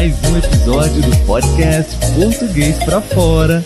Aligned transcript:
mais 0.00 0.16
um 0.24 0.38
episódio 0.38 1.02
do 1.02 1.26
podcast 1.26 1.94
Português 2.14 2.82
para 2.84 3.02
Fora. 3.02 3.62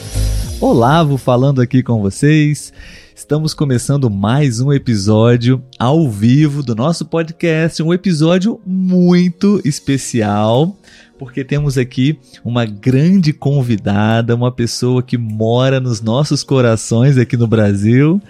Olavo 0.61 1.17
falando 1.17 1.61
aqui 1.61 1.81
com 1.81 2.03
vocês. 2.03 2.73
Estamos 3.15 3.55
começando 3.55 4.11
mais 4.11 4.59
um 4.59 4.73
episódio 4.73 5.63
ao 5.79 6.11
vivo 6.11 6.61
do 6.61 6.75
nosso 6.75 7.05
podcast, 7.05 7.81
um 7.85 7.95
episódio 7.95 8.61
muito 8.67 9.61
especial, 9.65 10.77
porque 11.21 11.45
temos 11.45 11.79
aqui 11.79 12.19
uma 12.45 12.65
grande 12.65 13.33
convidada, 13.33 14.35
uma 14.35 14.51
pessoa 14.51 15.05
que 15.05 15.17
mora 15.17 15.79
nos 15.79 16.01
nossos 16.01 16.43
corações 16.43 17.17
aqui 17.17 17.37
no 17.37 17.47
Brasil, 17.47 18.21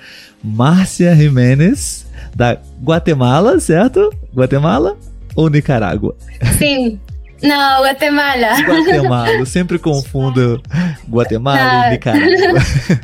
Márcia 0.44 1.16
Jimenez, 1.16 2.04
da 2.36 2.60
Guatemala, 2.82 3.58
certo? 3.58 4.12
Guatemala 4.36 4.94
ou 5.34 5.48
Nicarágua? 5.48 6.14
Sim. 6.58 7.00
Não, 7.44 7.82
Guatemala. 7.84 8.58
Guatemala, 8.62 9.30
eu 9.32 9.44
sempre 9.44 9.78
confundo 9.78 10.62
Guatemala 11.06 11.88
e 11.88 11.90
Nicarágua. 11.90 12.60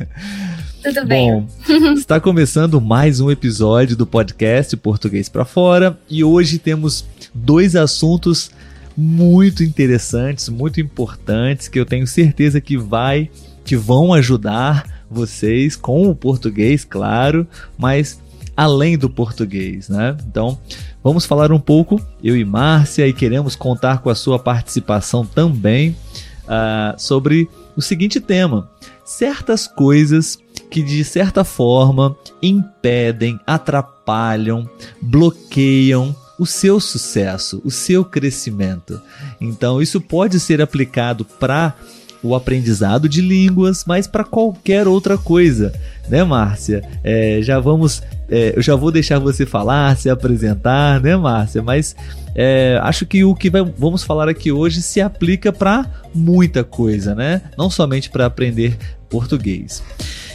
Tudo 0.81 1.05
bem. 1.05 1.31
Bom, 1.31 1.47
está 1.93 2.19
começando 2.19 2.81
mais 2.81 3.19
um 3.19 3.29
episódio 3.29 3.95
do 3.95 4.07
podcast 4.07 4.75
Português 4.77 5.29
para 5.29 5.45
Fora 5.45 5.95
e 6.09 6.23
hoje 6.23 6.57
temos 6.57 7.05
dois 7.35 7.75
assuntos 7.75 8.49
muito 8.97 9.63
interessantes, 9.63 10.49
muito 10.49 10.81
importantes 10.81 11.67
que 11.67 11.79
eu 11.79 11.85
tenho 11.85 12.07
certeza 12.07 12.59
que 12.59 12.75
vai 12.75 13.29
que 13.63 13.77
vão 13.77 14.11
ajudar 14.11 15.05
vocês 15.07 15.75
com 15.75 16.09
o 16.09 16.15
português, 16.15 16.83
claro, 16.83 17.45
mas 17.77 18.19
além 18.55 18.97
do 18.97 19.09
português, 19.09 19.89
né? 19.89 20.15
Então, 20.27 20.57
vamos 21.03 21.25
falar 21.25 21.51
um 21.51 21.59
pouco, 21.59 21.99
eu 22.23 22.35
e 22.37 22.45
Márcia, 22.45 23.07
e 23.07 23.13
queremos 23.13 23.55
contar 23.55 23.99
com 23.99 24.09
a 24.09 24.15
sua 24.15 24.37
participação 24.37 25.25
também 25.25 25.95
uh, 26.43 26.99
sobre 26.99 27.49
o 27.75 27.81
seguinte 27.81 28.19
tema: 28.19 28.69
certas 29.05 29.67
coisas 29.67 30.37
que 30.69 30.81
de 30.81 31.03
certa 31.03 31.43
forma 31.43 32.15
impedem, 32.41 33.39
atrapalham, 33.45 34.69
bloqueiam 35.01 36.15
o 36.39 36.45
seu 36.45 36.79
sucesso, 36.79 37.61
o 37.63 37.69
seu 37.69 38.03
crescimento. 38.03 38.99
Então, 39.39 39.81
isso 39.81 39.99
pode 40.01 40.39
ser 40.39 40.61
aplicado 40.61 41.23
para 41.23 41.75
o 42.23 42.35
aprendizado 42.35 43.09
de 43.09 43.21
línguas, 43.21 43.83
mas 43.85 44.07
para 44.07 44.23
qualquer 44.23 44.87
outra 44.87 45.17
coisa, 45.17 45.73
né, 46.07 46.23
Márcia? 46.23 46.83
É, 47.03 47.39
já 47.41 47.59
vamos, 47.59 48.01
é, 48.31 48.53
eu 48.55 48.61
já 48.61 48.77
vou 48.77 48.91
deixar 48.91 49.19
você 49.19 49.45
falar, 49.45 49.97
se 49.97 50.09
apresentar, 50.09 51.01
né, 51.01 51.17
Márcia? 51.17 51.61
Mas 51.61 51.93
é, 52.33 52.79
acho 52.81 53.05
que 53.05 53.25
o 53.25 53.35
que 53.35 53.49
vai, 53.49 53.61
vamos 53.77 54.03
falar 54.03 54.29
aqui 54.29 54.53
hoje 54.53 54.81
se 54.81 55.01
aplica 55.01 55.51
para 55.51 55.85
muita 56.15 56.63
coisa, 56.63 57.13
né? 57.13 57.41
Não 57.57 57.69
somente 57.69 58.09
para 58.09 58.25
aprender 58.25 58.77
português. 59.09 59.83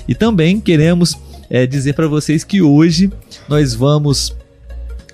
E 0.07 0.15
também 0.15 0.61
queremos 0.61 1.17
é, 1.49 1.67
dizer 1.67 1.95
para 1.95 2.07
vocês 2.07 2.45
que 2.45 2.61
hoje 2.61 3.11
nós 3.49 3.75
vamos 3.75 4.37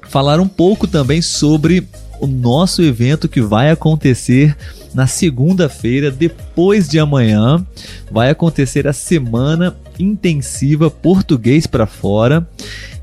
falar 0.09 0.41
um 0.41 0.49
pouco 0.49 0.89
também 0.89 1.23
sobre 1.23 1.87
o 2.21 2.27
nosso 2.27 2.83
evento 2.83 3.29
que 3.29 3.41
vai 3.41 3.71
acontecer 3.71 4.57
na 4.93 5.07
segunda-feira, 5.07 6.11
depois 6.11 6.89
de 6.89 6.99
amanhã, 6.99 7.65
vai 8.11 8.29
acontecer 8.29 8.87
a 8.87 8.93
semana 8.93 9.75
intensiva 9.99 10.91
Português 10.91 11.67
para 11.67 11.87
Fora. 11.87 12.47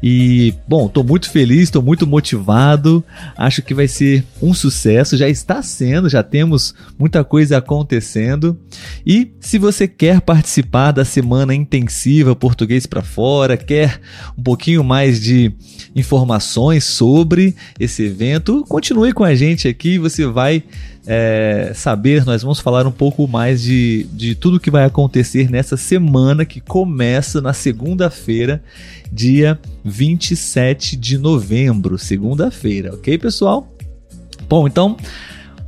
E, 0.01 0.53
bom, 0.67 0.87
estou 0.87 1.03
muito 1.03 1.29
feliz, 1.29 1.63
estou 1.63 1.81
muito 1.81 2.07
motivado. 2.07 3.03
Acho 3.37 3.61
que 3.61 3.73
vai 3.73 3.87
ser 3.87 4.23
um 4.41 4.53
sucesso. 4.53 5.17
Já 5.17 5.27
está 5.27 5.61
sendo, 5.61 6.09
já 6.09 6.23
temos 6.23 6.73
muita 6.97 7.23
coisa 7.23 7.57
acontecendo. 7.57 8.57
E 9.05 9.31
se 9.39 9.57
você 9.57 9.87
quer 9.87 10.21
participar 10.21 10.91
da 10.91 11.03
semana 11.03 11.53
intensiva 11.53 12.35
Português 12.35 12.85
para 12.85 13.01
Fora, 13.01 13.57
quer 13.57 13.99
um 14.37 14.43
pouquinho 14.43 14.83
mais 14.83 15.19
de 15.21 15.51
informações 15.95 16.83
sobre 16.83 17.55
esse 17.79 18.03
evento, 18.03 18.65
continue 18.69 19.11
com 19.11 19.23
a 19.23 19.35
gente 19.35 19.67
aqui. 19.67 19.97
Você 19.97 20.25
vai 20.25 20.63
é, 21.11 21.71
saber, 21.73 22.23
nós 22.23 22.43
vamos 22.43 22.59
falar 22.59 22.85
um 22.85 22.91
pouco 22.91 23.27
mais 23.27 23.61
de, 23.61 24.03
de 24.13 24.35
tudo 24.35 24.59
que 24.59 24.69
vai 24.69 24.85
acontecer 24.85 25.49
nessa 25.49 25.75
semana 25.75 26.45
que 26.45 26.61
começa 26.61 27.41
na 27.41 27.51
segunda-feira, 27.51 28.61
dia 29.11 29.59
27 29.83 30.95
de 30.95 31.17
novembro, 31.17 31.97
segunda-feira, 31.97 32.93
ok, 32.93 33.17
pessoal? 33.17 33.71
Bom, 34.47 34.67
então 34.67 34.97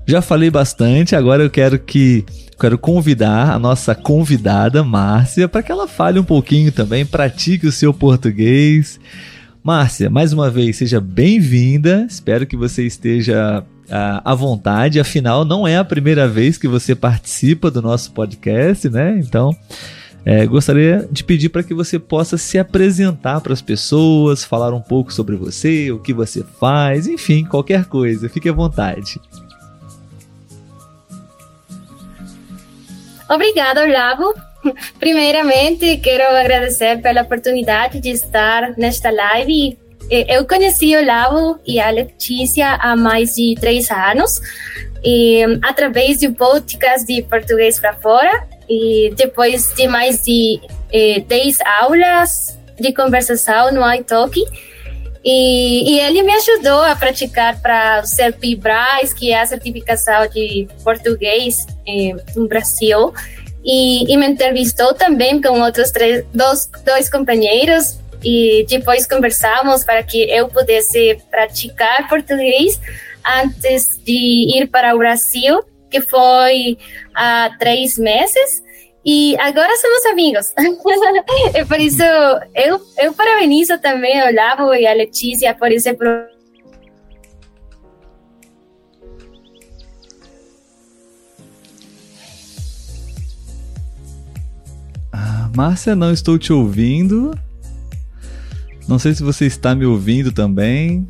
já 0.07 0.21
falei 0.21 0.49
bastante, 0.49 1.15
agora 1.15 1.43
eu 1.43 1.49
quero 1.49 1.79
que 1.79 2.25
quero 2.59 2.77
convidar 2.77 3.51
a 3.51 3.57
nossa 3.57 3.95
convidada 3.95 4.83
Márcia 4.83 5.47
para 5.47 5.63
que 5.63 5.71
ela 5.71 5.87
fale 5.87 6.19
um 6.19 6.23
pouquinho 6.23 6.71
também, 6.71 7.05
pratique 7.05 7.65
o 7.65 7.71
seu 7.71 7.93
português. 7.93 8.99
Márcia, 9.63 10.09
mais 10.09 10.33
uma 10.33 10.49
vez, 10.49 10.77
seja 10.77 10.99
bem-vinda. 10.99 12.05
Espero 12.09 12.47
que 12.47 12.57
você 12.57 12.83
esteja 12.83 13.63
à 13.89 14.33
vontade. 14.33 14.99
Afinal, 14.99 15.45
não 15.45 15.67
é 15.67 15.77
a 15.77 15.83
primeira 15.83 16.27
vez 16.27 16.57
que 16.57 16.67
você 16.67 16.95
participa 16.95 17.69
do 17.69 17.81
nosso 17.81 18.11
podcast, 18.11 18.89
né? 18.89 19.19
Então, 19.19 19.55
é, 20.25 20.45
gostaria 20.45 21.07
de 21.11 21.23
pedir 21.23 21.49
para 21.49 21.63
que 21.63 21.73
você 21.73 21.97
possa 21.97 22.37
se 22.37 22.59
apresentar 22.59 23.41
para 23.41 23.53
as 23.53 23.61
pessoas, 23.61 24.43
falar 24.43 24.73
um 24.73 24.81
pouco 24.81 25.11
sobre 25.11 25.35
você, 25.35 25.91
o 25.91 25.99
que 25.99 26.13
você 26.13 26.43
faz, 26.59 27.07
enfim, 27.07 27.43
qualquer 27.43 27.85
coisa. 27.85 28.29
Fique 28.29 28.49
à 28.49 28.53
vontade. 28.53 29.19
Obrigada, 33.29 33.83
Olavo. 33.83 34.33
Primeiramente, 34.99 35.97
quero 35.97 36.35
agradecer 36.35 37.01
pela 37.01 37.21
oportunidade 37.21 37.99
de 37.99 38.09
estar 38.09 38.77
nesta 38.77 39.09
live 39.09 39.77
eu 40.11 40.45
conheci 40.45 40.93
o 40.93 41.05
Lavo 41.05 41.57
e 41.65 41.79
a 41.79 41.89
Letícia 41.89 42.75
há 42.75 42.97
mais 42.97 43.35
de 43.35 43.55
três 43.55 43.89
anos, 43.89 44.41
e, 45.01 45.41
através 45.63 46.19
de 46.19 46.29
podcast 46.29 47.07
de 47.07 47.21
português 47.21 47.79
para 47.79 47.93
fora, 47.93 48.45
e 48.71 49.13
depois 49.17 49.73
de 49.73 49.85
mais 49.85 50.23
de 50.23 50.61
eh, 50.93 51.21
dez 51.27 51.57
aulas 51.81 52.57
de 52.79 52.93
conversação 52.93 53.69
no 53.73 53.93
iTalk, 53.93 54.39
e, 55.23 55.91
e, 55.91 55.99
ele 55.99 56.23
me 56.23 56.31
ajudou 56.31 56.81
a 56.81 56.95
praticar 56.95 57.61
para 57.61 58.01
o 58.01 58.07
CERPI-BRAS, 58.07 59.13
que 59.13 59.31
é 59.31 59.41
a 59.41 59.45
certificação 59.45 60.25
de 60.27 60.67
português 60.83 61.67
eh, 61.85 62.15
no 62.35 62.47
Brasil. 62.47 63.13
E, 63.63 64.11
e, 64.11 64.17
me 64.17 64.25
entrevistou 64.25 64.93
também 64.95 65.39
com 65.39 65.61
outros 65.61 65.91
três, 65.91 66.25
dois, 66.33 66.67
dois 66.83 67.09
companheiros 67.09 67.99
e 68.23 68.65
depois 68.67 69.05
conversamos 69.05 69.83
para 69.83 70.01
que 70.01 70.23
eu 70.23 70.47
pudesse 70.47 71.19
praticar 71.29 72.07
português 72.07 72.79
antes 73.43 74.01
de 74.03 74.57
ir 74.57 74.67
para 74.67 74.95
o 74.95 74.97
Brasil, 74.97 75.63
que 75.91 76.01
foi 76.01 76.77
há 77.21 77.55
três 77.59 77.99
meses. 77.99 78.63
E 79.05 79.35
agora 79.39 79.71
somos 79.77 80.05
amigos. 80.07 80.53
e 81.55 81.65
por 81.65 81.79
isso, 81.79 82.03
eu, 82.55 82.81
eu 82.99 83.13
parabenizo 83.13 83.77
também 83.79 84.21
o 84.21 84.27
Olavo 84.27 84.73
e 84.73 84.87
a 84.87 84.93
Letícia 84.93 85.53
por 85.53 85.71
esse 85.71 85.93
programa. 85.93 86.29
Ah, 95.11 95.49
Márcia, 95.55 95.95
não 95.95 96.11
estou 96.11 96.39
te 96.39 96.51
ouvindo. 96.51 97.37
Não 98.87 98.97
sei 98.99 99.13
se 99.13 99.23
você 99.23 99.45
está 99.45 99.75
me 99.75 99.85
ouvindo 99.85 100.31
também. 100.31 101.07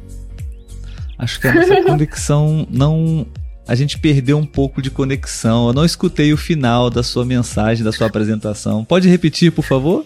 Acho 1.18 1.40
que 1.40 1.48
a 1.48 1.54
nossa 1.54 1.84
conexão 1.84 2.68
não. 2.70 3.28
A 3.72 3.76
gente 3.76 3.98
perdeu 3.98 4.38
um 4.38 4.46
pouco 4.46 4.82
de 4.82 4.92
conexão. 4.92 5.68
Eu 5.68 5.74
não 5.74 5.86
escutei 5.86 6.34
o 6.34 6.38
final 6.38 6.90
da 6.90 7.02
sua 7.02 7.24
mensagem, 7.24 7.86
da 7.86 7.94
sua 7.94 8.08
apresentação. 8.08 8.84
Pode 8.84 9.08
repetir, 9.08 9.50
por 9.50 9.64
favor? 9.64 10.06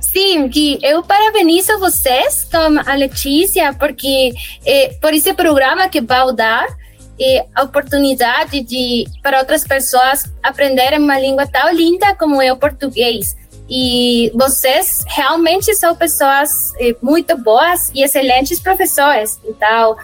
Sim, 0.00 0.48
que 0.48 0.78
eu 0.80 1.02
parabenizo 1.02 1.76
vocês 1.80 2.44
com 2.44 2.78
a 2.88 2.94
Letícia 2.94 3.72
porque 3.72 4.32
eh, 4.64 4.94
por 5.00 5.12
esse 5.12 5.34
programa 5.34 5.88
que 5.88 6.00
vai 6.00 6.32
dar 6.32 6.68
eh, 7.20 7.44
a 7.52 7.64
oportunidade 7.64 8.60
de 8.60 9.06
para 9.24 9.40
outras 9.40 9.64
pessoas 9.64 10.32
aprenderem 10.40 11.00
uma 11.00 11.18
língua 11.18 11.48
tão 11.48 11.74
linda 11.74 12.14
como 12.14 12.40
é 12.40 12.52
o 12.52 12.56
português. 12.56 13.36
E 13.68 14.30
vocês 14.36 15.02
realmente 15.08 15.74
são 15.74 15.96
pessoas 15.96 16.72
eh, 16.78 16.94
muito 17.02 17.36
boas 17.36 17.90
e 17.92 18.04
excelentes 18.04 18.60
professores. 18.60 19.36
Então, 19.44 19.96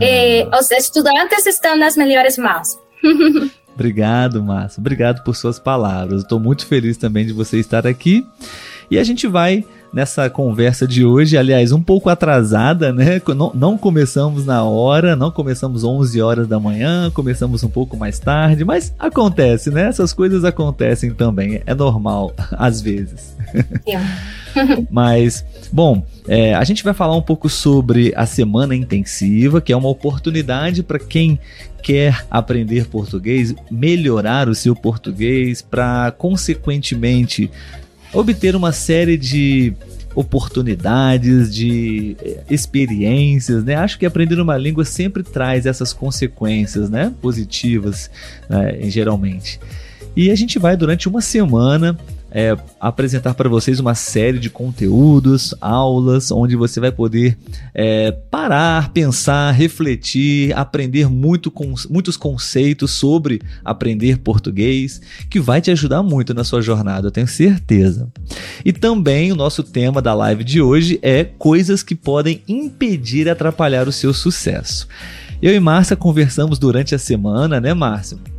eh, 0.00 0.48
ah. 0.50 0.58
os 0.58 0.70
estudantes 0.70 1.46
estão 1.46 1.76
nas 1.76 1.96
melhores 1.96 2.38
mãos. 2.38 2.78
Obrigado, 3.74 4.42
Márcio. 4.42 4.80
Obrigado 4.80 5.24
por 5.24 5.34
suas 5.34 5.58
palavras. 5.58 6.22
Estou 6.22 6.38
muito 6.38 6.66
feliz 6.66 6.96
também 6.96 7.26
de 7.26 7.32
você 7.32 7.58
estar 7.58 7.86
aqui. 7.86 8.24
E 8.90 8.98
a 8.98 9.04
gente 9.04 9.26
vai 9.26 9.64
nessa 9.94 10.28
conversa 10.28 10.88
de 10.88 11.04
hoje, 11.04 11.38
aliás, 11.38 11.70
um 11.70 11.80
pouco 11.80 12.10
atrasada, 12.10 12.92
né? 12.92 13.22
Não, 13.28 13.52
não, 13.54 13.78
começamos 13.78 14.44
na 14.44 14.64
hora, 14.64 15.14
não 15.14 15.30
começamos 15.30 15.84
11 15.84 16.20
horas 16.20 16.48
da 16.48 16.58
manhã, 16.58 17.10
começamos 17.12 17.62
um 17.62 17.68
pouco 17.68 17.96
mais 17.96 18.18
tarde, 18.18 18.64
mas 18.64 18.92
acontece, 18.98 19.70
né? 19.70 19.86
Essas 19.86 20.12
coisas 20.12 20.44
acontecem 20.44 21.14
também, 21.14 21.62
é 21.64 21.74
normal 21.74 22.34
às 22.58 22.82
vezes. 22.82 23.36
mas, 24.90 25.44
bom, 25.72 26.04
é, 26.26 26.54
a 26.54 26.64
gente 26.64 26.82
vai 26.82 26.92
falar 26.92 27.16
um 27.16 27.22
pouco 27.22 27.48
sobre 27.48 28.12
a 28.16 28.26
semana 28.26 28.74
intensiva, 28.74 29.60
que 29.60 29.72
é 29.72 29.76
uma 29.76 29.88
oportunidade 29.88 30.82
para 30.82 30.98
quem 30.98 31.38
quer 31.80 32.24
aprender 32.30 32.86
português, 32.86 33.54
melhorar 33.70 34.48
o 34.48 34.54
seu 34.54 34.74
português, 34.74 35.62
para 35.62 36.10
consequentemente 36.12 37.50
obter 38.14 38.54
uma 38.56 38.72
série 38.72 39.16
de 39.16 39.74
oportunidades, 40.14 41.52
de 41.52 42.16
eh, 42.22 42.44
experiências, 42.48 43.64
né? 43.64 43.74
Acho 43.74 43.98
que 43.98 44.06
aprender 44.06 44.40
uma 44.40 44.56
língua 44.56 44.84
sempre 44.84 45.22
traz 45.22 45.66
essas 45.66 45.92
consequências, 45.92 46.88
né? 46.88 47.12
Positivas, 47.20 48.10
né? 48.48 48.78
geralmente. 48.88 49.58
E 50.16 50.30
a 50.30 50.34
gente 50.36 50.58
vai 50.58 50.76
durante 50.76 51.08
uma 51.08 51.20
semana 51.20 51.98
é, 52.34 52.56
apresentar 52.80 53.32
para 53.34 53.48
vocês 53.48 53.78
uma 53.78 53.94
série 53.94 54.40
de 54.40 54.50
conteúdos, 54.50 55.54
aulas, 55.60 56.32
onde 56.32 56.56
você 56.56 56.80
vai 56.80 56.90
poder 56.90 57.38
é, 57.72 58.10
parar, 58.10 58.92
pensar, 58.92 59.52
refletir, 59.52 60.52
aprender 60.58 61.08
muito 61.08 61.52
muitos 61.88 62.16
conceitos 62.16 62.90
sobre 62.90 63.40
aprender 63.64 64.18
português, 64.18 65.00
que 65.30 65.38
vai 65.38 65.60
te 65.60 65.70
ajudar 65.70 66.02
muito 66.02 66.34
na 66.34 66.42
sua 66.42 66.60
jornada, 66.60 67.06
eu 67.06 67.12
tenho 67.12 67.28
certeza. 67.28 68.08
E 68.64 68.72
também 68.72 69.30
o 69.30 69.36
nosso 69.36 69.62
tema 69.62 70.02
da 70.02 70.12
live 70.12 70.42
de 70.42 70.60
hoje 70.60 70.98
é 71.02 71.22
coisas 71.22 71.84
que 71.84 71.94
podem 71.94 72.42
impedir 72.48 73.28
e 73.28 73.30
atrapalhar 73.30 73.86
o 73.86 73.92
seu 73.92 74.12
sucesso. 74.12 74.88
Eu 75.40 75.54
e 75.54 75.60
Márcia 75.60 75.94
conversamos 75.94 76.58
durante 76.58 76.94
a 76.94 76.98
semana, 76.98 77.60
né, 77.60 77.72
Márcia? 77.74 78.33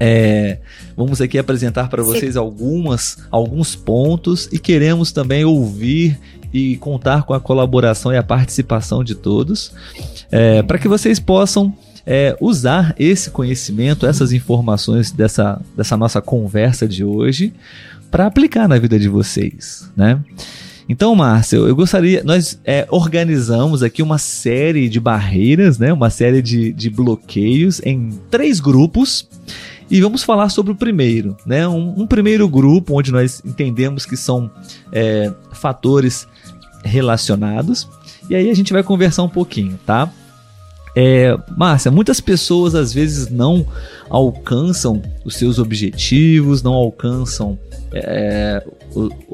É, 0.00 0.58
vamos 0.96 1.20
aqui 1.20 1.38
apresentar 1.38 1.88
para 1.88 2.02
vocês 2.02 2.36
algumas, 2.36 3.18
alguns 3.30 3.74
pontos 3.74 4.48
e 4.52 4.58
queremos 4.58 5.10
também 5.10 5.44
ouvir 5.44 6.18
e 6.52 6.76
contar 6.76 7.24
com 7.24 7.34
a 7.34 7.40
colaboração 7.40 8.12
e 8.12 8.16
a 8.16 8.22
participação 8.22 9.02
de 9.04 9.14
todos 9.14 9.72
é, 10.30 10.62
para 10.62 10.78
que 10.78 10.88
vocês 10.88 11.18
possam 11.18 11.74
é, 12.06 12.36
usar 12.40 12.94
esse 12.98 13.30
conhecimento, 13.30 14.06
essas 14.06 14.32
informações 14.32 15.10
dessa, 15.10 15.60
dessa 15.76 15.96
nossa 15.96 16.22
conversa 16.22 16.86
de 16.88 17.04
hoje 17.04 17.52
para 18.10 18.26
aplicar 18.26 18.66
na 18.66 18.78
vida 18.78 18.98
de 18.98 19.08
vocês, 19.08 19.90
né? 19.96 20.18
Então, 20.88 21.14
Márcio, 21.14 21.68
eu 21.68 21.76
gostaria. 21.76 22.24
Nós 22.24 22.58
é, 22.64 22.86
organizamos 22.90 23.82
aqui 23.82 24.02
uma 24.02 24.16
série 24.16 24.88
de 24.88 24.98
barreiras, 24.98 25.78
né? 25.78 25.92
Uma 25.92 26.08
série 26.08 26.40
de, 26.40 26.72
de 26.72 26.88
bloqueios 26.88 27.78
em 27.84 28.18
três 28.30 28.58
grupos. 28.58 29.28
E 29.90 30.00
vamos 30.00 30.22
falar 30.22 30.48
sobre 30.50 30.72
o 30.72 30.74
primeiro, 30.74 31.36
né? 31.46 31.66
Um, 31.66 32.02
um 32.02 32.06
primeiro 32.06 32.48
grupo 32.48 32.98
onde 32.98 33.10
nós 33.10 33.42
entendemos 33.44 34.04
que 34.04 34.16
são 34.16 34.50
é, 34.92 35.32
fatores 35.52 36.26
relacionados. 36.84 37.88
E 38.28 38.34
aí 38.34 38.50
a 38.50 38.54
gente 38.54 38.72
vai 38.72 38.82
conversar 38.82 39.22
um 39.22 39.28
pouquinho, 39.28 39.78
tá? 39.86 40.12
É, 40.94 41.36
Márcia, 41.56 41.90
muitas 41.90 42.20
pessoas 42.20 42.74
às 42.74 42.92
vezes 42.92 43.30
não 43.30 43.66
alcançam 44.10 45.00
os 45.24 45.36
seus 45.36 45.58
objetivos, 45.58 46.62
não 46.62 46.74
alcançam 46.74 47.58
é, 47.92 48.62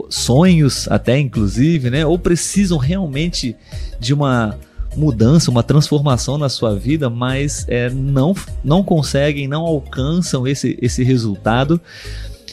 sonhos, 0.09 0.87
até 0.89 1.19
inclusive, 1.19 1.91
né? 1.91 2.05
Ou 2.05 2.19
precisam 2.19 2.79
realmente 2.79 3.57
de 3.99 4.13
uma 4.13 4.59
mudança, 4.97 5.51
uma 5.51 5.63
transformação 5.63 6.39
na 6.39 6.49
sua 6.49 6.75
vida, 6.75 7.09
mas 7.11 7.65
é, 7.69 7.91
não, 7.91 8.35
não 8.63 8.83
conseguem, 8.83 9.49
não 9.49 9.63
alcançam 9.63 10.47
esse, 10.47 10.79
esse 10.81 11.03
resultado 11.03 11.81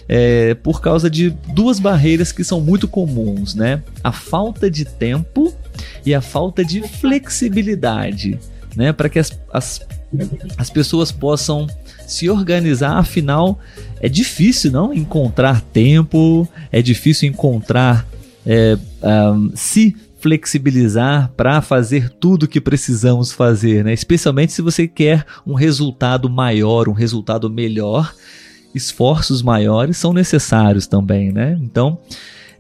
é, 0.08 0.56
por 0.56 0.82
causa 0.82 1.10
de 1.10 1.30
duas 1.54 1.80
barreiras 1.80 2.32
que 2.32 2.44
são 2.44 2.60
muito 2.60 2.88
comuns, 2.88 3.56
né? 3.56 3.82
A 4.04 4.12
falta 4.12 4.70
de 4.70 4.84
tempo 4.84 5.54
e 6.06 6.14
a 6.14 6.22
falta 6.22 6.66
de 6.66 6.82
flexibilidade, 6.82 8.38
né? 8.76 8.92
Para 8.92 9.08
que 9.08 9.20
as, 9.20 9.40
as, 9.54 9.82
as 10.58 10.70
pessoas 10.70 11.12
possam 11.12 11.68
se 12.06 12.30
organizar, 12.30 12.98
afinal 12.98 13.58
é 14.02 14.10
difícil 14.10 14.72
não 14.72 14.94
encontrar 14.94 15.62
tempo, 15.62 16.46
é 16.72 16.82
difícil 16.82 17.30
encontrar 17.30 18.06
é, 18.46 18.78
um, 19.32 19.52
se 19.56 19.96
flexibilizar 20.22 21.32
para 21.36 21.62
fazer 21.62 22.10
tudo 22.10 22.44
o 22.44 22.48
que 22.48 22.62
precisamos 22.62 23.32
fazer, 23.32 23.84
né? 23.84 23.92
Especialmente 23.92 24.54
se 24.54 24.62
você 24.62 24.88
quer 24.88 25.26
um 25.46 25.56
resultado 25.56 26.30
maior, 26.30 26.88
um 26.88 26.94
resultado 26.94 27.50
melhor, 27.50 28.14
esforços 28.74 29.42
maiores 29.42 29.98
são 29.98 30.14
necessários 30.14 30.86
também, 30.86 31.32
né? 31.32 31.58
Então, 31.60 32.00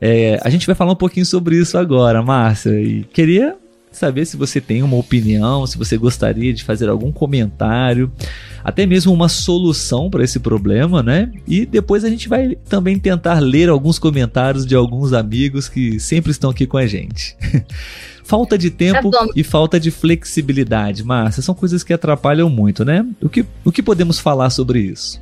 é, 0.01 0.39
a 0.43 0.49
gente 0.49 0.65
vai 0.65 0.75
falar 0.75 0.93
um 0.93 0.95
pouquinho 0.95 1.25
sobre 1.25 1.55
isso 1.55 1.77
agora, 1.77 2.23
Márcia, 2.23 2.71
e 2.81 3.03
queria 3.03 3.55
saber 3.91 4.25
se 4.25 4.35
você 4.35 4.59
tem 4.59 4.81
uma 4.81 4.97
opinião, 4.97 5.67
se 5.67 5.77
você 5.77 5.97
gostaria 5.97 6.51
de 6.51 6.63
fazer 6.63 6.89
algum 6.89 7.11
comentário, 7.11 8.11
até 8.63 8.85
mesmo 8.85 9.13
uma 9.13 9.29
solução 9.29 10.09
para 10.09 10.23
esse 10.23 10.39
problema, 10.39 11.01
né? 11.01 11.31
E 11.47 11.65
depois 11.65 12.03
a 12.03 12.09
gente 12.09 12.27
vai 12.27 12.55
também 12.69 12.97
tentar 12.99 13.39
ler 13.39 13.69
alguns 13.69 13.97
comentários 13.99 14.65
de 14.65 14.75
alguns 14.75 15.13
amigos 15.13 15.67
que 15.67 15.99
sempre 15.99 16.31
estão 16.31 16.49
aqui 16.49 16.65
com 16.65 16.77
a 16.77 16.87
gente. 16.87 17.35
falta 18.23 18.57
de 18.57 18.69
tempo 18.69 19.09
tá 19.09 19.27
e 19.35 19.43
falta 19.43 19.77
de 19.77 19.91
flexibilidade, 19.91 21.03
Márcia, 21.03 21.43
são 21.43 21.53
coisas 21.53 21.83
que 21.83 21.91
atrapalham 21.91 22.49
muito, 22.49 22.85
né? 22.85 23.05
O 23.21 23.27
que, 23.27 23.45
o 23.65 23.71
que 23.71 23.83
podemos 23.83 24.19
falar 24.19 24.49
sobre 24.49 24.79
isso? 24.79 25.19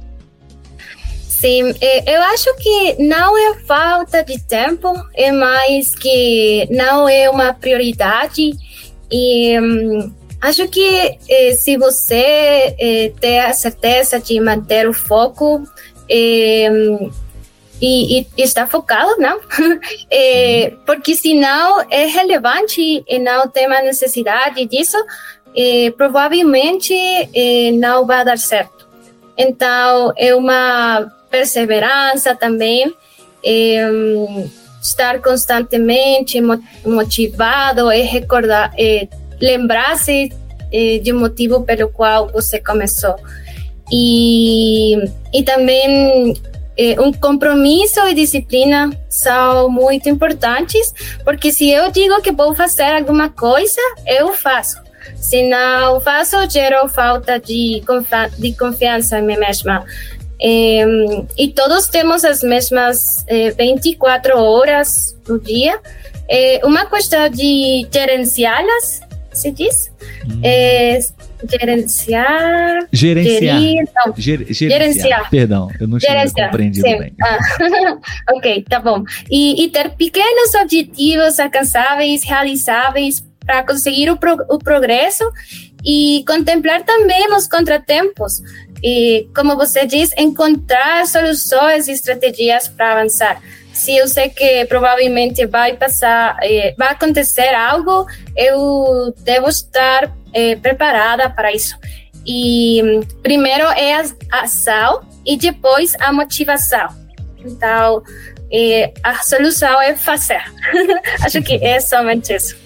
Sim, 1.27 1.73
é, 1.79 2.17
eu 2.17 2.21
acho 2.21 2.53
que 2.57 3.01
não 3.01 3.37
é 3.37 3.59
falta 3.61 4.23
de 4.23 4.37
tempo, 4.41 4.93
é 5.15 5.31
mais 5.31 5.95
que 5.95 6.67
não 6.69 7.07
é 7.07 7.29
uma 7.29 7.53
prioridade. 7.53 8.51
E 9.11 9.59
hum, 9.59 10.11
acho 10.41 10.67
que 10.67 11.17
eh, 11.29 11.53
se 11.53 11.77
você 11.77 12.75
eh, 12.79 13.11
ter 13.19 13.39
a 13.39 13.53
certeza 13.53 14.19
de 14.19 14.39
manter 14.39 14.87
o 14.87 14.93
foco 14.93 15.63
eh, 16.09 16.69
e, 17.81 18.19
e 18.37 18.41
estar 18.41 18.69
focado, 18.69 19.15
não? 19.19 19.39
eh, 20.11 20.73
porque 20.85 21.15
senão 21.15 21.85
é 21.89 22.05
relevante 22.05 23.03
e 23.07 23.19
não 23.19 23.47
tem 23.47 23.67
uma 23.67 23.81
necessidade 23.81 24.65
disso, 24.65 24.97
eh, 25.55 25.91
provavelmente 25.97 26.93
eh, 26.93 27.71
não 27.73 28.05
vai 28.05 28.25
dar 28.25 28.37
certo. 28.37 28.87
Então, 29.37 30.13
é 30.17 30.35
uma 30.35 31.09
perseverança 31.29 32.35
também, 32.35 32.93
estar 34.81 35.21
constantemente 35.21 36.41
motivado 36.85 37.89
e 37.89 38.01
recordar, 38.01 38.73
lembrar-se 39.41 40.31
é, 40.71 40.97
de 40.99 41.11
motivo 41.13 41.61
pelo 41.63 41.89
qual 41.89 42.29
você 42.29 42.59
começou. 42.59 43.15
E, 43.91 44.95
e 45.33 45.43
também 45.43 46.33
é, 46.77 46.99
um 47.01 47.11
compromisso 47.11 47.99
e 48.07 48.13
disciplina 48.13 48.89
são 49.09 49.69
muito 49.69 50.07
importantes, 50.07 50.93
porque 51.25 51.51
se 51.51 51.69
eu 51.69 51.91
digo 51.91 52.21
que 52.21 52.31
vou 52.31 52.55
fazer 52.55 52.83
alguma 52.83 53.29
coisa, 53.29 53.81
eu 54.07 54.33
faço. 54.33 54.77
Se 55.15 55.47
não 55.49 55.99
faço, 55.99 56.37
gero 56.49 56.87
falta 56.87 57.39
de, 57.39 57.81
de 58.37 58.53
confiança 58.53 59.19
em 59.19 59.23
mim 59.23 59.37
mesma. 59.37 59.83
É, 60.41 60.85
e 61.37 61.49
todos 61.49 61.87
temos 61.87 62.23
as 62.23 62.41
mesmas 62.41 63.25
é, 63.27 63.51
24 63.51 64.37
horas 64.37 65.17
do 65.25 65.37
dia. 65.37 65.79
É 66.29 66.61
uma 66.63 66.85
questão 66.85 67.27
de 67.27 67.85
gerenciá-las, 67.91 69.01
se 69.33 69.51
diz? 69.51 69.91
Hum. 70.25 70.41
É, 70.43 70.99
gerenciar. 71.49 72.87
Gerenciar. 72.91 73.61
Gerir, 73.61 73.89
não, 73.95 74.13
Ger 74.15 74.37
gerenciar. 74.39 74.71
gerenciar. 74.71 75.29
Perdão, 75.29 75.69
eu 75.79 75.87
não 75.87 75.97
tinha 75.97 76.29
compreendido 76.31 76.87
sim. 76.87 76.97
bem. 76.97 77.13
Ah, 77.21 77.37
ok, 78.35 78.65
tá 78.69 78.79
bom. 78.79 79.03
E, 79.29 79.63
e, 79.63 79.69
ter 79.69 79.89
pequenos 79.91 80.53
objetivos 80.55 81.39
alcançáveis, 81.39 82.23
realizáveis 82.23 83.23
para 83.45 83.63
conseguir 83.63 84.09
o, 84.11 84.17
pro 84.17 84.37
o 84.49 84.59
progresso 84.59 85.23
e 85.83 86.23
contemplar 86.27 86.83
também 86.83 87.33
os 87.33 87.47
contratempos 87.47 88.41
e, 88.83 89.27
como 89.35 89.55
você 89.55 89.85
diz, 89.85 90.11
encontrar 90.17 91.05
soluções 91.07 91.87
e 91.87 91.91
estratégias 91.91 92.67
para 92.67 92.93
avançar. 92.93 93.41
Se 93.79 93.95
eu 93.95 94.09
sei 94.09 94.27
que 94.27 94.65
provavelmente 94.65 95.45
vai 95.45 95.77
passar, 95.77 96.37
eh, 96.43 96.75
vai 96.77 96.89
acontecer 96.89 97.55
algo, 97.55 98.05
eu 98.35 99.15
devo 99.23 99.47
estar 99.47 100.13
eh, 100.33 100.57
preparada 100.57 101.29
para 101.29 101.53
isso. 101.53 101.77
E 102.27 102.81
primeiro 103.23 103.63
é 103.67 103.95
a 103.95 104.41
ação 104.41 105.01
e 105.25 105.37
depois 105.37 105.93
a 106.01 106.11
motivação. 106.11 106.89
Então, 107.37 108.03
a 109.01 109.23
solução 109.23 109.81
é 109.81 109.95
fazer. 109.95 110.43
Acho 111.23 111.39
que 111.41 111.53
é 111.63 111.79
somente 111.79 112.35
isso. 112.35 112.57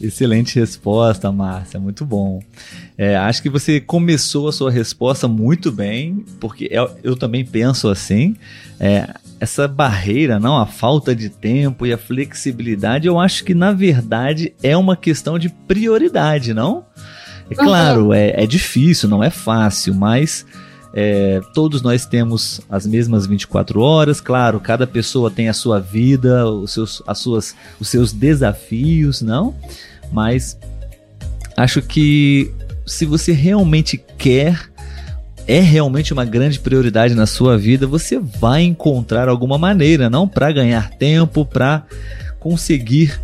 Excelente 0.00 0.58
resposta, 0.58 1.30
Márcia, 1.30 1.78
muito 1.78 2.04
bom. 2.04 2.42
É, 2.98 3.16
acho 3.16 3.40
que 3.40 3.48
você 3.48 3.80
começou 3.80 4.48
a 4.48 4.52
sua 4.52 4.72
resposta 4.72 5.28
muito 5.28 5.70
bem, 5.70 6.24
porque 6.40 6.68
eu, 6.68 6.90
eu 7.04 7.16
também 7.16 7.44
penso 7.44 7.88
assim. 7.88 8.34
É, 8.80 9.08
essa 9.40 9.66
barreira, 9.66 10.38
não, 10.38 10.58
a 10.58 10.66
falta 10.66 11.16
de 11.16 11.30
tempo 11.30 11.86
e 11.86 11.92
a 11.92 11.98
flexibilidade, 11.98 13.08
eu 13.08 13.18
acho 13.18 13.42
que 13.42 13.54
na 13.54 13.72
verdade 13.72 14.52
é 14.62 14.76
uma 14.76 14.94
questão 14.94 15.38
de 15.38 15.48
prioridade, 15.48 16.52
não? 16.52 16.84
É 17.50 17.54
claro, 17.54 18.06
uhum. 18.06 18.14
é, 18.14 18.44
é 18.44 18.46
difícil, 18.46 19.08
não 19.08 19.24
é 19.24 19.30
fácil, 19.30 19.94
mas 19.94 20.44
é, 20.92 21.40
todos 21.54 21.80
nós 21.82 22.04
temos 22.04 22.60
as 22.68 22.86
mesmas 22.86 23.26
24 23.26 23.80
horas, 23.80 24.20
claro, 24.20 24.60
cada 24.60 24.86
pessoa 24.86 25.30
tem 25.30 25.48
a 25.48 25.54
sua 25.54 25.80
vida, 25.80 26.46
os 26.46 26.72
seus, 26.72 27.02
as 27.06 27.18
suas, 27.18 27.56
os 27.80 27.88
seus 27.88 28.12
desafios, 28.12 29.22
não? 29.22 29.54
Mas 30.12 30.58
acho 31.56 31.80
que 31.80 32.52
se 32.86 33.06
você 33.06 33.32
realmente 33.32 34.02
quer, 34.18 34.69
é 35.50 35.58
realmente 35.58 36.12
uma 36.12 36.24
grande 36.24 36.60
prioridade 36.60 37.12
na 37.12 37.26
sua 37.26 37.58
vida, 37.58 37.84
você 37.84 38.20
vai 38.20 38.62
encontrar 38.62 39.28
alguma 39.28 39.58
maneira, 39.58 40.08
não 40.08 40.28
para 40.28 40.52
ganhar 40.52 40.90
tempo, 40.90 41.44
para 41.44 41.82
conseguir 42.38 43.20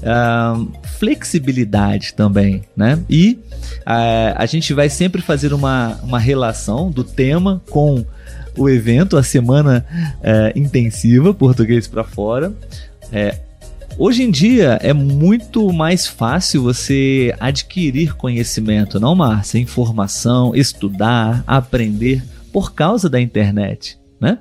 uh, 0.00 0.72
flexibilidade 0.98 2.14
também, 2.14 2.62
né? 2.74 2.98
E 3.10 3.38
uh, 3.82 4.32
a 4.36 4.46
gente 4.46 4.72
vai 4.72 4.88
sempre 4.88 5.20
fazer 5.20 5.52
uma, 5.52 6.00
uma 6.02 6.18
relação 6.18 6.90
do 6.90 7.04
tema 7.04 7.62
com 7.68 8.02
o 8.56 8.70
evento, 8.70 9.18
a 9.18 9.22
semana 9.22 9.84
uh, 10.20 10.58
intensiva 10.58 11.34
Português 11.34 11.86
para 11.86 12.02
Fora. 12.02 12.54
É, 13.12 13.38
Hoje 13.98 14.24
em 14.24 14.30
dia 14.30 14.78
é 14.82 14.92
muito 14.92 15.72
mais 15.72 16.06
fácil 16.06 16.62
você 16.62 17.34
adquirir 17.40 18.14
conhecimento, 18.14 19.00
não, 19.00 19.14
Márcia? 19.14 19.58
Informação, 19.58 20.54
estudar, 20.54 21.42
aprender 21.46 22.22
por 22.52 22.74
causa 22.74 23.08
da 23.08 23.18
internet, 23.18 23.98
né? 24.20 24.38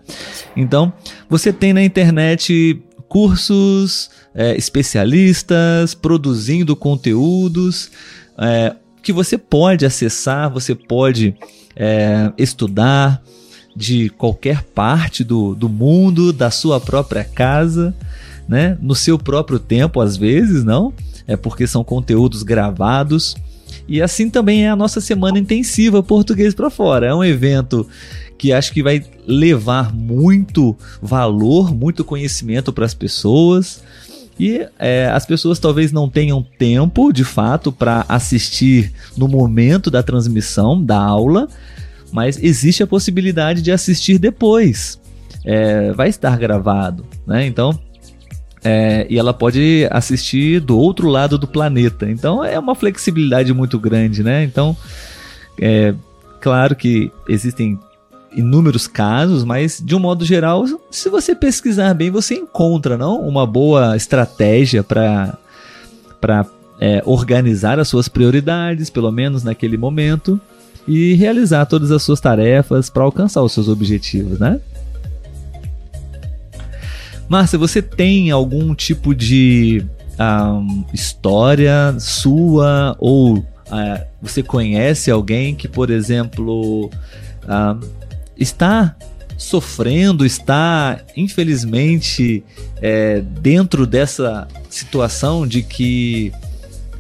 Então, 0.57 0.91
você 1.29 1.53
tem 1.53 1.71
na 1.71 1.81
internet 1.81 2.81
cursos, 3.07 4.09
é, 4.33 4.57
especialistas 4.57 5.93
produzindo 5.93 6.75
conteúdos 6.75 7.91
é, 8.37 8.75
que 9.01 9.13
você 9.13 9.37
pode 9.37 9.85
acessar, 9.85 10.51
você 10.51 10.75
pode 10.75 11.33
é, 11.77 12.29
estudar 12.37 13.23
de 13.73 14.09
qualquer 14.09 14.63
parte 14.63 15.23
do, 15.23 15.55
do 15.55 15.69
mundo, 15.69 16.33
da 16.33 16.51
sua 16.51 16.81
própria 16.81 17.23
casa 17.23 17.95
né? 18.47 18.77
No 18.81 18.95
seu 18.95 19.17
próprio 19.17 19.59
tempo, 19.59 19.99
às 19.99 20.15
vezes, 20.17 20.63
não? 20.63 20.93
É 21.27 21.35
porque 21.35 21.65
são 21.67 21.83
conteúdos 21.83 22.43
gravados. 22.43 23.35
E 23.87 24.01
assim 24.01 24.29
também 24.29 24.65
é 24.65 24.69
a 24.69 24.75
nossa 24.75 24.99
semana 24.99 25.37
intensiva 25.37 26.01
Português 26.01 26.53
para 26.53 26.69
Fora. 26.69 27.07
É 27.07 27.13
um 27.13 27.23
evento 27.23 27.87
que 28.37 28.51
acho 28.51 28.71
que 28.73 28.83
vai 28.83 29.03
levar 29.27 29.93
muito 29.93 30.75
valor, 31.01 31.73
muito 31.73 32.03
conhecimento 32.03 32.73
para 32.73 32.85
as 32.85 32.93
pessoas. 32.93 33.83
E 34.39 34.67
é, 34.77 35.07
as 35.07 35.25
pessoas 35.25 35.59
talvez 35.59 35.91
não 35.91 36.09
tenham 36.09 36.43
tempo, 36.43 37.13
de 37.13 37.23
fato, 37.23 37.71
para 37.71 38.05
assistir 38.09 38.91
no 39.15 39.27
momento 39.27 39.89
da 39.89 40.03
transmissão 40.03 40.83
da 40.83 40.99
aula, 40.99 41.47
mas 42.11 42.41
existe 42.43 42.83
a 42.83 42.87
possibilidade 42.87 43.61
de 43.61 43.71
assistir 43.71 44.17
depois. 44.17 44.99
É, 45.45 45.93
vai 45.93 46.09
estar 46.09 46.37
gravado, 46.37 47.05
né? 47.25 47.45
Então 47.45 47.79
é, 48.65 49.05
e 49.07 49.19
ela 49.19 49.31
pode 49.31 49.87
assistir 49.91 50.59
do 50.59 50.75
outro 50.75 51.07
lado 51.07 51.37
do 51.37 51.45
planeta. 51.45 52.09
Então 52.09 52.43
é 52.43 52.57
uma 52.57 52.73
flexibilidade 52.73 53.53
muito 53.53 53.79
grande, 53.79 54.23
né? 54.23 54.43
Então, 54.43 54.75
é 55.61 55.93
claro 56.41 56.75
que 56.75 57.11
existem 57.29 57.79
inúmeros 58.35 58.87
casos, 58.87 59.43
mas 59.43 59.79
de 59.83 59.95
um 59.95 59.99
modo 59.99 60.25
geral, 60.25 60.65
se 60.89 61.09
você 61.09 61.35
pesquisar 61.35 61.93
bem, 61.93 62.09
você 62.09 62.33
encontra, 62.33 62.97
não, 62.97 63.21
uma 63.21 63.45
boa 63.45 63.95
estratégia 63.95 64.83
para 64.83 65.37
para 66.19 66.43
é, 66.79 67.03
organizar 67.05 67.79
as 67.79 67.87
suas 67.87 68.07
prioridades, 68.07 68.89
pelo 68.89 69.11
menos 69.11 69.43
naquele 69.43 69.77
momento, 69.77 70.41
e 70.87 71.13
realizar 71.13 71.65
todas 71.67 71.91
as 71.91 72.01
suas 72.01 72.19
tarefas 72.19 72.89
para 72.89 73.03
alcançar 73.03 73.43
os 73.43 73.51
seus 73.51 73.67
objetivos, 73.67 74.39
né? 74.39 74.59
Márcia, 77.27 77.57
você 77.57 77.81
tem 77.81 78.31
algum 78.31 78.75
tipo 78.75 79.15
de 79.15 79.85
um, 80.19 80.85
história 80.93 81.95
sua 81.99 82.95
ou 82.99 83.37
uh, 83.37 84.05
você 84.21 84.43
conhece 84.43 85.09
alguém 85.09 85.55
que, 85.55 85.67
por 85.67 85.89
exemplo, 85.89 86.85
uh, 87.43 87.87
está 88.37 88.95
sofrendo, 89.37 90.25
está 90.25 91.01
infelizmente 91.15 92.43
é, 92.81 93.21
dentro 93.21 93.85
dessa 93.85 94.47
situação 94.69 95.45
de 95.45 95.61
que 95.61 96.31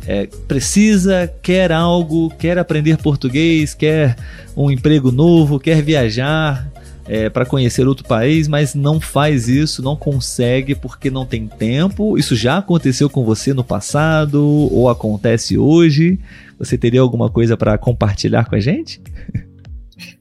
é, 0.05 0.27
precisa, 0.47 1.31
quer 1.41 1.71
algo, 1.71 2.29
quer 2.37 2.57
aprender 2.57 2.97
português, 2.97 3.73
quer 3.73 4.15
um 4.55 4.69
emprego 4.69 5.11
novo, 5.11 5.59
quer 5.59 5.81
viajar, 5.81 6.69
é, 7.07 7.29
para 7.29 7.45
conhecer 7.45 7.87
outro 7.87 8.05
país, 8.05 8.47
mas 8.47 8.73
não 8.73 8.99
faz 8.99 9.47
isso, 9.47 9.81
não 9.81 9.95
consegue 9.95 10.73
porque 10.75 11.09
não 11.09 11.25
tem 11.25 11.47
tempo. 11.47 12.17
Isso 12.17 12.35
já 12.35 12.57
aconteceu 12.57 13.09
com 13.09 13.23
você 13.23 13.53
no 13.53 13.63
passado 13.63 14.43
ou 14.71 14.89
acontece 14.89 15.57
hoje? 15.57 16.19
Você 16.57 16.77
teria 16.77 17.01
alguma 17.01 17.29
coisa 17.29 17.55
para 17.55 17.77
compartilhar 17.77 18.45
com 18.45 18.55
a 18.55 18.59
gente? 18.59 19.01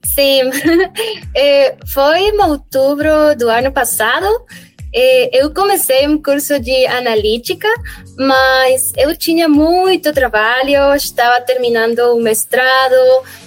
Sim, 0.05 0.43
é, 1.35 1.77
foi 1.87 2.21
em 2.21 2.41
outubro 2.43 3.35
do 3.37 3.49
ano 3.49 3.73
passado. 3.73 4.27
É, 4.97 5.43
eu 5.43 5.53
comecei 5.53 6.07
um 6.07 6.23
curso 6.23 6.61
de 6.61 6.87
analítica, 6.87 7.67
mas 8.17 8.93
eu 8.97 9.17
tinha 9.17 9.49
muito 9.49 10.13
trabalho, 10.13 10.95
estava 10.95 11.41
terminando 11.41 11.99
o 12.15 12.23
mestrado, 12.23 12.95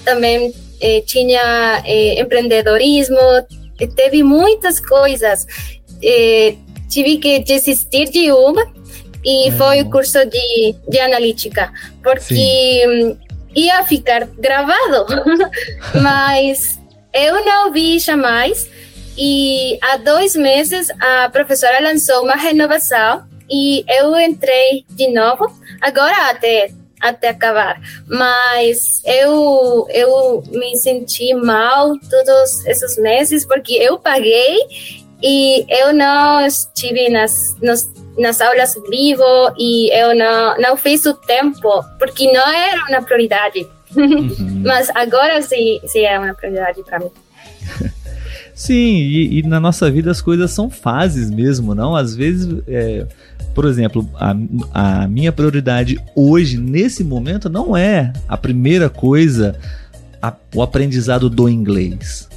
também 0.04 0.54
eh, 0.82 1.02
tinha 1.02 1.82
eh, 1.86 2.20
empreendedorismo, 2.20 3.18
teve 3.96 4.24
muitas 4.24 4.80
coisas. 4.80 5.46
Eh, 6.04 6.56
tive 6.90 7.18
que 7.18 7.40
desistir 7.40 8.10
de 8.10 8.32
uma 8.32 8.66
e 9.24 9.50
uhum. 9.50 9.58
foi 9.58 9.82
o 9.82 9.90
curso 9.90 10.20
de, 10.26 10.76
de 10.88 11.00
analítica, 11.00 11.72
porque 12.02 12.86
hum, 12.88 13.18
ia 13.56 13.84
ficar 13.84 14.26
gravado, 14.26 15.06
mas 16.02 16.80
eu 17.14 17.44
não 17.46 17.72
vi 17.72 18.00
jamais. 18.00 18.70
E 19.18 19.80
há 19.82 19.98
dois 19.98 20.36
meses 20.36 20.90
a 21.00 21.30
professora 21.30 21.82
lançou 21.82 22.24
uma 22.24 22.36
renovação 22.36 23.24
e 23.50 23.84
eu 23.88 24.18
entrei 24.20 24.86
de 24.92 25.12
novo. 25.12 25.46
Agora 25.82 26.30
até 26.30 26.70
até 27.02 27.30
acabar. 27.30 27.80
Mas 28.08 29.02
eu, 29.06 29.88
eu 29.90 30.44
me 30.52 30.76
senti 30.78 31.34
mal 31.34 31.98
todos 32.10 32.66
esses 32.66 32.98
meses 32.98 33.46
porque 33.46 33.74
eu 33.74 34.00
paguei 34.00 34.58
e 35.22 35.66
eu 35.70 35.94
não 35.94 36.46
estive 36.46 37.10
nas, 37.10 37.56
nas, 37.62 37.90
nas 38.18 38.42
aulas 38.42 38.76
vivo 38.90 39.24
e 39.58 39.92
eu 39.92 40.16
não, 40.16 40.58
não 40.58 40.78
fiz 40.78 41.06
o 41.06 41.14
tempo 41.14 41.84
porque 41.98 42.32
não 42.32 42.48
era 42.48 42.84
uma 42.90 43.02
prioridade. 43.02 43.68
Uhum. 43.96 44.64
Mas 44.66 44.90
agora 44.96 45.42
sim, 45.42 45.80
sim 45.86 46.02
é 46.02 46.20
uma 46.20 46.34
prioridade 46.34 46.84
para 46.84 47.00
mim. 47.00 47.12
Sim, 48.58 48.96
e, 48.96 49.38
e, 49.38 49.44
na 49.44 49.60
nossa 49.60 49.90
vida 49.92 50.10
as 50.10 50.20
coisas 50.20 50.50
são 50.50 50.68
fases 50.68 51.30
mesmo, 51.30 51.76
não? 51.76 51.96
Às 51.96 52.16
vezes 52.16 52.60
é, 52.68 53.06
por 53.58 53.66
exemplo, 53.66 54.08
a, 54.14 54.36
a 54.72 55.08
minha 55.08 55.32
prioridade 55.32 56.00
hoje, 56.14 56.60
nesse 56.60 57.04
momento, 57.04 57.50
não 57.50 57.76
é 57.76 58.14
a 58.28 58.38
primeira 58.38 58.88
coisa 58.88 59.56
a, 60.22 60.32
o 60.54 60.62
aprendizado 60.62 61.28
do 61.28 61.50
inglês. 61.50 62.30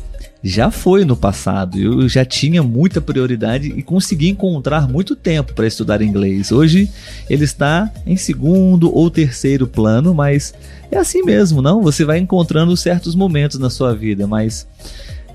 Já 0.42 0.70
foi 0.70 1.04
no 1.04 1.14
passado, 1.14 1.78
eu 1.78 2.08
já 2.08 2.24
tinha 2.24 2.62
muita 2.62 3.02
prioridade 3.02 3.68
e 3.68 3.82
consegui 3.82 4.30
encontrar 4.30 4.88
muito 4.88 5.14
tempo 5.14 5.52
para 5.52 5.66
estudar 5.66 6.00
inglês. 6.00 6.50
Hoje 6.50 6.90
ele 7.28 7.44
está 7.44 7.92
em 8.06 8.16
segundo 8.16 8.90
ou 8.90 9.10
terceiro 9.10 9.66
plano, 9.66 10.14
mas 10.14 10.54
é 10.90 10.96
assim 10.96 11.22
mesmo, 11.22 11.60
não? 11.60 11.82
Você 11.82 12.02
vai 12.02 12.16
encontrando 12.16 12.74
certos 12.78 13.14
momentos 13.14 13.58
na 13.58 13.68
sua 13.68 13.94
vida, 13.94 14.26
mas 14.26 14.66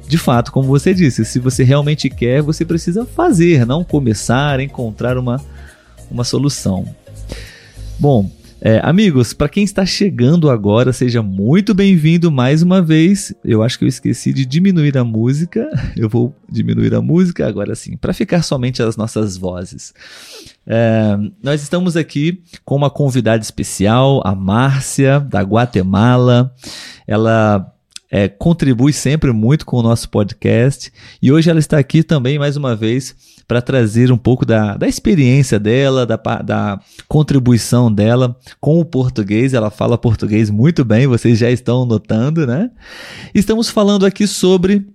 de 0.07 0.17
fato, 0.17 0.51
como 0.51 0.67
você 0.67 0.95
disse, 0.95 1.23
se 1.23 1.37
você 1.37 1.63
realmente 1.63 2.09
quer, 2.09 2.41
você 2.41 2.65
precisa 2.65 3.05
fazer, 3.05 3.67
não 3.67 3.83
começar, 3.83 4.59
encontrar 4.59 5.15
uma 5.15 5.39
uma 6.09 6.24
solução. 6.24 6.85
Bom, 8.00 8.29
É, 8.62 8.79
amigos, 8.83 9.31
para 9.31 9.47
quem 9.47 9.63
está 9.63 9.85
chegando 9.85 10.50
agora, 10.50 10.91
seja 10.91 11.21
muito 11.21 11.71
bem-vindo 11.71 12.31
mais 12.31 12.63
uma 12.63 12.81
vez. 12.81 13.31
Eu 13.43 13.62
acho 13.62 13.77
que 13.77 13.85
eu 13.85 13.88
esqueci 13.88 14.33
de 14.33 14.43
diminuir 14.43 14.97
a 14.97 15.03
música. 15.03 15.69
Eu 15.95 16.09
vou 16.09 16.33
diminuir 16.50 16.95
a 16.95 17.01
música 17.01 17.47
agora 17.47 17.75
sim, 17.75 17.95
para 17.95 18.12
ficar 18.12 18.41
somente 18.41 18.81
as 18.81 18.97
nossas 18.97 19.38
vozes. 19.38 19.93
É, 20.65 21.15
nós 21.43 21.62
estamos 21.62 21.95
aqui 21.95 22.41
com 22.63 22.75
uma 22.75 22.89
convidada 22.89 23.43
especial, 23.43 24.21
a 24.25 24.33
Márcia, 24.33 25.19
da 25.19 25.41
Guatemala. 25.41 26.51
Ela 27.05 27.71
é, 28.09 28.27
contribui 28.27 28.93
sempre 28.93 29.31
muito 29.31 29.65
com 29.65 29.77
o 29.77 29.83
nosso 29.83 30.09
podcast 30.09 30.91
e 31.21 31.31
hoje 31.31 31.51
ela 31.51 31.59
está 31.59 31.77
aqui 31.77 32.01
também 32.01 32.39
mais 32.39 32.57
uma 32.57 32.75
vez 32.75 33.15
para 33.47 33.61
trazer 33.61 34.11
um 34.11 34.17
pouco 34.17 34.45
da, 34.45 34.75
da 34.75 34.87
experiência 34.87 35.59
dela, 35.59 36.05
da, 36.05 36.17
da 36.17 36.79
contribuição 37.07 37.91
dela 37.91 38.35
com 38.59 38.79
o 38.79 38.85
português. 38.85 39.53
Ela 39.53 39.69
fala 39.69 39.97
português 39.97 40.49
muito 40.49 40.83
bem, 40.83 41.07
vocês 41.07 41.37
já 41.37 41.51
estão 41.51 41.85
notando, 41.85 42.47
né? 42.47 42.71
Estamos 43.33 43.69
falando 43.69 44.05
aqui 44.05 44.25
sobre 44.27 44.87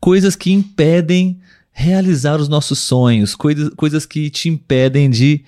coisas 0.00 0.34
que 0.36 0.52
impedem 0.52 1.38
realizar 1.72 2.40
os 2.40 2.48
nossos 2.48 2.78
sonhos, 2.78 3.34
coisas, 3.34 3.68
coisas 3.76 4.06
que 4.06 4.30
te 4.30 4.48
impedem 4.48 5.10
de 5.10 5.44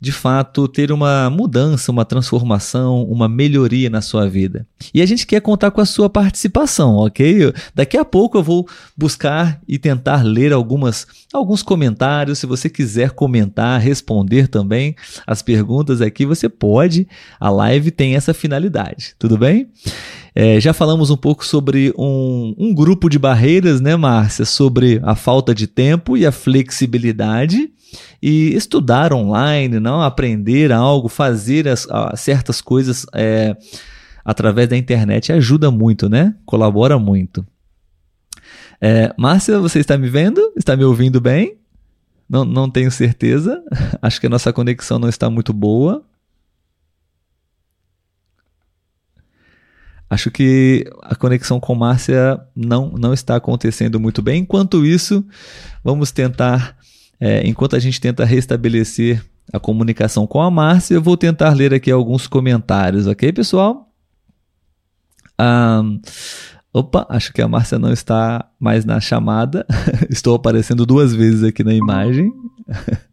de 0.00 0.12
fato 0.12 0.66
ter 0.66 0.90
uma 0.90 1.28
mudança, 1.28 1.92
uma 1.92 2.04
transformação, 2.04 3.02
uma 3.04 3.28
melhoria 3.28 3.90
na 3.90 4.00
sua 4.00 4.28
vida. 4.28 4.66
E 4.94 5.02
a 5.02 5.06
gente 5.06 5.26
quer 5.26 5.40
contar 5.40 5.70
com 5.70 5.80
a 5.80 5.84
sua 5.84 6.08
participação, 6.08 6.96
ok? 6.96 7.52
Daqui 7.74 7.98
a 7.98 8.04
pouco 8.04 8.38
eu 8.38 8.42
vou 8.42 8.66
buscar 8.96 9.60
e 9.68 9.78
tentar 9.78 10.22
ler 10.22 10.52
algumas 10.52 11.06
alguns 11.32 11.62
comentários. 11.62 12.38
Se 12.38 12.46
você 12.46 12.68
quiser 12.68 13.10
comentar, 13.10 13.80
responder 13.80 14.48
também 14.48 14.96
as 15.26 15.42
perguntas 15.42 16.00
aqui, 16.00 16.24
você 16.24 16.48
pode. 16.48 17.06
A 17.38 17.50
live 17.50 17.90
tem 17.90 18.16
essa 18.16 18.32
finalidade, 18.32 19.14
tudo 19.18 19.36
bem? 19.36 19.68
É, 20.34 20.60
já 20.60 20.72
falamos 20.72 21.10
um 21.10 21.16
pouco 21.16 21.44
sobre 21.44 21.92
um, 21.98 22.54
um 22.56 22.74
grupo 22.74 23.08
de 23.08 23.18
barreiras, 23.18 23.80
né, 23.80 23.96
Márcia? 23.96 24.44
Sobre 24.44 25.00
a 25.02 25.14
falta 25.14 25.54
de 25.54 25.66
tempo 25.66 26.16
e 26.16 26.24
a 26.24 26.32
flexibilidade 26.32 27.70
e 28.22 28.54
estudar 28.54 29.12
online, 29.12 29.80
não 29.80 30.00
aprender 30.00 30.72
algo, 30.72 31.08
fazer 31.08 31.66
as, 31.66 31.86
certas 32.16 32.60
coisas 32.60 33.06
é, 33.14 33.56
através 34.24 34.68
da 34.68 34.76
internet 34.76 35.32
ajuda 35.32 35.70
muito, 35.70 36.08
né? 36.08 36.34
Colabora 36.44 36.98
muito. 36.98 37.44
É, 38.80 39.12
Márcia, 39.16 39.58
você 39.58 39.80
está 39.80 39.98
me 39.98 40.08
vendo? 40.08 40.40
Está 40.56 40.76
me 40.76 40.84
ouvindo 40.84 41.20
bem? 41.20 41.58
Não, 42.28 42.44
não 42.44 42.70
tenho 42.70 42.90
certeza. 42.90 43.62
Acho 44.00 44.20
que 44.20 44.26
a 44.26 44.30
nossa 44.30 44.52
conexão 44.52 44.98
não 44.98 45.08
está 45.08 45.28
muito 45.28 45.52
boa. 45.52 46.04
Acho 50.10 50.30
que 50.30 50.84
a 51.02 51.14
conexão 51.14 51.60
com 51.60 51.74
Márcia 51.74 52.38
não, 52.54 52.90
não 52.90 53.14
está 53.14 53.36
acontecendo 53.36 54.00
muito 54.00 54.20
bem. 54.20 54.42
Enquanto 54.42 54.84
isso, 54.84 55.24
vamos 55.84 56.10
tentar 56.10 56.76
é, 57.20 57.46
enquanto 57.46 57.76
a 57.76 57.78
gente 57.78 58.00
tenta 58.00 58.24
restabelecer 58.24 59.22
a 59.52 59.60
comunicação 59.60 60.26
com 60.26 60.40
a 60.40 60.50
Márcia, 60.50 60.94
eu 60.94 61.02
vou 61.02 61.16
tentar 61.16 61.50
ler 61.52 61.74
aqui 61.74 61.90
alguns 61.90 62.26
comentários, 62.26 63.06
ok, 63.06 63.30
pessoal? 63.32 63.88
Opa, 66.72 67.06
acho 67.10 67.32
que 67.32 67.42
a 67.42 67.48
Márcia 67.48 67.78
não 67.78 67.92
está 67.92 68.48
mais 68.58 68.84
na 68.84 69.00
chamada. 69.00 69.66
Estou 70.08 70.34
aparecendo 70.36 70.86
duas 70.86 71.14
vezes 71.14 71.42
aqui 71.42 71.64
na 71.64 71.74
imagem. 71.74 72.32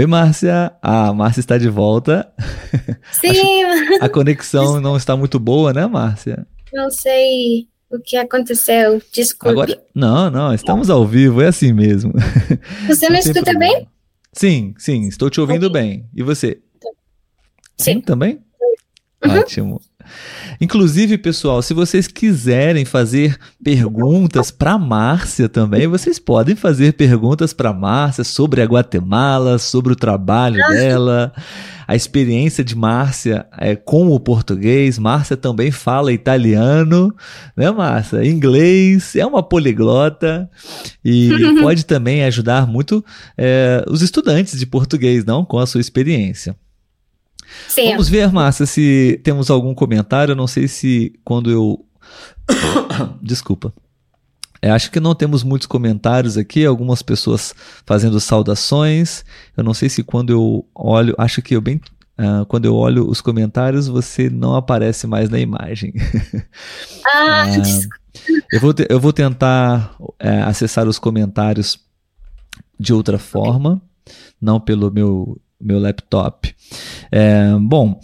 Oi, 0.00 0.06
Márcia. 0.06 0.72
A 0.80 1.12
Márcia 1.12 1.40
está 1.40 1.58
de 1.58 1.68
volta. 1.68 2.32
Sim. 3.12 3.64
a 4.00 4.08
conexão 4.08 4.80
não 4.80 4.96
está 4.96 5.14
muito 5.14 5.38
boa, 5.38 5.74
né, 5.74 5.86
Márcia? 5.86 6.46
Não 6.72 6.90
sei 6.90 7.68
o 7.90 8.00
que 8.00 8.16
aconteceu. 8.16 9.02
Desculpe. 9.12 9.50
Agora, 9.50 9.84
não, 9.94 10.30
não, 10.30 10.54
estamos 10.54 10.88
ao 10.88 11.06
vivo, 11.06 11.42
é 11.42 11.48
assim 11.48 11.74
mesmo. 11.74 12.14
Você 12.88 13.10
me 13.10 13.18
escuta 13.18 13.42
problema. 13.42 13.74
bem? 13.74 13.88
Sim, 14.32 14.74
sim, 14.78 15.06
estou 15.06 15.28
te 15.28 15.38
ouvindo 15.38 15.66
okay. 15.66 15.82
bem. 15.82 16.08
E 16.14 16.22
você? 16.22 16.62
Sim, 17.76 17.92
sim 17.96 18.00
também? 18.00 18.40
Uhum. 19.22 19.38
Ótimo. 19.38 19.82
Inclusive, 20.60 21.18
pessoal, 21.18 21.62
se 21.62 21.74
vocês 21.74 22.06
quiserem 22.06 22.84
fazer 22.84 23.38
perguntas 23.62 24.50
para 24.50 24.78
Márcia 24.78 25.48
também, 25.48 25.86
vocês 25.86 26.18
podem 26.18 26.54
fazer 26.54 26.94
perguntas 26.94 27.52
para 27.52 27.72
Márcia 27.72 28.24
sobre 28.24 28.62
a 28.62 28.66
Guatemala, 28.66 29.58
sobre 29.58 29.92
o 29.92 29.96
trabalho 29.96 30.58
dela 30.68 31.32
a 31.90 31.96
experiência 31.96 32.62
de 32.62 32.76
Márcia 32.76 33.46
é, 33.58 33.74
com 33.74 34.12
o 34.12 34.20
português. 34.20 34.96
Márcia 34.96 35.36
também 35.36 35.72
fala 35.72 36.12
italiano, 36.12 37.12
né, 37.56 37.68
Márcia? 37.72 38.24
Inglês, 38.24 39.16
é 39.16 39.26
uma 39.26 39.42
poliglota 39.42 40.48
e 41.04 41.30
pode 41.60 41.84
também 41.84 42.22
ajudar 42.22 42.64
muito 42.64 43.04
é, 43.36 43.84
os 43.88 44.02
estudantes 44.02 44.56
de 44.56 44.66
português, 44.66 45.24
não? 45.24 45.44
Com 45.44 45.58
a 45.58 45.66
sua 45.66 45.80
experiência. 45.80 46.54
Vamos 47.90 48.08
ver, 48.08 48.32
Márcia, 48.32 48.66
se 48.66 49.20
temos 49.22 49.50
algum 49.50 49.74
comentário. 49.74 50.32
Eu 50.32 50.36
não 50.36 50.46
sei 50.46 50.68
se 50.68 51.12
quando 51.24 51.50
eu. 51.50 51.84
Desculpa. 53.22 53.72
É, 54.62 54.70
acho 54.70 54.90
que 54.90 55.00
não 55.00 55.14
temos 55.14 55.42
muitos 55.42 55.66
comentários 55.66 56.36
aqui, 56.36 56.66
algumas 56.66 57.02
pessoas 57.02 57.54
fazendo 57.86 58.20
saudações. 58.20 59.24
Eu 59.56 59.64
não 59.64 59.72
sei 59.72 59.88
se 59.88 60.02
quando 60.02 60.30
eu 60.30 60.66
olho, 60.74 61.14
acho 61.16 61.40
que 61.40 61.56
eu 61.56 61.60
bem. 61.60 61.80
Uh, 62.18 62.44
quando 62.44 62.66
eu 62.66 62.74
olho 62.74 63.08
os 63.08 63.22
comentários, 63.22 63.88
você 63.88 64.28
não 64.28 64.54
aparece 64.54 65.06
mais 65.06 65.30
na 65.30 65.38
imagem. 65.38 65.94
Ah, 67.12 67.46
uh, 67.48 67.88
eu, 68.52 68.60
vou 68.60 68.74
eu 68.88 69.00
vou 69.00 69.12
tentar 69.12 69.96
uh, 69.98 70.14
acessar 70.46 70.86
os 70.86 70.98
comentários 70.98 71.78
de 72.78 72.92
outra 72.92 73.18
forma, 73.18 73.80
não 74.40 74.60
pelo 74.60 74.92
meu, 74.92 75.40
meu 75.60 75.80
laptop. 75.80 76.54
É, 77.10 77.54
bom, 77.60 78.00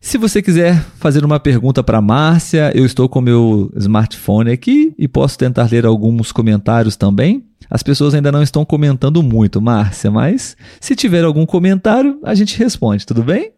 se 0.00 0.18
você 0.18 0.40
quiser 0.40 0.80
fazer 0.98 1.24
uma 1.24 1.40
pergunta 1.40 1.82
para 1.82 2.00
Márcia, 2.00 2.70
eu 2.74 2.86
estou 2.86 3.08
com 3.08 3.20
meu 3.20 3.72
smartphone 3.76 4.52
aqui 4.52 4.94
e 4.96 5.08
posso 5.08 5.36
tentar 5.36 5.68
ler 5.70 5.84
alguns 5.84 6.30
comentários 6.30 6.94
também. 6.94 7.44
As 7.68 7.82
pessoas 7.82 8.14
ainda 8.14 8.30
não 8.30 8.42
estão 8.42 8.64
comentando 8.64 9.20
muito, 9.22 9.60
Márcia, 9.60 10.10
mas 10.10 10.56
se 10.80 10.94
tiver 10.94 11.24
algum 11.24 11.44
comentário, 11.44 12.20
a 12.22 12.34
gente 12.36 12.56
responde, 12.56 13.04
tudo 13.04 13.24
bem? 13.24 13.52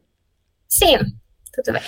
Sim, 0.66 0.96
tudo 1.55 1.74
bem. 1.74 1.83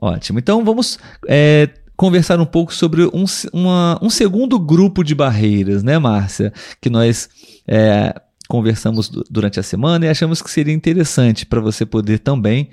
Ótimo. 0.00 0.38
Então 0.38 0.64
vamos 0.64 0.98
é, 1.28 1.68
conversar 1.94 2.40
um 2.40 2.46
pouco 2.46 2.72
sobre 2.74 3.04
um, 3.04 3.26
uma, 3.52 3.98
um 4.00 4.08
segundo 4.08 4.58
grupo 4.58 5.04
de 5.04 5.14
barreiras, 5.14 5.82
né, 5.82 5.98
Márcia? 5.98 6.52
Que 6.80 6.88
nós 6.88 7.28
é, 7.68 8.14
conversamos 8.50 9.08
durante 9.30 9.60
a 9.60 9.62
semana 9.62 10.04
e 10.04 10.08
achamos 10.08 10.42
que 10.42 10.50
seria 10.50 10.74
interessante 10.74 11.46
para 11.46 11.60
você 11.60 11.86
poder 11.86 12.18
também 12.18 12.68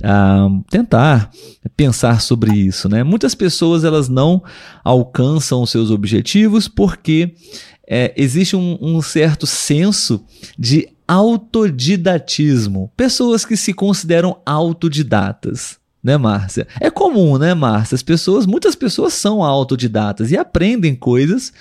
uh, 0.00 0.64
tentar 0.70 1.30
pensar 1.76 2.22
sobre 2.22 2.56
isso, 2.56 2.88
né? 2.88 3.04
Muitas 3.04 3.34
pessoas 3.34 3.84
elas 3.84 4.08
não 4.08 4.42
alcançam 4.82 5.62
os 5.62 5.70
seus 5.70 5.90
objetivos 5.90 6.66
porque 6.66 7.34
é, 7.86 8.14
existe 8.16 8.56
um, 8.56 8.78
um 8.80 9.02
certo 9.02 9.46
senso 9.46 10.24
de 10.58 10.88
autodidatismo. 11.06 12.90
Pessoas 12.96 13.44
que 13.44 13.58
se 13.58 13.74
consideram 13.74 14.40
autodidatas 14.46 15.78
né, 16.02 16.16
Márcia? 16.16 16.66
É 16.80 16.90
comum, 16.90 17.36
né, 17.36 17.52
Márcia? 17.52 17.94
As 17.94 18.02
pessoas, 18.02 18.46
muitas 18.46 18.74
pessoas 18.74 19.12
são 19.12 19.44
autodidatas 19.44 20.30
e 20.30 20.36
aprendem 20.36 20.94
coisas 20.94 21.52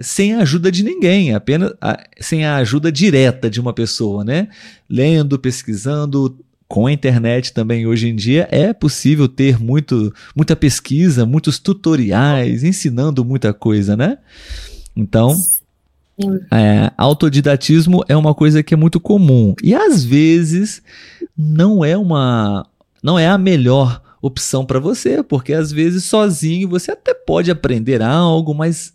sem 0.00 0.34
a 0.34 0.40
ajuda 0.40 0.70
de 0.70 0.82
ninguém, 0.82 1.34
apenas 1.34 1.72
a, 1.80 2.02
sem 2.20 2.44
a 2.44 2.56
ajuda 2.56 2.92
direta 2.92 3.48
de 3.48 3.60
uma 3.60 3.72
pessoa, 3.72 4.24
né? 4.24 4.48
Lendo, 4.88 5.38
pesquisando, 5.38 6.36
com 6.68 6.86
a 6.86 6.92
internet 6.92 7.52
também 7.52 7.86
hoje 7.86 8.08
em 8.08 8.16
dia 8.16 8.48
é 8.50 8.72
possível 8.72 9.28
ter 9.28 9.58
muito, 9.58 10.12
muita 10.34 10.56
pesquisa, 10.56 11.24
muitos 11.24 11.58
tutoriais 11.58 12.64
ensinando 12.64 13.24
muita 13.24 13.52
coisa, 13.52 13.96
né? 13.96 14.18
Então, 14.94 15.40
é, 16.52 16.90
autodidatismo 16.96 18.04
é 18.08 18.16
uma 18.16 18.34
coisa 18.34 18.62
que 18.62 18.74
é 18.74 18.76
muito 18.76 18.98
comum 18.98 19.54
e 19.62 19.74
às 19.74 20.02
vezes 20.04 20.82
não 21.36 21.84
é 21.84 21.96
uma, 21.96 22.66
não 23.02 23.18
é 23.18 23.28
a 23.28 23.38
melhor 23.38 24.02
opção 24.20 24.64
para 24.64 24.80
você, 24.80 25.22
porque 25.22 25.52
às 25.52 25.70
vezes 25.70 26.04
sozinho 26.04 26.68
você 26.68 26.90
até 26.90 27.14
pode 27.14 27.50
aprender 27.50 28.02
algo, 28.02 28.54
mas 28.54 28.92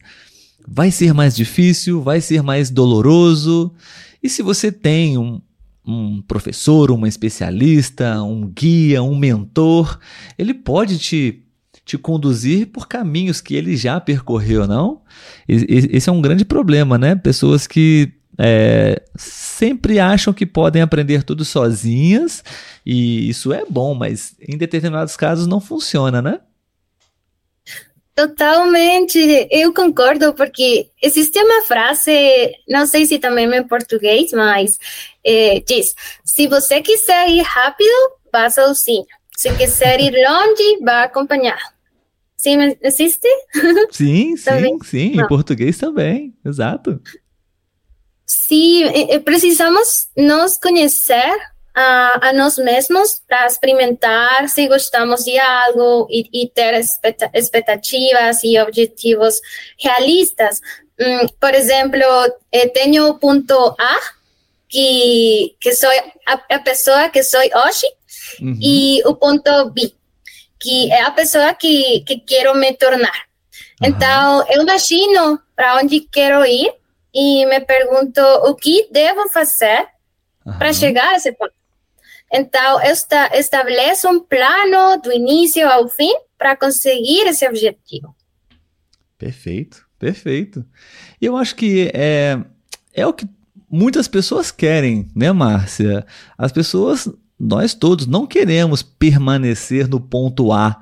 vai 0.68 0.92
ser 0.92 1.14
mais 1.14 1.36
difícil, 1.36 2.02
vai 2.02 2.22
ser 2.22 2.42
mais 2.42 2.70
doloroso. 2.70 3.74
E 4.22 4.30
se 4.30 4.42
você 4.42 4.72
tem 4.72 5.18
um, 5.18 5.42
um 5.86 6.22
professor, 6.22 6.92
uma 6.92 7.08
especialista, 7.08 8.22
um 8.22 8.48
guia, 8.48 9.02
um 9.02 9.18
mentor, 9.18 10.00
ele 10.38 10.54
pode 10.54 10.98
te, 10.98 11.44
te 11.86 11.98
conduzir 11.98 12.68
por 12.68 12.88
caminhos 12.88 13.42
que 13.42 13.56
ele 13.56 13.76
já 13.76 14.00
percorreu, 14.00 14.68
não? 14.68 15.02
Esse 15.48 16.10
é 16.10 16.14
um 16.14 16.22
grande 16.22 16.46
problema, 16.46 16.98
né? 16.98 17.16
Pessoas 17.16 17.66
que 17.68 18.14
é, 18.38 19.02
sempre 19.16 20.00
acham 20.00 20.34
que 20.34 20.46
podem 20.46 20.82
aprender 20.82 21.24
tudo 21.24 21.44
sozinhas, 21.44 22.44
e 22.86 23.30
isso 23.30 23.54
é 23.54 23.66
bom, 23.70 23.94
mas 23.94 24.36
em 24.40 24.58
determinados 24.58 25.16
casos 25.16 25.48
não 25.48 25.60
funciona, 25.60 26.22
né? 26.22 26.40
Totalmente, 28.14 29.48
eu 29.50 29.74
concordo, 29.74 30.34
porque 30.34 30.90
existe 31.02 31.40
uma 31.40 31.62
frase, 31.64 32.52
não 32.68 32.86
sei 32.86 33.06
se 33.06 33.18
também 33.18 33.50
é 33.52 33.58
em 33.58 33.68
português, 33.68 34.32
mas 34.34 34.78
é, 35.24 35.62
diz: 35.62 35.96
se 36.24 36.48
você 36.48 36.82
quiser 36.82 37.30
ir 37.30 37.42
rápido, 37.42 37.90
vá 38.32 38.50
sozinho. 38.50 39.06
Se 39.36 39.52
quiser 39.56 40.00
ir 40.02 40.12
longe, 40.12 40.84
vá 40.84 41.04
acompanhado. 41.04 41.62
Sim, 42.36 42.76
existe? 42.82 43.28
Sim, 43.92 44.36
sim, 44.36 44.78
sim, 44.84 45.20
em 45.22 45.28
português 45.28 45.78
também, 45.78 46.36
exato. 46.44 47.00
Sim, 48.26 48.84
precisamos 49.24 50.10
nos 50.18 50.58
conhecer 50.58 51.38
a, 51.74 52.30
a 52.30 52.34
nós 52.34 52.58
mesmos 52.58 53.22
para 53.28 53.48
experimentar 53.48 54.48
se 54.50 54.68
gostamos 54.68 55.24
de 55.24 55.38
algo 55.40 56.08
e, 56.10 56.44
e 56.44 56.50
ter 56.50 56.74
expectativas 57.34 58.44
e 58.44 58.60
objetivos 58.60 59.40
realistas. 59.80 60.60
Um, 61.00 61.28
por 61.40 61.54
exemplo, 61.54 62.02
eh, 62.52 62.68
tenho 62.70 63.08
o 63.08 63.18
ponto 63.18 63.76
A, 63.80 63.98
que, 64.70 65.56
que 65.60 65.74
sou 65.74 65.90
a, 66.28 66.34
a 66.50 66.60
pessoa 66.60 67.10
que 67.10 67.24
sou 67.24 67.42
hoje, 67.42 67.88
uhum. 68.42 68.58
e 68.62 69.02
o 69.06 69.16
ponto 69.16 69.70
B, 69.72 69.94
que 70.60 70.92
é 70.92 71.02
a 71.02 71.12
pessoa 71.12 71.54
que, 71.54 72.02
que 72.02 72.20
quero 72.20 72.54
me 72.56 72.74
tornar. 72.74 73.26
Uhum. 73.82 73.90
Então, 73.90 74.46
eu 74.50 74.62
imagino 74.62 75.40
para 75.56 75.78
onde 75.78 76.02
quero 76.02 76.46
ir 76.46 76.74
e 77.14 77.46
me 77.46 77.60
pergunto 77.62 78.22
o 78.22 78.56
que 78.56 78.88
devo 78.92 79.30
fazer 79.30 79.88
uhum. 80.46 80.58
para 80.58 80.74
chegar 80.74 81.14
a 81.14 81.18
esse 81.18 81.32
ponto. 81.34 81.61
Então, 82.32 82.82
eu 82.82 82.94
estabeleço 83.40 84.08
um 84.08 84.20
plano 84.20 85.02
do 85.02 85.12
início 85.12 85.68
ao 85.68 85.90
fim 85.90 86.14
para 86.38 86.56
conseguir 86.56 87.28
esse 87.28 87.48
objetivo. 87.48 88.16
Perfeito, 89.18 89.86
perfeito. 90.00 90.66
E 91.22 91.26
eu 91.26 91.36
acho 91.36 91.56
que 91.56 91.92
é, 91.94 92.40
é 92.94 93.06
o 93.06 93.14
que 93.14 93.28
muitas 93.70 94.08
pessoas 94.08 94.50
querem, 94.50 95.10
né, 95.16 95.32
Márcia? 95.32 96.06
As 96.38 96.52
pessoas, 96.52 97.08
nós 97.40 97.74
todos, 97.74 98.08
não 98.08 98.26
queremos 98.26 98.82
permanecer 98.82 99.88
no 99.88 100.00
ponto 100.00 100.52
A 100.52 100.82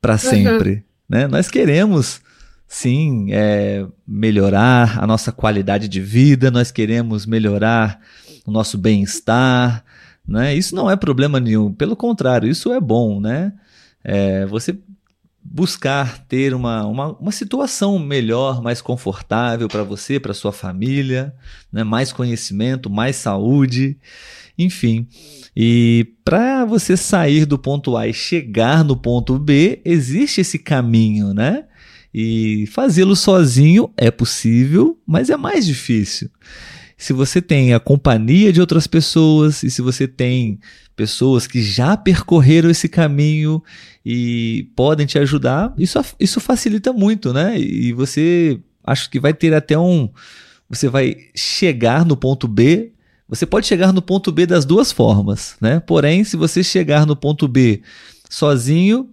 para 0.00 0.14
uhum. 0.14 0.18
sempre. 0.18 0.70
Uhum. 0.70 0.82
Né? 1.08 1.26
Nós 1.26 1.48
queremos 1.48 2.20
sim 2.66 3.28
é, 3.32 3.86
melhorar 4.06 5.02
a 5.02 5.06
nossa 5.06 5.32
qualidade 5.32 5.88
de 5.88 6.00
vida, 6.00 6.50
nós 6.50 6.70
queremos 6.70 7.26
melhorar 7.26 8.00
o 8.46 8.50
nosso 8.50 8.78
bem-estar, 8.78 9.84
né? 10.28 10.54
Isso 10.54 10.74
não 10.74 10.90
é 10.90 10.94
problema 10.94 11.40
nenhum, 11.40 11.72
pelo 11.72 11.96
contrário, 11.96 12.48
isso 12.48 12.72
é 12.72 12.80
bom, 12.80 13.18
né? 13.18 13.54
É, 14.04 14.44
você 14.46 14.78
buscar 15.50 16.18
ter 16.26 16.52
uma, 16.52 16.84
uma, 16.84 17.12
uma 17.16 17.32
situação 17.32 17.98
melhor, 17.98 18.62
mais 18.62 18.82
confortável 18.82 19.66
para 19.66 19.82
você, 19.82 20.20
para 20.20 20.34
sua 20.34 20.52
família, 20.52 21.34
né? 21.72 21.82
mais 21.82 22.12
conhecimento, 22.12 22.90
mais 22.90 23.16
saúde, 23.16 23.96
enfim. 24.58 25.06
E 25.56 26.12
para 26.24 26.66
você 26.66 26.96
sair 26.96 27.46
do 27.46 27.58
ponto 27.58 27.96
A 27.96 28.06
e 28.06 28.12
chegar 28.12 28.84
no 28.84 28.96
ponto 28.96 29.38
B, 29.38 29.80
existe 29.84 30.42
esse 30.42 30.58
caminho, 30.58 31.32
né? 31.32 31.64
E 32.12 32.66
fazê-lo 32.68 33.16
sozinho 33.16 33.90
é 33.96 34.10
possível, 34.10 34.98
mas 35.06 35.30
é 35.30 35.36
mais 35.36 35.64
difícil 35.66 36.30
se 36.98 37.12
você 37.12 37.40
tem 37.40 37.72
a 37.72 37.78
companhia 37.78 38.52
de 38.52 38.60
outras 38.60 38.88
pessoas 38.88 39.62
e 39.62 39.70
se 39.70 39.80
você 39.80 40.08
tem 40.08 40.58
pessoas 40.96 41.46
que 41.46 41.62
já 41.62 41.96
percorreram 41.96 42.68
esse 42.68 42.88
caminho 42.88 43.62
e 44.04 44.68
podem 44.74 45.06
te 45.06 45.16
ajudar, 45.16 45.72
isso, 45.78 46.04
isso 46.18 46.40
facilita 46.40 46.92
muito, 46.92 47.32
né? 47.32 47.56
E 47.56 47.92
você 47.92 48.58
acho 48.82 49.08
que 49.08 49.20
vai 49.20 49.32
ter 49.32 49.54
até 49.54 49.78
um. 49.78 50.10
Você 50.68 50.88
vai 50.88 51.16
chegar 51.36 52.04
no 52.04 52.16
ponto 52.16 52.48
B. 52.48 52.90
Você 53.28 53.46
pode 53.46 53.68
chegar 53.68 53.92
no 53.92 54.02
ponto 54.02 54.32
B 54.32 54.44
das 54.44 54.64
duas 54.64 54.90
formas, 54.90 55.54
né? 55.60 55.78
Porém, 55.78 56.24
se 56.24 56.36
você 56.36 56.64
chegar 56.64 57.06
no 57.06 57.14
ponto 57.14 57.46
B 57.46 57.80
sozinho, 58.28 59.08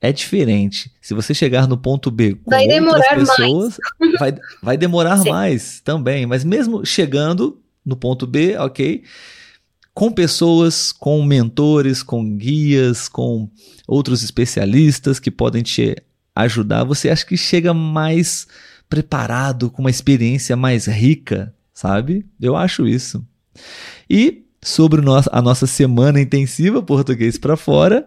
é 0.00 0.12
diferente. 0.12 0.92
Se 1.00 1.12
você 1.14 1.34
chegar 1.34 1.66
no 1.66 1.76
ponto 1.76 2.10
B 2.10 2.34
com 2.34 2.50
vai 2.50 2.66
outras 2.80 3.08
pessoas, 3.08 3.78
mais. 3.98 4.12
vai, 4.18 4.34
vai 4.62 4.76
demorar 4.76 5.18
Sim. 5.18 5.30
mais 5.30 5.80
também. 5.80 6.26
Mas 6.26 6.44
mesmo 6.44 6.84
chegando 6.84 7.60
no 7.84 7.96
ponto 7.96 8.26
B, 8.26 8.56
ok, 8.56 9.02
com 9.92 10.12
pessoas, 10.12 10.92
com 10.92 11.22
mentores, 11.24 12.02
com 12.02 12.36
guias, 12.36 13.08
com 13.08 13.50
outros 13.86 14.22
especialistas 14.22 15.18
que 15.18 15.30
podem 15.30 15.62
te 15.62 15.96
ajudar, 16.34 16.84
você 16.84 17.08
acha 17.08 17.26
que 17.26 17.36
chega 17.36 17.74
mais 17.74 18.46
preparado, 18.88 19.70
com 19.70 19.82
uma 19.82 19.90
experiência 19.90 20.56
mais 20.56 20.86
rica, 20.86 21.52
sabe? 21.74 22.24
Eu 22.40 22.56
acho 22.56 22.86
isso. 22.86 23.26
E 24.08 24.44
sobre 24.62 25.02
a 25.30 25.42
nossa 25.42 25.66
semana 25.66 26.20
intensiva 26.20 26.82
Português 26.82 27.38
para 27.38 27.56
Fora. 27.56 28.06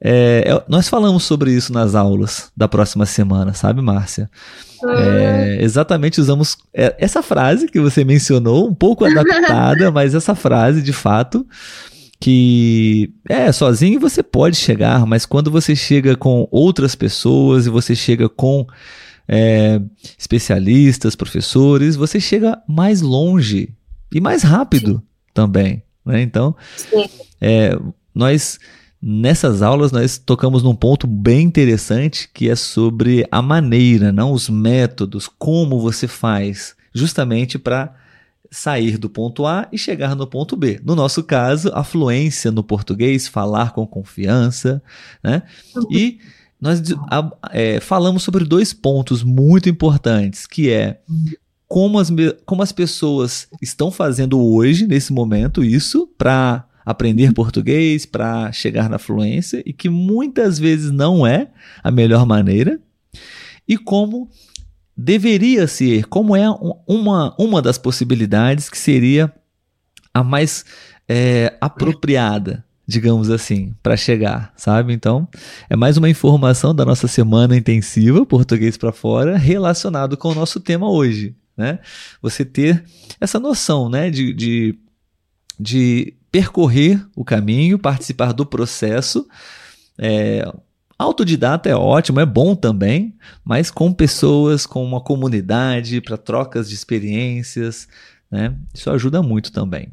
É, 0.00 0.44
é, 0.46 0.64
nós 0.68 0.88
falamos 0.88 1.24
sobre 1.24 1.52
isso 1.52 1.72
nas 1.72 1.94
aulas 1.94 2.50
da 2.56 2.68
próxima 2.68 3.04
semana, 3.04 3.52
sabe, 3.52 3.82
Márcia? 3.82 4.30
É, 4.84 5.58
exatamente 5.60 6.20
usamos 6.20 6.56
é, 6.72 6.94
essa 6.98 7.22
frase 7.22 7.66
que 7.66 7.80
você 7.80 8.04
mencionou, 8.04 8.68
um 8.68 8.74
pouco 8.74 9.04
adaptada, 9.04 9.90
mas 9.92 10.14
essa 10.14 10.34
frase 10.34 10.82
de 10.82 10.92
fato 10.92 11.46
que 12.20 13.12
é 13.28 13.50
sozinho 13.52 14.00
você 14.00 14.22
pode 14.22 14.56
chegar, 14.56 15.06
mas 15.06 15.24
quando 15.24 15.50
você 15.50 15.76
chega 15.76 16.16
com 16.16 16.48
outras 16.50 16.94
pessoas 16.94 17.66
e 17.66 17.70
você 17.70 17.94
chega 17.94 18.28
com 18.28 18.66
é, 19.28 19.80
especialistas, 20.16 21.14
professores, 21.14 21.94
você 21.94 22.18
chega 22.18 22.60
mais 22.66 23.02
longe 23.02 23.74
e 24.12 24.20
mais 24.20 24.42
rápido 24.42 24.96
Sim. 24.96 25.02
também. 25.34 25.82
Né? 26.08 26.22
Então, 26.22 26.56
é, 27.38 27.78
nós 28.14 28.58
nessas 29.00 29.62
aulas 29.62 29.92
nós 29.92 30.18
tocamos 30.18 30.62
num 30.62 30.74
ponto 30.74 31.06
bem 31.06 31.42
interessante 31.42 32.28
que 32.32 32.48
é 32.48 32.56
sobre 32.56 33.24
a 33.30 33.40
maneira, 33.40 34.10
não 34.10 34.32
os 34.32 34.48
métodos, 34.48 35.28
como 35.38 35.78
você 35.78 36.08
faz, 36.08 36.74
justamente 36.92 37.58
para 37.58 37.94
sair 38.50 38.96
do 38.96 39.10
ponto 39.10 39.46
A 39.46 39.68
e 39.70 39.76
chegar 39.76 40.16
no 40.16 40.26
ponto 40.26 40.56
B. 40.56 40.80
No 40.82 40.96
nosso 40.96 41.22
caso, 41.22 41.70
a 41.74 41.84
fluência 41.84 42.50
no 42.50 42.64
português, 42.64 43.28
falar 43.28 43.72
com 43.72 43.86
confiança, 43.86 44.82
né? 45.22 45.42
E 45.90 46.18
nós 46.58 46.82
é, 47.52 47.78
falamos 47.78 48.22
sobre 48.22 48.44
dois 48.44 48.72
pontos 48.72 49.22
muito 49.22 49.68
importantes, 49.68 50.46
que 50.46 50.70
é 50.70 51.00
como 51.68 51.98
as, 51.98 52.08
como 52.46 52.62
as 52.62 52.72
pessoas 52.72 53.46
estão 53.60 53.90
fazendo 53.90 54.42
hoje, 54.42 54.86
nesse 54.86 55.12
momento, 55.12 55.62
isso 55.62 56.08
para 56.16 56.64
aprender 56.84 57.34
português, 57.34 58.06
para 58.06 58.50
chegar 58.50 58.88
na 58.88 58.98
fluência 58.98 59.62
e 59.66 59.74
que 59.74 59.90
muitas 59.90 60.58
vezes 60.58 60.90
não 60.90 61.26
é 61.26 61.48
a 61.84 61.90
melhor 61.90 62.24
maneira, 62.24 62.80
e 63.68 63.76
como 63.76 64.30
deveria 64.96 65.68
ser, 65.68 66.06
como 66.06 66.34
é 66.34 66.48
uma, 66.86 67.36
uma 67.38 67.60
das 67.60 67.76
possibilidades 67.76 68.70
que 68.70 68.78
seria 68.78 69.30
a 70.14 70.24
mais 70.24 70.64
é, 71.06 71.54
apropriada, 71.60 72.64
digamos 72.86 73.30
assim, 73.30 73.74
para 73.82 73.96
chegar, 73.96 74.52
sabe? 74.56 74.94
Então, 74.94 75.28
é 75.68 75.76
mais 75.76 75.98
uma 75.98 76.08
informação 76.08 76.74
da 76.74 76.86
nossa 76.86 77.06
semana 77.06 77.54
intensiva 77.54 78.24
Português 78.24 78.78
para 78.78 78.90
Fora 78.90 79.36
relacionado 79.36 80.16
com 80.16 80.30
o 80.30 80.34
nosso 80.34 80.58
tema 80.58 80.90
hoje, 80.90 81.36
né? 81.58 81.80
Você 82.22 82.44
ter 82.44 82.84
essa 83.20 83.40
noção, 83.40 83.90
né, 83.90 84.08
de, 84.08 84.32
de, 84.32 84.78
de 85.58 86.14
percorrer 86.30 87.04
o 87.16 87.24
caminho, 87.24 87.78
participar 87.78 88.32
do 88.32 88.46
processo. 88.46 89.26
É, 89.98 90.44
autodidata 90.96 91.68
é 91.68 91.74
ótimo, 91.74 92.20
é 92.20 92.26
bom 92.26 92.54
também, 92.54 93.16
mas 93.44 93.70
com 93.70 93.92
pessoas, 93.92 94.64
com 94.64 94.84
uma 94.84 95.00
comunidade, 95.00 96.00
para 96.00 96.16
trocas 96.16 96.68
de 96.68 96.76
experiências, 96.76 97.88
né? 98.30 98.54
Isso 98.72 98.88
ajuda 98.90 99.20
muito 99.20 99.50
também, 99.50 99.90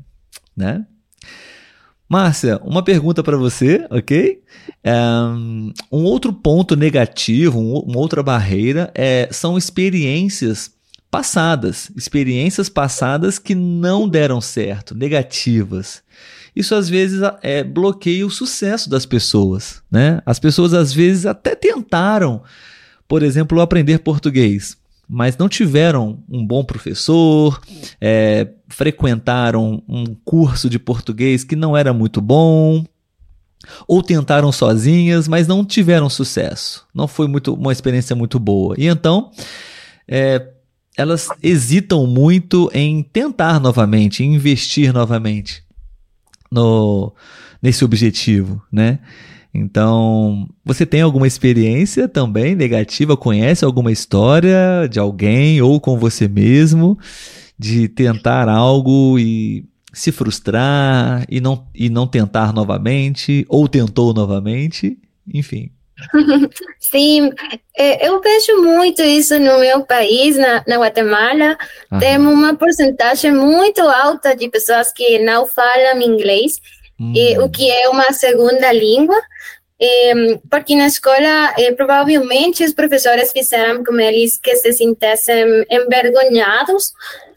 né? 0.56 0.86
Márcia, 2.08 2.60
uma 2.64 2.84
pergunta 2.84 3.24
para 3.24 3.36
você, 3.36 3.88
ok? 3.90 4.44
Um 5.92 6.04
outro 6.04 6.32
ponto 6.32 6.76
negativo, 6.76 7.60
uma 7.60 7.98
outra 7.98 8.22
barreira 8.22 8.92
é, 8.94 9.28
são 9.32 9.58
experiências 9.58 10.75
passadas, 11.16 11.90
experiências 11.96 12.68
passadas 12.68 13.40
que 13.40 13.56
não 13.56 14.06
deram 14.06 14.42
certo, 14.42 14.94
negativas. 14.94 16.04
Isso 16.54 16.76
às 16.76 16.90
vezes 16.90 17.22
é, 17.42 17.64
bloqueia 17.64 18.28
o 18.28 18.30
sucesso 18.30 18.90
das 18.90 19.06
pessoas, 19.06 19.82
né? 19.90 20.22
As 20.26 20.40
pessoas 20.40 20.74
às 20.74 20.92
vezes 20.92 21.26
até 21.26 21.56
tentaram, 21.56 22.44
por 23.08 23.24
exemplo, 23.24 23.62
aprender 23.62 24.00
português, 24.00 24.76
mas 25.08 25.38
não 25.38 25.48
tiveram 25.48 26.22
um 26.28 26.46
bom 26.46 26.66
professor, 26.66 27.62
é, 28.02 28.50
frequentaram 28.68 29.82
um 29.88 30.04
curso 30.26 30.70
de 30.70 30.78
português 30.78 31.46
que 31.46 31.56
não 31.56 31.78
era 31.78 31.94
muito 31.94 32.20
bom, 32.20 32.84
ou 33.88 34.04
tentaram 34.04 34.52
sozinhas, 34.52 35.30
mas 35.30 35.48
não 35.48 35.64
tiveram 35.64 36.10
sucesso. 36.10 36.86
Não 36.94 37.08
foi 37.08 37.30
muito, 37.30 37.54
uma 37.54 37.72
experiência 37.72 38.14
muito 38.18 38.38
boa. 38.38 38.76
E 38.78 38.86
então, 38.86 39.32
é, 40.06 40.55
elas 40.98 41.30
hesitam 41.44 42.08
muito 42.08 42.70
em 42.74 43.04
tentar 43.04 43.60
novamente, 43.60 44.24
em 44.24 44.36
investir 44.36 44.94
novamente 44.94 45.64
no, 46.52 47.14
nesse 47.62 47.84
objetivo, 47.84 48.62
né? 48.72 49.00
Então, 49.54 50.50
você 50.66 50.86
tem 50.86 51.02
alguma 51.02 51.28
experiência 51.28 52.10
também 52.10 52.56
negativa? 52.56 53.16
Conhece 53.16 53.64
alguma 53.64 53.92
história 53.92 54.88
de 54.90 55.00
alguém 55.00 55.62
ou 55.62 55.80
com 55.80 55.98
você 55.98 56.28
mesmo 56.28 56.98
de 57.58 57.88
tentar 57.88 58.50
algo 58.50 59.18
e 59.18 59.66
se 59.94 60.12
frustrar 60.12 61.26
e 61.30 61.40
não, 61.40 61.66
e 61.74 61.90
não 61.90 62.06
tentar 62.06 62.52
novamente, 62.52 63.46
ou 63.48 63.66
tentou 63.68 64.14
novamente, 64.14 64.98
enfim. 65.34 65.70
Sim, 66.80 67.32
é, 67.78 68.08
eu 68.08 68.20
vejo 68.22 68.62
muito 68.62 69.02
isso 69.02 69.38
no 69.40 69.60
meu 69.60 69.86
país, 69.86 70.36
na, 70.36 70.64
na 70.68 70.78
Guatemala. 70.78 71.58
Aham. 71.92 72.00
Temos 72.00 72.34
uma 72.34 72.56
porcentagem 72.56 73.32
muito 73.32 73.82
alta 73.82 74.36
de 74.36 74.50
pessoas 74.50 74.92
que 74.92 75.20
não 75.20 75.48
falam 75.48 76.02
inglês, 76.02 76.60
hum. 77.00 77.14
e, 77.16 77.38
o 77.40 77.50
que 77.50 77.70
é 77.70 77.88
uma 77.90 78.12
segunda 78.12 78.72
língua. 78.72 79.22
porque 80.50 80.76
na 80.76 80.88
escola, 80.88 81.54
eh, 81.58 81.72
provavelmente, 81.74 82.64
os 82.64 82.74
professores 82.74 83.32
fizeram 83.32 83.84
com 83.84 84.00
eles 84.00 84.38
que 84.38 84.56
se 84.56 84.72
sintissem 84.74 85.66
envergonhados 85.70 86.94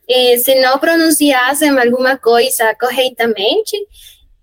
eh, 0.08 0.38
se 0.38 0.54
não 0.60 0.78
pronunciassem 0.78 1.70
alguma 1.70 2.16
coisa 2.16 2.74
corretamente. 2.80 3.76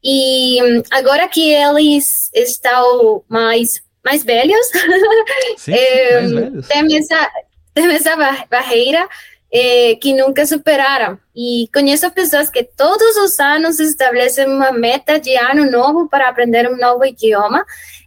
E 0.04 0.60
agora 0.92 1.28
que 1.28 1.52
eles 1.52 2.30
estão 2.32 3.24
mais 3.28 3.82
mais 4.06 4.24
velhos, 4.24 4.68
Sim, 5.58 5.74
eh, 5.74 6.22
mais 6.22 6.32
velhos. 6.32 6.68
tem 6.68 6.98
essa 6.98 7.32
tem 7.74 7.92
essa 7.92 8.16
barreira 8.50 9.10
eh, 9.52 9.96
que 9.96 10.14
nunca 10.14 10.46
superaram. 10.46 11.20
E 11.36 11.68
conheço 11.74 12.10
pessoas 12.12 12.50
que 12.50 12.64
todos 12.64 13.18
os 13.18 13.40
anos 13.40 13.80
estabelecem 13.80 14.48
uma 14.48 14.72
meta 14.72 15.20
de 15.20 15.36
ano 15.36 15.70
novo 15.70 16.08
para 16.08 16.30
aprender 16.30 16.70
um 16.70 16.78
novo 16.78 17.04
idioma. 17.04 17.66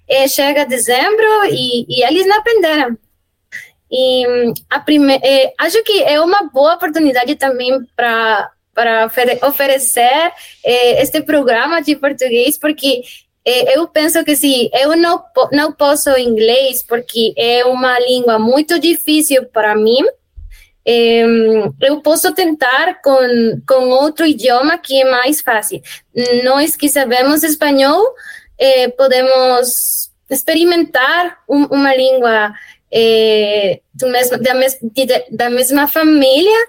E 0.08 0.26
chega 0.28 0.64
dezembro 0.64 1.26
e, 1.50 1.84
e 1.86 2.02
eles 2.02 2.26
não 2.26 2.38
aprenderam. 2.38 2.96
E 3.90 4.24
a 4.70 4.80
prime... 4.80 5.20
É, 5.22 5.52
acho 5.58 5.82
que 5.82 6.02
é 6.02 6.18
uma 6.20 6.44
boa 6.44 6.74
oportunidade 6.74 7.34
também 7.36 7.84
para 7.94 8.50
para 8.78 9.10
oferecer 9.42 10.32
é, 10.64 11.02
este 11.02 11.20
programa 11.22 11.82
de 11.82 11.96
português, 11.96 12.56
porque 12.56 13.00
é, 13.00 13.02
eu 13.74 13.88
penso 13.88 14.24
que 14.24 14.36
se 14.36 14.70
eu 14.72 14.96
não, 14.96 15.22
não 15.52 15.72
posso 15.72 16.10
inglês, 16.18 16.82
porque 16.82 17.32
é 17.36 17.64
uma 17.64 17.98
língua 17.98 18.38
muito 18.38 18.78
difícil 18.78 19.46
para 19.46 19.74
mim, 19.74 20.04
eu 21.80 22.00
posso 22.02 22.32
tentar 22.32 23.00
com, 23.02 23.18
com 23.66 23.90
outro 23.90 24.24
idioma 24.24 24.78
que 24.78 25.02
é 25.02 25.04
mais 25.04 25.40
fácil. 25.42 25.82
Nós 26.44 26.74
que 26.74 26.88
sabemos 26.88 27.42
espanhol, 27.42 28.02
é, 28.58 28.88
podemos 28.88 30.10
experimentar 30.30 31.38
um, 31.48 31.64
uma 31.66 31.94
língua 31.94 32.54
do 33.92 34.08
mesmo, 34.08 34.38
da, 34.38 34.54
mes, 34.54 34.78
da 35.30 35.50
mesma 35.50 35.86
família 35.86 36.66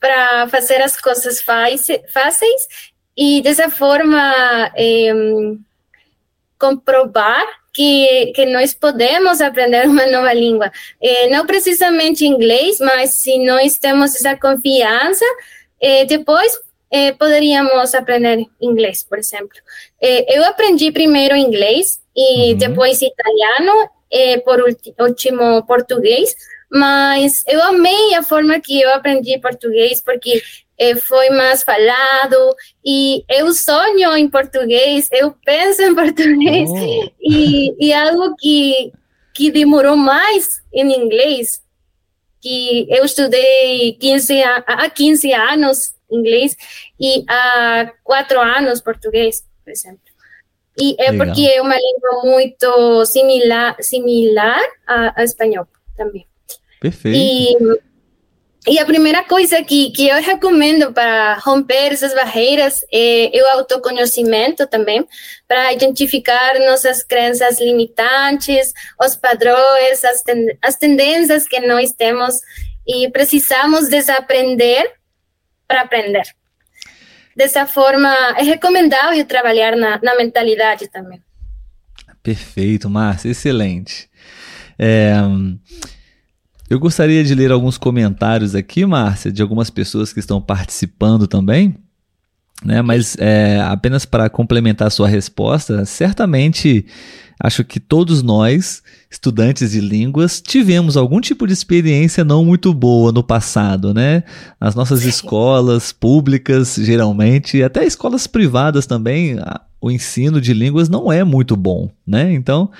para 0.00 0.48
fazer 0.48 0.80
as 0.80 0.98
coisas 0.98 1.42
fáceis. 1.42 2.68
E 3.16 3.42
dessa 3.42 3.68
forma 3.68 4.72
comprovar 6.58 7.46
que, 7.72 8.32
que 8.34 8.44
nós 8.46 8.74
podemos 8.74 9.40
aprender 9.40 9.86
uma 9.88 10.06
nova 10.06 10.32
língua. 10.32 10.70
É, 11.00 11.28
não 11.30 11.46
precisamente 11.46 12.26
inglês, 12.26 12.78
mas 12.80 13.14
se 13.14 13.38
nós 13.44 13.78
temos 13.78 14.14
essa 14.14 14.36
confiança, 14.36 15.24
é, 15.80 16.04
depois 16.04 16.58
é, 16.90 17.12
poderíamos 17.12 17.94
aprender 17.94 18.44
inglês, 18.60 19.04
por 19.04 19.18
exemplo. 19.18 19.56
Eu 20.00 20.44
aprendi 20.44 20.90
primeiro 20.90 21.36
inglês 21.36 22.00
e 22.16 22.52
uhum. 22.52 22.58
depois 22.58 23.00
italiano 23.02 23.90
é, 24.10 24.38
por 24.38 24.58
último 24.98 25.62
português, 25.66 26.34
mas 26.70 27.42
eu 27.46 27.62
amei 27.62 28.14
a 28.14 28.22
forma 28.22 28.60
que 28.60 28.80
eu 28.80 28.92
aprendi 28.92 29.38
português, 29.38 30.02
porque 30.02 30.42
foi 30.96 31.30
mais 31.30 31.62
falado, 31.62 32.54
e 32.84 33.24
eu 33.28 33.52
sonho 33.52 34.16
em 34.16 34.28
português, 34.28 35.08
eu 35.12 35.34
penso 35.44 35.82
em 35.82 35.94
português, 35.94 36.70
oh. 36.70 37.10
e, 37.20 37.86
e 37.88 37.92
algo 37.92 38.34
que, 38.38 38.92
que 39.34 39.50
demorou 39.50 39.96
mais 39.96 40.60
em 40.72 40.92
inglês, 40.92 41.60
que 42.40 42.86
eu 42.88 43.04
estudei 43.04 43.94
15, 43.94 44.42
há 44.42 44.88
15 44.88 45.32
anos 45.32 45.94
inglês 46.10 46.56
e 46.98 47.24
há 47.28 47.92
4 48.04 48.40
anos 48.40 48.80
português, 48.80 49.44
por 49.64 49.70
exemplo. 49.70 50.00
E 50.80 50.94
é 50.98 51.10
Legal. 51.10 51.26
porque 51.26 51.42
é 51.42 51.60
uma 51.60 51.74
língua 51.74 52.22
muito 52.24 53.04
similar, 53.06 53.76
similar 53.80 54.60
a, 54.86 55.20
a 55.20 55.24
espanhol 55.24 55.66
também. 55.96 56.24
Perfeito. 56.80 57.16
E, 57.16 57.80
e 58.66 58.78
a 58.78 58.84
primeira 58.84 59.22
coisa 59.24 59.62
que, 59.62 59.90
que 59.90 60.08
eu 60.08 60.20
recomendo 60.20 60.92
para 60.92 61.34
romper 61.34 61.92
essas 61.92 62.12
barreiras 62.14 62.84
é, 62.92 63.30
o 63.34 63.58
autoconhecimento 63.58 64.66
também, 64.66 65.06
para 65.46 65.72
identificar 65.72 66.58
nossas 66.60 67.02
crenças 67.02 67.60
limitantes, 67.60 68.72
os 69.00 69.16
padrões, 69.16 70.04
as, 70.04 70.22
ten, 70.22 70.58
as 70.60 70.76
tendências 70.76 71.46
que 71.46 71.60
nós 71.60 71.92
temos 71.92 72.34
e 72.86 73.10
precisamos 73.10 73.88
desaprender 73.88 74.92
para 75.66 75.82
aprender 75.82 76.24
dessa 77.38 77.64
forma, 77.66 78.12
é 78.36 78.42
recomendável 78.42 79.24
trabalhar 79.24 79.76
na, 79.76 80.00
na 80.02 80.16
mentalidade 80.16 80.88
também. 80.88 81.22
Perfeito, 82.20 82.90
Márcia, 82.90 83.30
excelente. 83.30 84.10
É, 84.76 85.12
eu 86.68 86.78
gostaria 86.78 87.24
de 87.24 87.34
ler 87.34 87.50
alguns 87.50 87.78
comentários 87.78 88.54
aqui, 88.54 88.84
Márcia, 88.84 89.32
de 89.32 89.42
algumas 89.42 89.70
pessoas 89.70 90.12
que 90.12 90.20
estão 90.20 90.40
participando 90.40 91.26
também. 91.26 91.76
Né, 92.64 92.82
mas 92.82 93.16
é, 93.20 93.60
apenas 93.60 94.04
para 94.04 94.28
complementar 94.28 94.88
a 94.88 94.90
sua 94.90 95.06
resposta, 95.06 95.84
certamente 95.84 96.84
acho 97.40 97.62
que 97.62 97.78
todos 97.78 98.20
nós, 98.20 98.82
estudantes 99.08 99.70
de 99.70 99.80
línguas, 99.80 100.40
tivemos 100.40 100.96
algum 100.96 101.20
tipo 101.20 101.46
de 101.46 101.52
experiência 101.52 102.24
não 102.24 102.44
muito 102.44 102.74
boa 102.74 103.12
no 103.12 103.22
passado, 103.22 103.94
né? 103.94 104.24
Nas 104.60 104.74
nossas 104.74 105.04
escolas 105.04 105.92
públicas, 105.92 106.74
geralmente, 106.74 107.62
até 107.62 107.84
escolas 107.84 108.26
privadas 108.26 108.86
também, 108.86 109.36
o 109.80 109.88
ensino 109.88 110.40
de 110.40 110.52
línguas 110.52 110.88
não 110.88 111.12
é 111.12 111.22
muito 111.22 111.54
bom, 111.54 111.88
né? 112.04 112.32
Então, 112.32 112.70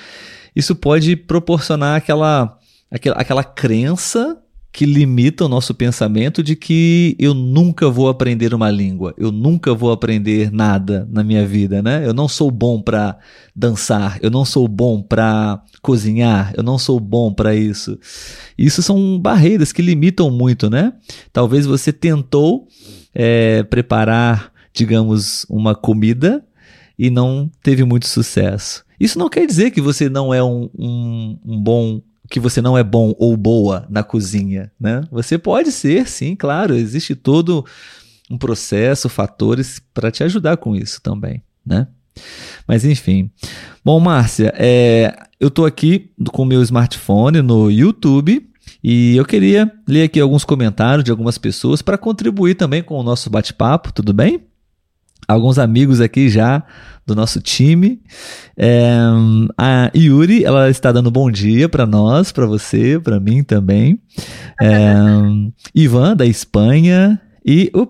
isso 0.56 0.74
pode 0.74 1.14
proporcionar 1.14 1.96
aquela, 1.96 2.57
aquela, 2.90 3.16
aquela 3.16 3.44
crença 3.44 4.38
que 4.70 4.84
limita 4.84 5.44
o 5.44 5.48
nosso 5.48 5.74
pensamento 5.74 6.42
de 6.42 6.54
que 6.54 7.16
eu 7.18 7.34
nunca 7.34 7.88
vou 7.88 8.08
aprender 8.08 8.54
uma 8.54 8.70
língua, 8.70 9.14
eu 9.16 9.32
nunca 9.32 9.74
vou 9.74 9.90
aprender 9.90 10.52
nada 10.52 11.08
na 11.10 11.24
minha 11.24 11.44
vida, 11.44 11.82
né? 11.82 12.06
Eu 12.06 12.12
não 12.12 12.28
sou 12.28 12.50
bom 12.50 12.80
para 12.80 13.18
dançar, 13.56 14.18
eu 14.22 14.30
não 14.30 14.44
sou 14.44 14.68
bom 14.68 15.02
para 15.02 15.60
cozinhar, 15.82 16.52
eu 16.56 16.62
não 16.62 16.78
sou 16.78 17.00
bom 17.00 17.32
para 17.32 17.56
isso. 17.56 17.98
Isso 18.56 18.82
são 18.82 19.18
barreiras 19.18 19.72
que 19.72 19.82
limitam 19.82 20.30
muito, 20.30 20.68
né? 20.70 20.92
Talvez 21.32 21.66
você 21.66 21.92
tentou 21.92 22.68
é, 23.14 23.62
preparar, 23.64 24.52
digamos, 24.72 25.44
uma 25.48 25.74
comida 25.74 26.44
e 26.98 27.10
não 27.10 27.50
teve 27.62 27.84
muito 27.84 28.06
sucesso. 28.06 28.84
Isso 29.00 29.18
não 29.18 29.28
quer 29.28 29.46
dizer 29.46 29.70
que 29.70 29.80
você 29.80 30.08
não 30.08 30.34
é 30.34 30.42
um, 30.42 30.68
um, 30.78 31.38
um 31.44 31.60
bom 31.60 32.00
que 32.30 32.40
você 32.40 32.60
não 32.60 32.76
é 32.76 32.84
bom 32.84 33.14
ou 33.18 33.36
boa 33.36 33.86
na 33.88 34.02
cozinha, 34.02 34.70
né? 34.78 35.02
Você 35.10 35.38
pode 35.38 35.72
ser, 35.72 36.06
sim, 36.08 36.36
claro, 36.36 36.74
existe 36.74 37.14
todo 37.14 37.64
um 38.30 38.36
processo, 38.36 39.08
fatores 39.08 39.80
para 39.94 40.10
te 40.10 40.22
ajudar 40.22 40.56
com 40.58 40.76
isso 40.76 41.00
também, 41.00 41.42
né? 41.64 41.88
Mas 42.66 42.84
enfim. 42.84 43.30
Bom, 43.84 43.98
Márcia, 44.00 44.52
é, 44.56 45.16
eu 45.40 45.48
estou 45.48 45.64
aqui 45.64 46.10
com 46.32 46.42
o 46.42 46.46
meu 46.46 46.62
smartphone 46.62 47.40
no 47.40 47.70
YouTube 47.70 48.48
e 48.82 49.16
eu 49.16 49.24
queria 49.24 49.72
ler 49.86 50.02
aqui 50.02 50.20
alguns 50.20 50.44
comentários 50.44 51.04
de 51.04 51.10
algumas 51.10 51.38
pessoas 51.38 51.80
para 51.80 51.96
contribuir 51.96 52.54
também 52.54 52.82
com 52.82 52.98
o 52.98 53.02
nosso 53.02 53.30
bate-papo, 53.30 53.92
tudo 53.92 54.12
bem? 54.12 54.47
Alguns 55.26 55.58
amigos 55.58 56.00
aqui 56.00 56.28
já 56.28 56.62
do 57.06 57.14
nosso 57.14 57.40
time. 57.40 58.00
É, 58.56 58.90
a 59.56 59.90
Yuri, 59.96 60.44
ela 60.44 60.68
está 60.68 60.92
dando 60.92 61.10
bom 61.10 61.30
dia 61.30 61.68
para 61.68 61.86
nós, 61.86 62.30
para 62.30 62.46
você, 62.46 63.00
para 63.00 63.18
mim 63.18 63.42
também. 63.42 63.98
É, 64.60 64.94
Ivan, 65.74 66.14
da 66.14 66.26
Espanha. 66.26 67.20
E 67.44 67.70
o 67.74 67.86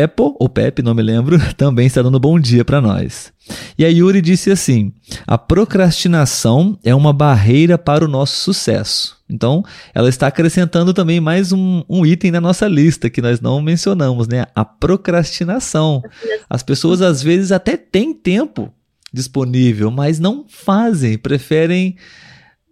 Pep, 0.00 0.10
Pepo, 0.10 0.34
ou 0.38 0.48
Pepe, 0.48 0.82
não 0.82 0.94
me 0.94 1.02
lembro, 1.02 1.38
também 1.56 1.86
está 1.86 2.00
dando 2.00 2.18
bom 2.18 2.40
dia 2.40 2.64
para 2.64 2.80
nós. 2.80 3.32
E 3.76 3.84
a 3.84 3.88
Yuri 3.88 4.22
disse 4.22 4.50
assim: 4.50 4.92
a 5.26 5.36
procrastinação 5.36 6.78
é 6.82 6.94
uma 6.94 7.12
barreira 7.12 7.76
para 7.76 8.04
o 8.04 8.08
nosso 8.08 8.36
sucesso. 8.36 9.18
Então, 9.28 9.62
ela 9.94 10.08
está 10.08 10.26
acrescentando 10.26 10.94
também 10.94 11.20
mais 11.20 11.52
um, 11.52 11.84
um, 11.88 12.04
item 12.06 12.30
na 12.30 12.40
nossa 12.40 12.66
lista 12.66 13.10
que 13.10 13.20
nós 13.20 13.40
não 13.40 13.60
mencionamos, 13.60 14.26
né? 14.26 14.46
A 14.54 14.64
procrastinação. 14.64 16.02
As 16.48 16.62
pessoas 16.62 17.02
às 17.02 17.22
vezes 17.22 17.52
até 17.52 17.76
têm 17.76 18.14
tempo 18.14 18.72
disponível, 19.12 19.90
mas 19.90 20.18
não 20.18 20.46
fazem, 20.48 21.18
preferem 21.18 21.96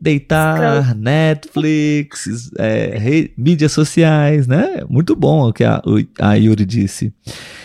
deitar, 0.01 0.95
Netflix, 0.95 2.51
é, 2.59 3.31
mídias 3.37 3.73
sociais, 3.73 4.47
né? 4.47 4.83
Muito 4.89 5.17
bom 5.17 5.49
o 5.49 5.53
que 5.53 5.65
a, 5.65 5.83
a 6.19 6.35
Yuri 6.35 6.65
disse. 6.65 7.13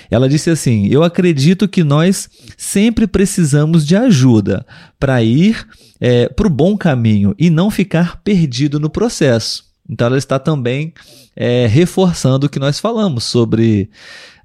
Ela 0.09 0.27
disse 0.27 0.49
assim: 0.49 0.87
Eu 0.87 1.03
acredito 1.03 1.67
que 1.67 1.83
nós 1.83 2.29
sempre 2.57 3.07
precisamos 3.07 3.85
de 3.85 3.95
ajuda 3.95 4.65
para 4.99 5.23
ir 5.23 5.67
é, 5.99 6.27
para 6.27 6.47
o 6.47 6.49
bom 6.49 6.77
caminho 6.77 7.35
e 7.37 7.49
não 7.49 7.69
ficar 7.69 8.21
perdido 8.23 8.79
no 8.79 8.89
processo. 8.89 9.65
Então, 9.89 10.07
ela 10.07 10.17
está 10.17 10.39
também 10.39 10.93
é, 11.35 11.67
reforçando 11.67 12.47
o 12.47 12.49
que 12.49 12.59
nós 12.59 12.79
falamos 12.79 13.25
sobre 13.25 13.89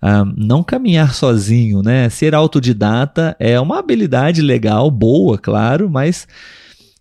ah, 0.00 0.24
não 0.36 0.62
caminhar 0.62 1.14
sozinho, 1.14 1.82
né? 1.82 2.08
Ser 2.08 2.34
autodidata 2.34 3.36
é 3.38 3.58
uma 3.60 3.78
habilidade 3.78 4.42
legal, 4.42 4.90
boa, 4.90 5.38
claro, 5.38 5.88
mas 5.88 6.26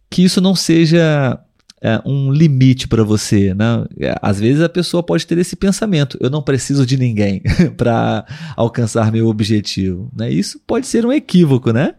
que 0.10 0.24
isso 0.24 0.41
não 0.41 0.56
seja 0.56 1.39
é, 1.82 2.02
um 2.06 2.32
limite 2.32 2.88
para 2.88 3.04
você. 3.04 3.54
Né? 3.54 3.86
Às 4.22 4.39
vezes 4.39 4.62
a 4.62 4.70
pessoa 4.70 5.04
pode 5.04 5.26
ter 5.26 5.38
esse 5.38 5.56
pensamento: 5.56 6.17
eu 6.20 6.30
não 6.30 6.41
preciso 6.41 6.86
de 6.86 6.98
ninguém 6.98 7.41
para 7.78 8.26
alcançar 8.56 9.12
meu 9.12 9.28
objetivo. 9.28 10.12
Né? 10.15 10.30
Isso 10.30 10.60
pode 10.65 10.88
ser 10.88 11.06
um 11.06 11.12
equívoco, 11.12 11.72
né? 11.72 11.96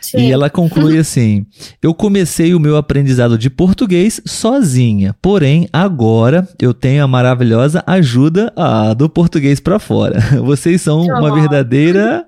Sim. 0.00 0.18
E 0.18 0.32
ela 0.32 0.48
conclui 0.48 0.98
assim: 0.98 1.44
Eu 1.82 1.92
comecei 1.92 2.54
o 2.54 2.60
meu 2.60 2.76
aprendizado 2.76 3.36
de 3.36 3.50
português 3.50 4.20
sozinha, 4.24 5.14
porém 5.20 5.68
agora 5.72 6.48
eu 6.60 6.72
tenho 6.72 7.02
a 7.02 7.08
maravilhosa 7.08 7.82
ajuda 7.86 8.52
ah, 8.56 8.94
do 8.94 9.08
português 9.08 9.58
para 9.58 9.78
fora. 9.78 10.20
Vocês 10.44 10.80
são 10.80 11.02
uma 11.02 11.34
verdadeira. 11.34 12.26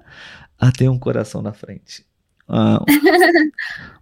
Ah, 0.58 0.72
tem 0.72 0.88
um 0.88 0.98
coração 0.98 1.40
na 1.40 1.52
frente. 1.52 2.07
Ah, 2.48 2.82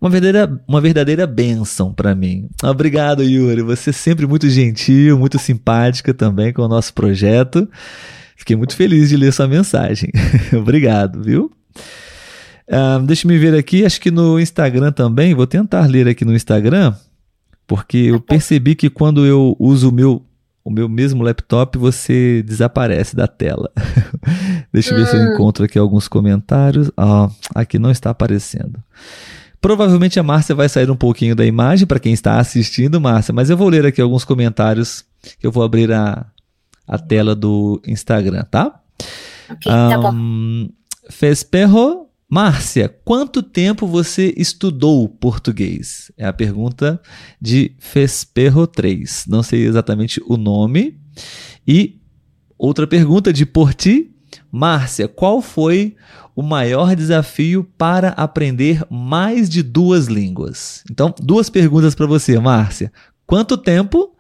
uma 0.01 0.09
verdadeira, 0.09 0.63
uma 0.69 0.81
verdadeira 0.81 1.27
bênção 1.27 1.93
para 1.93 2.15
mim. 2.15 2.49
Obrigado, 2.63 3.23
Yuri. 3.23 3.63
Você 3.63 3.91
é 3.91 3.93
sempre 3.93 4.27
muito 4.27 4.49
gentil, 4.49 5.19
muito 5.19 5.39
simpática 5.39 6.15
também 6.15 6.53
com 6.53 6.63
o 6.63 6.69
nosso 6.69 6.95
projeto. 6.95 7.69
Fiquei 8.37 8.55
muito 8.55 8.77
feliz 8.77 9.09
de 9.09 9.17
ler 9.17 9.33
sua 9.33 9.49
mensagem. 9.49 10.11
Obrigado, 10.55 11.23
viu? 11.23 11.51
Uh, 12.69 13.05
deixa 13.05 13.27
eu 13.31 13.41
ver 13.41 13.55
aqui, 13.55 13.85
acho 13.85 14.01
que 14.01 14.11
no 14.11 14.39
Instagram 14.41 14.93
também, 14.93 15.35
vou 15.35 15.47
tentar 15.47 15.87
ler 15.87 16.09
aqui 16.09 16.25
no 16.25 16.35
Instagram, 16.35 16.95
porque 17.67 17.97
eu 17.97 18.21
percebi 18.21 18.75
que 18.75 18.91
quando 18.91 19.25
eu 19.25 19.57
uso 19.59 19.89
o 19.89 19.93
meu 19.93 20.25
o 20.67 20.71
meu 20.71 20.89
mesmo 20.89 21.23
laptop, 21.23 21.79
você 21.79 22.43
desaparece 22.43 23.15
da 23.15 23.29
tela. 23.29 23.71
Deixa 24.75 24.91
eu 24.93 24.97
ver 24.97 25.07
se 25.07 25.15
eu 25.15 25.21
hum. 25.21 25.33
encontro 25.33 25.65
aqui 25.65 25.79
alguns 25.79 26.09
comentários. 26.09 26.91
Ah, 26.97 27.31
aqui 27.55 27.79
não 27.79 27.89
está 27.89 28.11
aparecendo. 28.11 28.83
Provavelmente 29.61 30.19
a 30.19 30.25
Márcia 30.25 30.57
vai 30.57 30.69
sair 30.69 30.91
um 30.91 30.97
pouquinho 30.97 31.37
da 31.37 31.47
imagem 31.47 31.87
para 31.87 32.01
quem 32.01 32.13
está 32.13 32.41
assistindo, 32.41 33.01
Márcia, 33.01 33.33
mas 33.33 33.49
eu 33.49 33.57
vou 33.57 33.69
ler 33.69 33.87
aqui 33.87 34.01
alguns 34.01 34.25
comentários 34.25 35.05
que 35.39 35.47
eu 35.47 35.53
vou 35.53 35.63
abrir 35.63 35.93
a, 35.93 36.27
a 36.85 36.99
tela 36.99 37.37
do 37.37 37.81
Instagram, 37.87 38.43
tá? 38.51 38.81
Ok, 39.49 39.71
um, 39.71 39.89
tá 39.89 39.99
bom. 39.99 40.69
Fesperro 41.09 42.06
Márcia, 42.29 42.89
quanto 43.05 43.41
tempo 43.41 43.87
você 43.87 44.35
estudou 44.37 45.09
português? 45.09 46.11
É 46.17 46.27
a 46.27 46.33
pergunta 46.33 47.01
de 47.41 47.73
Fesperro 47.79 48.67
3. 48.67 49.27
Não 49.29 49.45
sei 49.45 49.65
exatamente 49.65 50.21
o 50.27 50.37
nome. 50.37 50.99
E 51.67 52.01
outra 52.59 52.85
pergunta 52.85 53.33
de 53.33 53.47
Porti. 53.47 54.11
Márcia, 54.51 55.07
qual 55.07 55.41
foi 55.41 55.95
o 56.35 56.43
maior 56.43 56.97
desafio 56.97 57.63
para 57.79 58.09
aprender 58.09 58.85
mais 58.91 59.49
de 59.49 59.63
duas 59.63 60.07
línguas? 60.07 60.83
Então, 60.91 61.15
duas 61.21 61.49
perguntas 61.49 61.95
para 61.95 62.07
você, 62.07 62.37
Márcia. 62.41 62.93
Quanto 63.25 63.57
tempo 63.57 64.17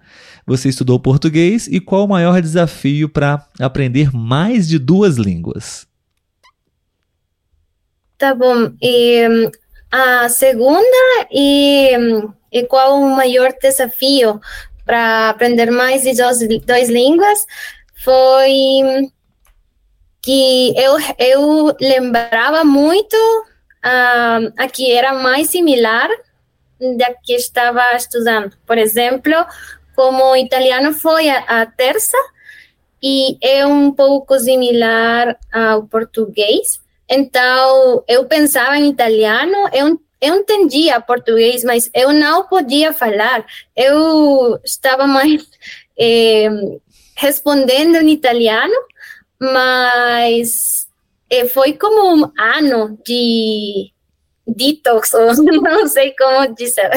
você 0.46 0.68
estudou 0.68 1.00
português 1.00 1.66
e 1.66 1.80
qual 1.80 2.04
o 2.04 2.08
maior 2.08 2.40
desafio 2.40 3.08
para 3.08 3.48
aprender 3.58 4.14
mais 4.14 4.68
de 4.68 4.78
duas 4.78 5.16
línguas? 5.16 5.88
Tá 8.18 8.34
bom. 8.34 8.72
E 8.80 9.50
a 9.90 10.28
segunda 10.28 11.26
e, 11.30 11.92
e 12.50 12.62
qual 12.66 12.98
o 12.98 13.16
maior 13.16 13.52
desafio 13.60 14.40
para 14.84 15.30
aprender 15.30 15.70
mais 15.70 16.02
de 16.02 16.14
duas, 16.14 16.88
línguas 16.88 17.46
foi 18.02 19.10
que 20.22 20.74
eu, 20.76 20.96
eu 21.18 21.76
lembrava 21.80 22.64
muito 22.64 23.16
uh, 23.16 24.52
a 24.56 24.68
que 24.68 24.92
era 24.92 25.12
mais 25.12 25.50
similar 25.50 26.08
da 26.96 27.14
que 27.22 27.34
estava 27.34 27.94
estudando. 27.96 28.56
Por 28.66 28.78
exemplo, 28.78 29.34
como 29.94 30.36
italiano 30.36 30.92
foi 30.92 31.28
a, 31.28 31.62
a 31.62 31.66
terça 31.66 32.16
e 33.02 33.36
é 33.40 33.66
um 33.66 33.92
pouco 33.92 34.38
similar 34.38 35.38
ao 35.52 35.84
português, 35.84 36.80
então, 37.08 38.04
eu 38.08 38.24
pensava 38.26 38.76
em 38.76 38.90
italiano, 38.90 39.68
eu, 39.72 40.00
eu 40.20 40.34
entendia 40.36 41.00
português, 41.00 41.62
mas 41.62 41.90
eu 41.94 42.12
não 42.12 42.46
podia 42.46 42.92
falar. 42.92 43.44
Eu 43.76 44.58
estava 44.64 45.06
mais 45.06 45.46
eh, 45.98 46.48
respondendo 47.14 47.96
em 47.96 48.10
italiano, 48.10 48.74
mas 49.40 50.88
eh, 51.30 51.46
foi 51.46 51.74
como 51.74 52.16
um 52.16 52.32
ano 52.38 52.98
de 53.04 53.92
detox, 54.46 55.14
ou 55.14 55.34
não 55.34 55.86
sei 55.86 56.12
como 56.16 56.54
dizer, 56.54 56.90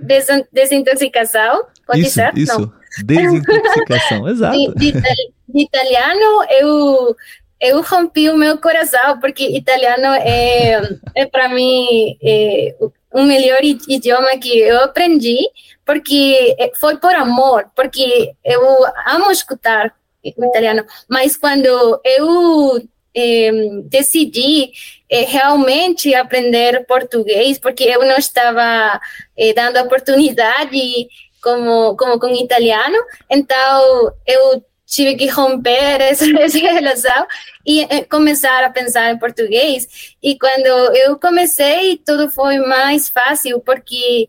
desintoxicação, 0.52 1.66
pode 1.86 2.00
isso, 2.00 2.10
ser? 2.10 2.36
Isso, 2.36 2.60
não. 2.60 2.72
desintoxicação, 3.04 4.28
exato. 4.28 4.56
De, 4.74 4.92
de, 4.92 5.00
de 5.48 5.62
italiano, 5.62 6.44
eu 6.50 7.16
eu 7.62 7.80
rompi 7.80 8.28
o 8.28 8.36
meu 8.36 8.58
coração, 8.58 9.20
porque 9.20 9.44
italiano 9.56 10.06
é, 10.20 10.80
é 11.14 11.26
para 11.26 11.48
mim 11.48 12.18
é, 12.20 12.74
o 13.12 13.22
melhor 13.22 13.60
idioma 13.62 14.36
que 14.36 14.58
eu 14.58 14.80
aprendi, 14.80 15.38
porque 15.86 16.56
foi 16.80 16.96
por 16.96 17.14
amor, 17.14 17.70
porque 17.76 18.32
eu 18.44 18.60
amo 19.06 19.30
escutar 19.30 19.94
o 20.24 20.44
italiano, 20.44 20.84
mas 21.08 21.36
quando 21.36 22.00
eu 22.04 22.82
é, 23.14 23.50
decidi 23.84 24.72
é, 25.08 25.20
realmente 25.20 26.12
aprender 26.16 26.84
português, 26.84 27.60
porque 27.60 27.84
eu 27.84 28.00
não 28.00 28.16
estava 28.16 29.00
é, 29.36 29.52
dando 29.52 29.78
oportunidade 29.78 31.06
como, 31.40 31.96
como 31.96 32.18
com 32.18 32.28
italiano, 32.34 32.98
então 33.30 34.12
eu 34.26 34.64
tive 34.92 35.16
que 35.16 35.26
romper 35.26 36.00
essa, 36.02 36.24
essa 36.38 36.58
relação 36.58 37.26
e 37.66 37.82
eh, 37.82 38.04
começar 38.04 38.62
a 38.62 38.70
pensar 38.70 39.10
em 39.10 39.18
português. 39.18 40.14
E 40.22 40.38
quando 40.38 40.66
eu 40.94 41.18
comecei, 41.18 41.96
tudo 41.96 42.30
foi 42.30 42.58
mais 42.58 43.08
fácil, 43.08 43.58
porque 43.60 44.28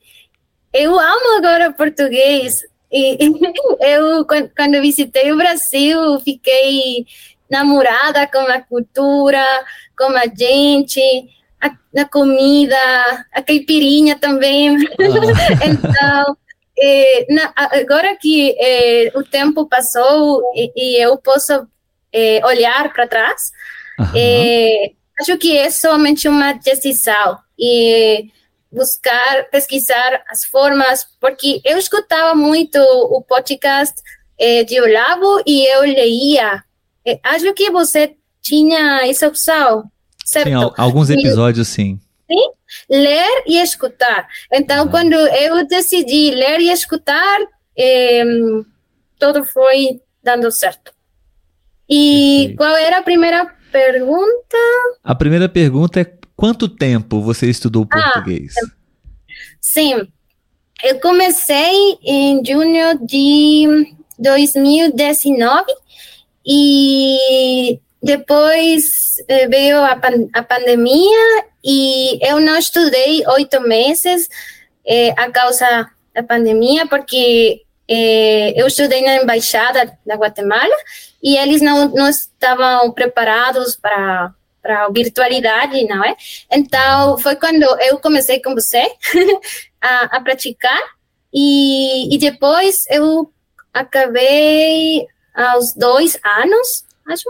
eu 0.71 0.97
amo 0.97 1.37
agora 1.37 1.73
português. 1.73 2.61
E 2.89 3.17
eu, 3.81 4.25
quando 4.55 4.81
visitei 4.81 5.31
o 5.33 5.37
Brasil, 5.37 6.19
fiquei 6.21 7.05
namorada 7.51 8.25
com 8.27 8.39
a 8.39 8.61
cultura, 8.61 9.43
com 9.97 10.15
a 10.15 10.23
gente, 10.25 11.01
a, 11.61 12.01
a 12.01 12.05
comida, 12.05 12.77
a 13.33 13.41
caipirinha 13.41 14.15
também. 14.15 14.77
Ah. 14.77 15.65
então, 15.67 16.37
é, 16.83 17.25
na, 17.29 17.53
agora 17.55 18.15
que 18.17 18.55
é, 18.59 19.11
o 19.15 19.23
tempo 19.23 19.67
passou 19.67 20.41
e, 20.53 20.71
e 20.75 21.01
eu 21.01 21.17
posso 21.17 21.65
é, 22.11 22.45
olhar 22.45 22.91
para 22.91 23.07
trás, 23.07 23.51
uhum. 23.97 24.95
acho 25.21 25.37
que 25.37 25.57
é 25.57 25.69
somente 25.69 26.27
uma 26.27 26.53
decisão 26.53 27.37
e 27.57 28.25
buscar, 28.71 29.49
pesquisar 29.49 30.23
as 30.29 30.43
formas, 30.43 31.05
porque 31.21 31.61
eu 31.63 31.77
escutava 31.77 32.35
muito 32.35 32.77
o 32.79 33.21
podcast 33.21 33.95
de 34.67 34.81
Olavo 34.81 35.41
e 35.45 35.65
eu 35.73 35.81
leía. 35.81 36.63
acho 37.23 37.53
que 37.53 37.71
você 37.71 38.15
tinha 38.41 39.07
essa 39.07 39.27
opção, 39.27 39.89
certo? 40.25 40.49
Sim, 40.49 40.73
alguns 40.75 41.09
episódios 41.09 41.67
sim. 41.69 41.99
Sim, 42.33 42.51
ler 42.89 43.43
e 43.47 43.61
escutar. 43.61 44.27
Então, 44.51 44.87
quando 44.87 45.13
eu 45.13 45.67
decidi 45.67 46.31
ler 46.31 46.59
e 46.59 46.71
escutar, 46.71 47.39
eh, 47.77 48.23
tudo 49.19 49.43
foi 49.43 50.01
dando 50.23 50.51
certo. 50.51 50.91
E 51.89 52.55
qual 52.57 52.75
era 52.75 52.97
a 52.97 53.03
primeira 53.03 53.45
pergunta? 53.71 54.57
A 55.03 55.13
primeira 55.13 55.47
pergunta 55.47 55.99
é 55.99 56.13
quanto 56.35 56.67
tempo 56.67 57.21
você 57.21 57.49
estudou 57.49 57.87
ah, 57.91 58.01
português? 58.01 58.53
Ah, 58.57 58.71
sim, 59.59 60.07
eu 60.83 60.99
comecei 60.99 61.97
em 62.03 62.43
junho 62.43 63.05
de 63.05 63.95
2019 64.17 65.65
e 66.45 67.79
depois 68.01 69.15
eh, 69.27 69.47
veio 69.47 69.83
a, 69.83 69.95
pan 69.95 70.27
a 70.33 70.43
pandemia 70.43 71.45
e 71.63 72.19
eu 72.21 72.39
não 72.39 72.57
estudei 72.57 73.25
oito 73.27 73.61
meses 73.61 74.27
eh, 74.85 75.13
a 75.17 75.31
causa 75.31 75.89
da 76.13 76.23
pandemia, 76.23 76.85
porque 76.87 77.61
eh, 77.87 78.53
eu 78.55 78.67
estudei 78.67 79.01
na 79.01 79.15
embaixada 79.15 79.97
da 80.05 80.15
Guatemala 80.15 80.75
e 81.21 81.37
eles 81.37 81.61
não, 81.61 81.89
não 81.89 82.09
estavam 82.09 82.91
preparados 82.91 83.75
para 83.75 84.33
para 84.63 84.87
virtualidade, 84.87 85.83
não 85.83 86.01
é? 86.05 86.15
Então, 86.49 87.17
foi 87.17 87.35
quando 87.35 87.63
eu 87.81 87.99
comecei 87.99 88.41
com 88.41 88.55
você 88.55 88.81
a, 89.81 90.15
a 90.15 90.21
praticar 90.21 90.79
e, 91.33 92.15
e 92.15 92.17
depois 92.17 92.85
eu 92.89 93.29
acabei 93.73 95.05
aos 95.35 95.73
dois 95.73 96.17
anos, 96.23 96.85
acho. 97.05 97.29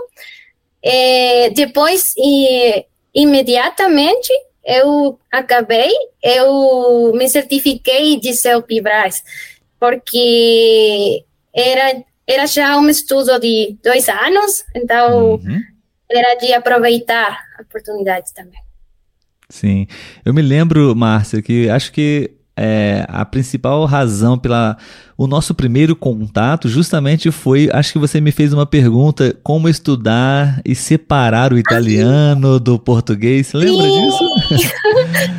É, 0.80 1.50
depois, 1.50 2.14
e, 2.16 2.86
imediatamente, 3.14 4.32
eu 4.64 5.18
acabei, 5.30 5.90
eu 6.22 7.12
me 7.14 7.28
certifiquei 7.28 8.18
de 8.18 8.34
CELPIBRAS, 8.34 9.22
porque 9.78 11.24
era, 11.54 12.02
era 12.26 12.46
já 12.46 12.76
um 12.76 12.88
estudo 12.88 13.38
de 13.38 13.76
dois 13.82 14.08
anos, 14.08 14.64
então 14.74 15.34
uhum. 15.34 15.60
era 16.10 16.34
de 16.36 16.52
aproveitar 16.52 17.38
a 17.58 17.62
oportunidade 17.62 18.32
também. 18.34 18.60
Sim, 19.48 19.86
eu 20.24 20.32
me 20.32 20.42
lembro, 20.42 20.96
Márcia, 20.96 21.42
que 21.42 21.68
acho 21.68 21.92
que 21.92 22.32
é, 22.56 23.04
a 23.08 23.24
principal 23.24 23.84
razão 23.84 24.38
pela 24.38 24.76
o 25.16 25.28
nosso 25.28 25.54
primeiro 25.54 25.94
contato 25.94 26.68
justamente 26.68 27.30
foi, 27.30 27.68
acho 27.72 27.92
que 27.92 27.98
você 28.00 28.20
me 28.20 28.32
fez 28.32 28.52
uma 28.52 28.66
pergunta, 28.66 29.36
como 29.44 29.68
estudar 29.68 30.60
e 30.64 30.74
separar 30.74 31.52
o 31.52 31.58
italiano 31.58 32.58
do 32.58 32.80
português. 32.80 33.46
Você 33.46 33.58
lembra 33.58 33.84
Sim. 33.84 34.00
disso? 34.02 34.68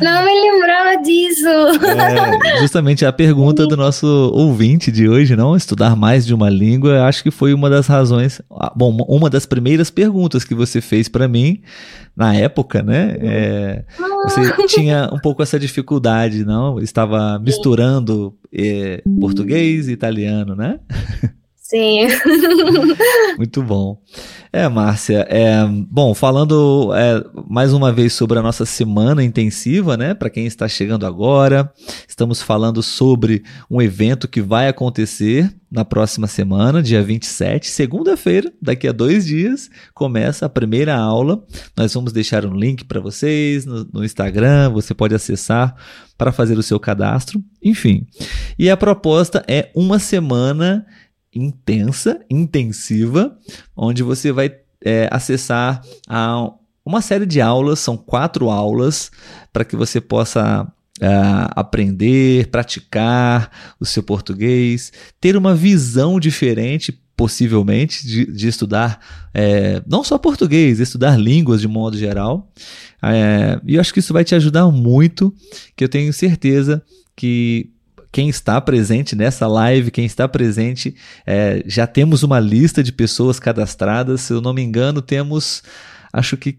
Não 0.02 0.24
me 0.24 0.32
lembrava 0.32 1.02
disso. 1.02 1.46
É, 1.46 2.60
justamente 2.60 3.04
a 3.04 3.12
pergunta 3.12 3.66
do 3.66 3.76
nosso 3.76 4.06
ouvinte 4.06 4.90
de 4.90 5.08
hoje, 5.08 5.36
não? 5.36 5.54
Estudar 5.54 5.94
mais 5.94 6.24
de 6.24 6.32
uma 6.32 6.48
língua, 6.48 7.04
acho 7.04 7.22
que 7.22 7.30
foi 7.30 7.52
uma 7.52 7.68
das 7.68 7.86
razões, 7.86 8.40
bom, 8.74 8.96
uma 9.08 9.28
das 9.28 9.44
primeiras 9.44 9.90
perguntas 9.90 10.42
que 10.42 10.54
você 10.54 10.80
fez 10.80 11.08
para 11.08 11.28
mim 11.28 11.60
na 12.16 12.34
época, 12.34 12.82
né? 12.82 13.16
É, 13.20 13.84
você 14.24 14.40
ah. 14.40 14.56
tinha 14.66 15.10
um 15.12 15.18
pouco 15.18 15.42
essa 15.42 15.58
dificuldade, 15.58 16.44
não? 16.44 16.80
Estava 16.80 17.38
misturando 17.38 18.34
é, 18.52 19.02
português 19.20 19.88
e 19.88 19.92
italiano, 19.92 20.56
né? 20.56 20.80
Sim. 21.68 22.06
Muito 23.36 23.60
bom. 23.60 24.00
É, 24.52 24.68
Márcia, 24.68 25.26
é, 25.28 25.66
bom, 25.66 26.14
falando 26.14 26.92
é, 26.94 27.24
mais 27.48 27.72
uma 27.72 27.92
vez 27.92 28.12
sobre 28.12 28.38
a 28.38 28.42
nossa 28.42 28.64
semana 28.64 29.24
intensiva, 29.24 29.96
né? 29.96 30.14
Para 30.14 30.30
quem 30.30 30.46
está 30.46 30.68
chegando 30.68 31.04
agora, 31.04 31.72
estamos 32.08 32.40
falando 32.40 32.84
sobre 32.84 33.42
um 33.68 33.82
evento 33.82 34.28
que 34.28 34.40
vai 34.40 34.68
acontecer 34.68 35.52
na 35.68 35.84
próxima 35.84 36.28
semana, 36.28 36.80
dia 36.80 37.02
27, 37.02 37.66
segunda-feira, 37.68 38.52
daqui 38.62 38.86
a 38.86 38.92
dois 38.92 39.26
dias, 39.26 39.68
começa 39.92 40.46
a 40.46 40.48
primeira 40.48 40.94
aula. 40.94 41.44
Nós 41.76 41.92
vamos 41.92 42.12
deixar 42.12 42.46
um 42.46 42.54
link 42.54 42.84
para 42.84 43.00
vocês 43.00 43.66
no, 43.66 43.84
no 43.92 44.04
Instagram, 44.04 44.70
você 44.70 44.94
pode 44.94 45.16
acessar 45.16 45.74
para 46.16 46.30
fazer 46.30 46.56
o 46.56 46.62
seu 46.62 46.78
cadastro, 46.78 47.42
enfim. 47.62 48.06
E 48.56 48.70
a 48.70 48.76
proposta 48.76 49.44
é 49.48 49.70
uma 49.74 49.98
semana 49.98 50.86
intensa, 51.36 52.20
intensiva, 52.30 53.36
onde 53.76 54.02
você 54.02 54.32
vai 54.32 54.50
é, 54.84 55.08
acessar 55.10 55.82
a 56.08 56.50
uma 56.84 57.02
série 57.02 57.26
de 57.26 57.40
aulas, 57.40 57.80
são 57.80 57.96
quatro 57.96 58.48
aulas, 58.48 59.10
para 59.52 59.64
que 59.64 59.74
você 59.74 60.00
possa 60.00 60.72
é, 61.00 61.08
aprender, 61.50 62.46
praticar 62.46 63.50
o 63.80 63.84
seu 63.84 64.02
português, 64.02 64.92
ter 65.20 65.36
uma 65.36 65.54
visão 65.54 66.20
diferente, 66.20 66.92
possivelmente, 67.16 68.06
de, 68.06 68.26
de 68.26 68.46
estudar 68.46 69.00
é, 69.34 69.82
não 69.86 70.04
só 70.04 70.16
português, 70.16 70.78
estudar 70.78 71.18
línguas 71.18 71.60
de 71.60 71.68
modo 71.68 71.98
geral. 71.98 72.52
É, 73.02 73.60
e 73.66 73.74
eu 73.74 73.80
acho 73.80 73.92
que 73.92 74.00
isso 74.00 74.12
vai 74.12 74.24
te 74.24 74.34
ajudar 74.34 74.66
muito, 74.70 75.34
que 75.74 75.82
eu 75.82 75.88
tenho 75.88 76.12
certeza 76.12 76.82
que 77.16 77.70
quem 78.16 78.30
está 78.30 78.58
presente 78.62 79.14
nessa 79.14 79.46
live, 79.46 79.90
quem 79.90 80.06
está 80.06 80.26
presente, 80.26 80.96
é, 81.26 81.62
já 81.66 81.86
temos 81.86 82.22
uma 82.22 82.40
lista 82.40 82.82
de 82.82 82.90
pessoas 82.90 83.38
cadastradas. 83.38 84.22
Se 84.22 84.32
eu 84.32 84.40
não 84.40 84.54
me 84.54 84.62
engano, 84.62 85.02
temos, 85.02 85.62
acho 86.10 86.34
que 86.38 86.58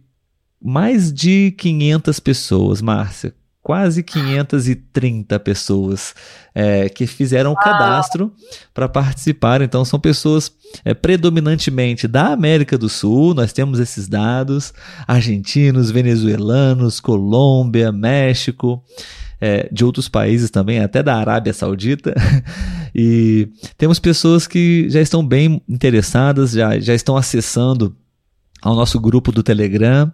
mais 0.64 1.12
de 1.12 1.50
500 1.58 2.20
pessoas, 2.20 2.80
Márcia. 2.80 3.34
Quase 3.64 4.04
530 4.04 5.40
pessoas 5.40 6.14
é, 6.54 6.90
que 6.90 7.08
fizeram 7.08 7.54
o 7.54 7.56
cadastro 7.56 8.32
para 8.72 8.88
participar. 8.88 9.64
Então, 9.64 9.84
são 9.84 10.00
pessoas 10.00 10.52
é, 10.86 10.94
predominantemente 10.94 12.08
da 12.08 12.34
América 12.34 12.78
do 12.78 12.88
Sul. 12.88 13.34
Nós 13.34 13.52
temos 13.52 13.80
esses 13.80 14.08
dados: 14.08 14.76
argentinos, 15.08 15.90
venezuelanos, 15.90 17.00
Colômbia, 17.00 17.92
México 17.92 18.84
é, 19.40 19.70
de 19.72 19.86
outros 19.86 20.10
países 20.10 20.50
também, 20.50 20.80
até 20.80 21.02
da 21.04 21.16
Arábia 21.16 21.54
Saudita. 21.54 22.14
e 22.94 23.50
temos 23.78 24.00
pessoas 24.00 24.48
que 24.48 24.90
já 24.90 25.02
estão 25.02 25.26
bem 25.26 25.62
interessadas, 25.68 26.52
já, 26.52 26.80
já 26.80 26.94
estão 26.94 27.16
acessando 27.16 27.96
ao 28.62 28.76
nosso 28.76 29.00
grupo 29.00 29.32
do 29.32 29.44
Telegram. 29.44 30.12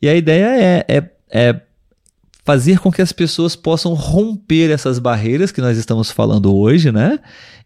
E 0.00 0.08
a 0.08 0.14
ideia 0.14 0.46
é, 0.46 0.84
é, 0.88 1.10
é 1.30 1.60
fazer 2.44 2.78
com 2.78 2.92
que 2.92 3.02
as 3.02 3.12
pessoas 3.12 3.56
possam 3.56 3.94
romper 3.94 4.70
essas 4.70 4.98
barreiras 4.98 5.50
que 5.50 5.60
nós 5.60 5.78
estamos 5.78 6.10
falando 6.10 6.54
hoje, 6.54 6.92
né? 6.92 7.18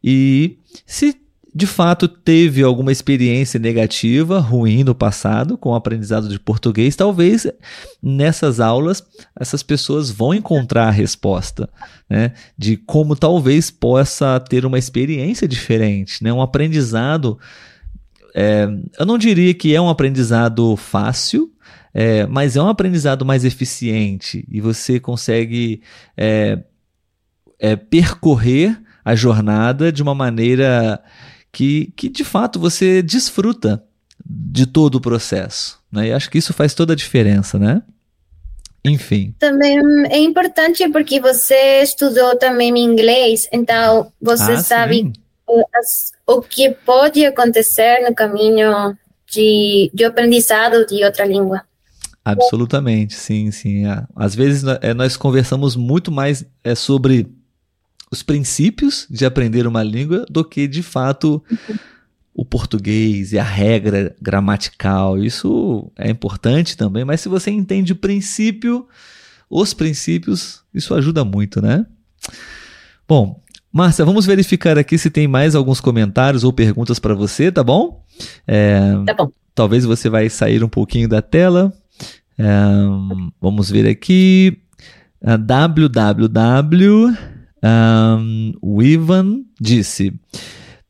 E 0.03 0.59
se 0.87 1.17
de 1.55 1.67
fato 1.67 2.07
teve 2.07 2.63
alguma 2.63 2.93
experiência 2.93 3.59
negativa, 3.59 4.39
ruim 4.39 4.85
no 4.85 4.95
passado 4.95 5.57
com 5.57 5.71
o 5.71 5.75
aprendizado 5.75 6.29
de 6.29 6.39
português, 6.39 6.95
talvez 6.95 7.47
nessas 8.03 8.61
aulas 8.61 9.03
essas 9.39 9.63
pessoas 9.63 10.11
vão 10.11 10.35
encontrar 10.35 10.89
a 10.89 10.93
resposta, 10.93 11.69
né, 12.09 12.33
de 12.57 12.77
como 12.77 13.17
talvez 13.17 13.71
possa 13.71 14.39
ter 14.41 14.67
uma 14.67 14.79
experiência 14.79 15.49
diferente, 15.49 16.23
né, 16.23 16.33
um 16.33 16.43
aprendizado. 16.43 17.39
É, 18.35 18.69
eu 18.99 19.07
não 19.07 19.17
diria 19.17 19.55
que 19.55 19.75
é 19.75 19.81
um 19.81 19.89
aprendizado 19.89 20.77
fácil, 20.77 21.51
é, 21.95 22.27
mas 22.27 22.57
é 22.57 22.63
um 22.63 22.69
aprendizado 22.69 23.25
mais 23.25 23.45
eficiente 23.45 24.47
e 24.51 24.61
você 24.61 25.01
consegue 25.01 25.81
é, 26.17 26.59
é 27.59 27.75
percorrer 27.75 28.79
a 29.05 29.15
jornada 29.15 29.91
de 29.91 30.03
uma 30.03 30.15
maneira 30.15 31.03
que, 31.53 31.93
que 31.97 32.09
de 32.09 32.25
fato 32.25 32.59
você 32.59 33.03
desfruta 33.03 33.83
de 34.25 34.67
todo 34.67 34.97
o 34.97 35.01
processo. 35.01 35.79
Né? 35.91 36.09
E 36.09 36.13
acho 36.13 36.31
que 36.31 36.39
isso 36.39 36.53
faz 36.53 36.75
toda 36.75 36.93
a 36.93 36.97
diferença, 36.97 37.59
né? 37.59 37.83
Enfim. 38.85 39.35
Também 39.39 39.79
é 40.09 40.19
importante 40.19 40.89
porque 40.91 41.21
você 41.21 41.83
estudou 41.83 42.37
também 42.37 42.79
inglês, 42.79 43.49
então 43.53 44.13
você 44.21 44.53
ah, 44.53 44.63
sabe 44.63 45.13
as, 45.75 46.13
o 46.27 46.41
que 46.41 46.71
pode 46.71 47.25
acontecer 47.25 48.01
no 48.09 48.15
caminho 48.15 48.97
de, 49.31 49.91
de 49.93 50.05
aprendizado 50.05 50.87
de 50.87 51.05
outra 51.05 51.27
língua. 51.27 51.63
Absolutamente, 52.25 53.15
sim, 53.15 53.51
sim. 53.51 53.85
Às 54.15 54.35
vezes 54.35 54.63
é, 54.83 54.93
nós 54.93 55.17
conversamos 55.17 55.75
muito 55.75 56.13
mais 56.13 56.45
é, 56.63 56.75
sobre 56.75 57.27
os 58.11 58.23
princípios 58.23 59.07
de 59.11 59.25
aprender 59.25 59.67
uma 59.67 59.83
língua 59.83 60.25
do 60.31 60.45
que 60.45 60.67
de 60.67 60.83
fato 60.83 61.43
o 62.35 62.45
português 62.45 63.33
e 63.33 63.39
a 63.39 63.43
regra 63.43 64.15
gramatical. 64.21 65.19
Isso 65.19 65.91
é 65.97 66.09
importante 66.11 66.77
também, 66.77 67.05
mas 67.05 67.21
se 67.21 67.29
você 67.29 67.51
entende 67.51 67.93
o 67.93 67.97
princípio, 67.97 68.87
os 69.51 69.75
princípios, 69.75 70.63
isso 70.73 70.95
ajuda 70.95 71.25
muito, 71.25 71.61
né? 71.61 71.85
Bom, 73.09 73.41
Márcia, 73.73 74.05
vamos 74.05 74.25
verificar 74.25 74.79
aqui 74.79 74.97
se 74.97 75.11
tem 75.11 75.27
mais 75.27 75.55
alguns 75.55 75.81
comentários 75.81 76.45
ou 76.45 76.53
perguntas 76.53 76.99
para 76.99 77.15
você, 77.15 77.51
tá 77.51 77.63
bom? 77.63 78.05
É, 78.47 78.81
tá 79.07 79.15
bom. 79.15 79.31
talvez 79.55 79.85
você 79.85 80.09
vai 80.09 80.29
sair 80.29 80.63
um 80.63 80.69
pouquinho 80.69 81.09
da 81.09 81.21
tela. 81.21 81.73
Um, 82.39 83.31
vamos 83.41 83.71
ver 83.71 83.89
aqui. 83.89 84.59
Uh, 85.21 85.37
www. 85.37 87.17
Um, 87.63 88.53
o 88.61 88.83
Ivan 88.83 89.43
disse. 89.61 90.13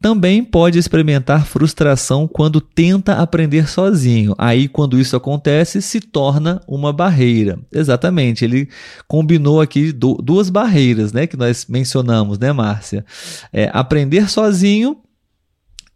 Também 0.01 0.45
pode 0.45 0.79
experimentar 0.79 1.45
frustração 1.45 2.29
quando 2.29 2.61
tenta 2.61 3.14
aprender 3.14 3.69
sozinho. 3.69 4.33
Aí, 4.39 4.69
quando 4.69 5.01
isso 5.01 5.16
acontece, 5.16 5.83
se 5.83 6.01
torna 6.01 6.61
uma 6.69 6.93
barreira. 6.93 7.59
Exatamente, 7.73 8.45
ele 8.45 8.69
combinou 9.09 9.61
aqui 9.61 9.91
duas 9.93 10.51
barreiras, 10.51 11.12
né, 11.12 11.27
que 11.27 11.37
nós 11.37 11.66
mencionamos, 11.69 12.39
né, 12.39 12.53
Márcia? 12.53 13.05
É, 13.53 13.69
aprender 13.73 14.31
sozinho 14.31 14.99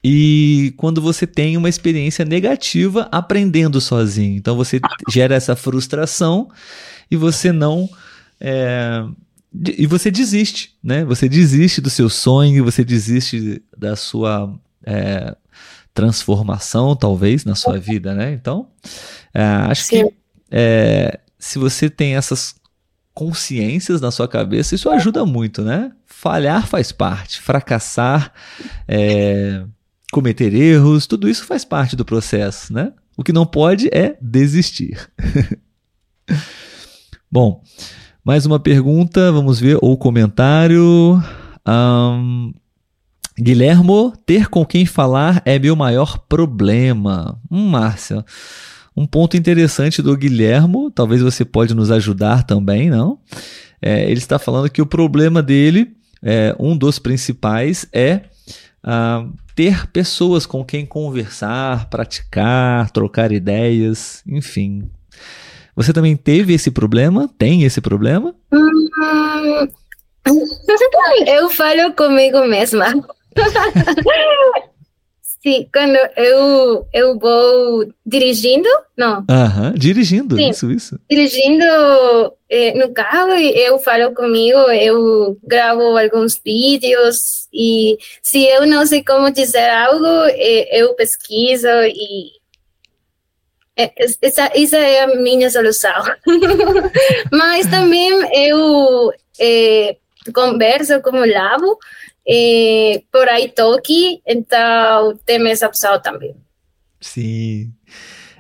e 0.04 0.74
quando 0.76 1.00
você 1.00 1.26
tem 1.26 1.56
uma 1.56 1.68
experiência 1.68 2.24
negativa 2.24 3.08
aprendendo 3.12 3.80
sozinho. 3.80 4.36
Então 4.36 4.56
você 4.56 4.80
gera 5.08 5.34
essa 5.34 5.54
frustração 5.54 6.48
e 7.10 7.16
você 7.16 7.52
não. 7.52 7.88
É, 8.40 9.04
e 9.54 9.86
você 9.86 10.10
desiste, 10.10 10.76
né? 10.82 11.04
Você 11.04 11.28
desiste 11.28 11.80
do 11.80 11.90
seu 11.90 12.08
sonho, 12.08 12.64
você 12.64 12.84
desiste 12.84 13.62
da 13.76 13.94
sua 13.96 14.58
é, 14.84 15.36
transformação, 15.92 16.96
talvez, 16.96 17.44
na 17.44 17.54
sua 17.54 17.78
vida, 17.78 18.14
né? 18.14 18.32
Então, 18.32 18.68
é, 19.34 19.42
acho 19.42 19.82
Sim. 19.84 20.06
que 20.06 20.14
é, 20.50 21.20
se 21.38 21.58
você 21.58 21.90
tem 21.90 22.16
essas 22.16 22.54
consciências 23.12 24.00
na 24.00 24.10
sua 24.10 24.26
cabeça, 24.26 24.74
isso 24.74 24.88
ajuda 24.88 25.26
muito, 25.26 25.62
né? 25.62 25.92
Falhar 26.06 26.66
faz 26.66 26.90
parte, 26.92 27.40
fracassar, 27.40 28.32
é, 28.88 29.64
cometer 30.10 30.54
erros, 30.54 31.06
tudo 31.06 31.28
isso 31.28 31.44
faz 31.44 31.64
parte 31.64 31.94
do 31.94 32.04
processo, 32.04 32.72
né? 32.72 32.92
O 33.16 33.22
que 33.22 33.32
não 33.32 33.44
pode 33.44 33.88
é 33.92 34.16
desistir. 34.20 35.10
Bom, 37.30 37.62
mais 38.24 38.46
uma 38.46 38.60
pergunta, 38.60 39.32
vamos 39.32 39.58
ver, 39.58 39.78
ou 39.82 39.96
comentário. 39.96 41.20
Um, 41.66 42.52
Guilhermo, 43.36 44.12
ter 44.24 44.48
com 44.48 44.64
quem 44.64 44.86
falar 44.86 45.42
é 45.44 45.58
meu 45.58 45.74
maior 45.74 46.18
problema. 46.28 47.36
Hum, 47.50 47.68
Márcia, 47.70 48.24
um 48.96 49.06
ponto 49.06 49.36
interessante 49.36 50.00
do 50.00 50.16
Guilhermo, 50.16 50.90
talvez 50.90 51.20
você 51.20 51.44
pode 51.44 51.74
nos 51.74 51.90
ajudar 51.90 52.44
também, 52.44 52.90
não? 52.90 53.18
É, 53.80 54.04
ele 54.04 54.18
está 54.18 54.38
falando 54.38 54.70
que 54.70 54.80
o 54.80 54.86
problema 54.86 55.42
dele, 55.42 55.96
é, 56.22 56.54
um 56.60 56.76
dos 56.76 57.00
principais, 57.00 57.86
é 57.92 58.20
uh, 58.84 59.32
ter 59.56 59.88
pessoas 59.88 60.46
com 60.46 60.64
quem 60.64 60.86
conversar, 60.86 61.90
praticar, 61.90 62.88
trocar 62.92 63.32
ideias, 63.32 64.22
enfim. 64.24 64.88
Você 65.74 65.92
também 65.92 66.16
teve 66.16 66.52
esse 66.54 66.70
problema? 66.70 67.28
Tem 67.38 67.62
esse 67.62 67.80
problema? 67.80 68.34
Hum, 68.52 69.68
eu 71.26 71.48
falo 71.50 71.92
comigo 71.94 72.44
mesma. 72.46 72.92
Sim, 75.42 75.66
quando 75.74 75.96
eu, 76.16 76.86
eu 76.92 77.18
vou 77.18 77.92
dirigindo, 78.06 78.68
não. 78.96 79.24
Aham, 79.28 79.74
dirigindo, 79.74 80.36
Sim, 80.36 80.50
isso, 80.50 80.70
isso. 80.70 81.00
Dirigindo 81.10 81.64
eh, 82.48 82.78
no 82.78 82.92
carro, 82.92 83.32
eu 83.32 83.76
falo 83.80 84.14
comigo, 84.14 84.56
eu 84.70 85.36
gravo 85.42 85.98
alguns 85.98 86.40
vídeos 86.44 87.48
e 87.52 87.98
se 88.22 88.44
eu 88.46 88.66
não 88.66 88.86
sei 88.86 89.02
como 89.02 89.32
dizer 89.32 89.68
algo, 89.68 90.06
eh, 90.28 90.80
eu 90.80 90.94
pesquiso 90.94 91.66
e 91.86 92.41
essa, 93.76 94.50
essa 94.54 94.76
é 94.76 95.02
a 95.02 95.16
minha 95.16 95.50
solução. 95.50 95.92
Mas 97.32 97.66
também 97.66 98.10
eu 98.34 99.12
é, 99.40 99.96
converso 100.34 101.00
com 101.00 101.16
o 101.16 101.26
Lavo, 101.26 101.78
é, 102.26 103.02
por 103.10 103.28
aí 103.28 103.48
toque, 103.48 104.20
então 104.26 105.18
tem 105.24 105.50
essa 105.50 105.66
opção 105.66 106.00
também. 106.00 106.34
Sim. 107.00 107.72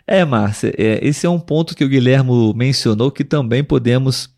É, 0.06 0.24
Márcia, 0.24 0.72
é, 0.76 0.98
esse 1.06 1.26
é 1.26 1.30
um 1.30 1.40
ponto 1.40 1.74
que 1.74 1.84
o 1.84 1.88
Guilhermo 1.88 2.52
mencionou 2.54 3.10
que 3.10 3.24
também 3.24 3.64
podemos 3.64 4.28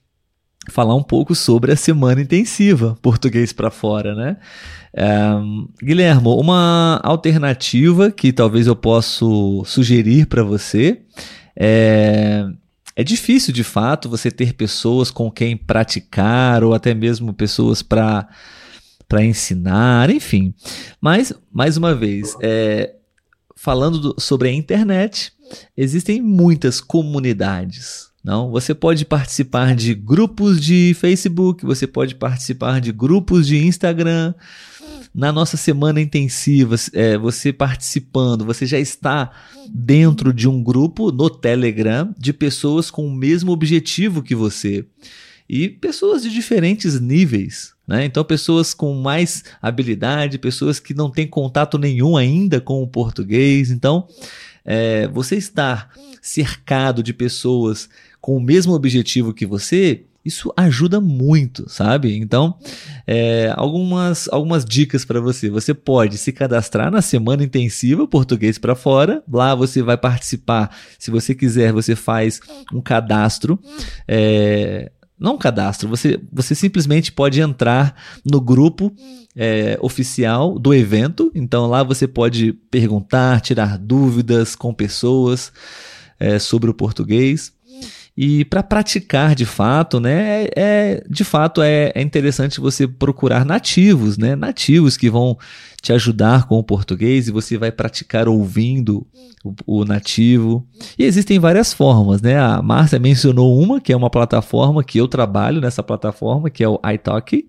falar 0.71 0.95
um 0.95 1.03
pouco 1.03 1.35
sobre 1.35 1.73
a 1.73 1.77
semana 1.77 2.21
intensiva 2.21 2.97
português 3.03 3.53
para 3.53 3.71
fora, 3.71 4.15
né? 4.15 4.37
Um, 4.97 5.69
Guilhermo, 5.83 6.39
uma 6.39 7.01
alternativa 7.03 8.11
que 8.11 8.33
talvez 8.33 8.67
eu 8.67 8.77
possa 8.77 9.25
sugerir 9.65 10.27
para 10.27 10.45
você 10.45 11.01
é, 11.57 12.47
é 12.97 13.05
difícil 13.05 13.53
de 13.53 13.65
fato 13.65 14.09
você 14.09 14.31
ter 14.31 14.55
pessoas 14.55 15.11
com 15.11 15.31
quem 15.31 15.57
praticar 15.57 16.63
ou 16.63 16.75
até 16.75 16.95
mesmo 16.95 17.33
pessoas 17.33 17.83
para 17.83 18.29
para 19.07 19.23
ensinar, 19.23 20.11
enfim. 20.11 20.55
Mas 21.01 21.33
mais 21.53 21.77
uma 21.77 21.95
vez, 21.95 22.35
é, 22.41 22.95
falando 23.55 23.99
do, 23.99 24.21
sobre 24.21 24.49
a 24.49 24.53
internet, 24.53 25.33
existem 25.77 26.23
muitas 26.23 26.81
comunidades. 26.81 28.09
Não, 28.25 28.51
você 28.51 28.75
pode 28.75 29.05
participar 29.05 29.77
de 29.77 29.95
grupos 29.95 30.59
de 30.59 30.97
Facebook, 30.99 31.65
você 31.65 31.87
pode 31.87 32.15
participar 32.15 32.81
de 32.81 32.91
grupos 32.91 33.47
de 33.47 33.59
Instagram, 33.59 34.33
na 35.15 35.31
nossa 35.31 35.57
semana 35.57 36.01
intensiva, 36.01 36.75
é, 36.93 37.17
você 37.17 37.53
participando, 37.53 38.45
você 38.45 38.67
já 38.67 38.81
está 38.81 39.31
dentro 39.69 40.33
de 40.33 40.49
um 40.49 40.61
grupo 40.61 41.13
no 41.13 41.31
Telegram 41.31 42.13
de 42.19 42.33
pessoas 42.33 42.91
com 42.91 43.07
o 43.07 43.15
mesmo 43.15 43.53
objetivo 43.53 44.23
que 44.23 44.35
você. 44.35 44.85
E 45.49 45.69
pessoas 45.69 46.23
de 46.23 46.31
diferentes 46.31 46.99
níveis. 46.99 47.75
Né? 47.87 48.07
Então, 48.07 48.25
pessoas 48.25 48.75
com 48.75 48.95
mais 48.95 49.45
habilidade, 49.61 50.39
pessoas 50.39 50.81
que 50.81 50.95
não 50.95 51.11
têm 51.11 51.27
contato 51.27 51.79
nenhum 51.79 52.17
ainda 52.17 52.61
com 52.61 52.83
o 52.83 52.89
português. 52.89 53.71
Então, 53.71 54.09
é, 54.65 55.07
você 55.09 55.37
estar 55.37 55.91
cercado 56.21 57.03
de 57.03 57.13
pessoas 57.13 57.89
com 58.25 58.39
o 58.39 58.41
mesmo 58.41 58.73
objetivo 58.73 59.35
que 59.35 59.45
você 59.45 60.07
isso 60.25 60.51
ajuda 60.57 60.99
muito, 60.99 61.69
sabe? 61.69 62.17
Então, 62.17 62.59
é, 63.07 63.53
algumas, 63.55 64.31
algumas 64.33 64.65
dicas 64.65 65.05
para 65.05 65.21
você. 65.21 65.51
Você 65.51 65.75
pode 65.75 66.17
se 66.17 66.33
cadastrar 66.33 66.91
na 66.91 67.03
Semana 67.03 67.45
Intensiva 67.45 68.09
Português 68.09 68.57
para 68.57 68.75
Fora. 68.75 69.23
Lá 69.31 69.55
você 69.55 69.83
vai 69.83 69.99
participar. 69.99 70.75
Se 70.99 71.11
você 71.11 71.35
quiser, 71.35 71.71
você 71.71 71.95
faz 71.95 72.41
um 72.73 72.81
cadastro. 72.81 73.61
É, 74.09 74.91
não 75.19 75.35
um 75.35 75.39
cadastro, 75.39 75.87
você, 75.87 76.19
você 76.33 76.55
simplesmente 76.55 77.13
pode 77.13 77.43
entrar 77.43 77.95
no 78.25 78.41
grupo 78.41 78.91
é, 79.37 79.79
oficial 79.83 80.59
do 80.59 80.73
evento. 80.73 81.31
Então 81.35 81.67
lá 81.67 81.83
você 81.83 82.09
pode 82.09 82.55
perguntar, 82.71 83.43
tirar 83.43 83.77
dúvidas 83.77 84.57
com 84.57 84.73
pessoas 84.73 85.53
é, 86.19 86.39
sobre 86.39 86.71
o 86.71 86.75
português. 86.75 87.53
E 88.17 88.45
para 88.45 88.63
praticar 88.63 89.35
de 89.35 89.45
fato, 89.45 89.99
né, 89.99 90.45
é, 90.45 90.51
é 90.57 91.05
de 91.11 91.25
fato 91.25 91.61
é, 91.61 91.91
é, 91.95 92.01
interessante 92.01 92.61
você 92.61 92.87
procurar 92.87 93.45
nativos, 93.45 94.17
né, 94.17 94.37
nativos 94.37 94.97
que 94.97 95.11
vão 95.11 95.37
te 95.83 95.93
ajudar 95.93 96.47
com 96.47 96.57
o 96.57 96.63
português 96.63 97.27
e 97.27 97.33
você 97.33 97.59
vai 97.59 97.73
praticar 97.73 98.29
ouvindo 98.29 99.05
o, 99.45 99.81
o 99.81 99.85
nativo. 99.85 100.65
E 100.97 101.05
existem 101.05 101.41
várias 101.41 101.73
formas, 101.73 102.23
né? 102.23 102.39
A 102.39 102.63
Márcia 102.63 102.99
mencionou 102.99 103.61
uma 103.61 103.81
que 103.81 103.93
é 103.93 103.97
uma 103.97 104.09
plataforma 104.09 104.83
que 104.83 104.99
eu 104.99 105.07
trabalho 105.07 105.61
nessa 105.61 105.83
plataforma, 105.83 106.49
que 106.49 106.65
é 106.65 106.69
o 106.69 106.81
iTalk. 106.95 107.47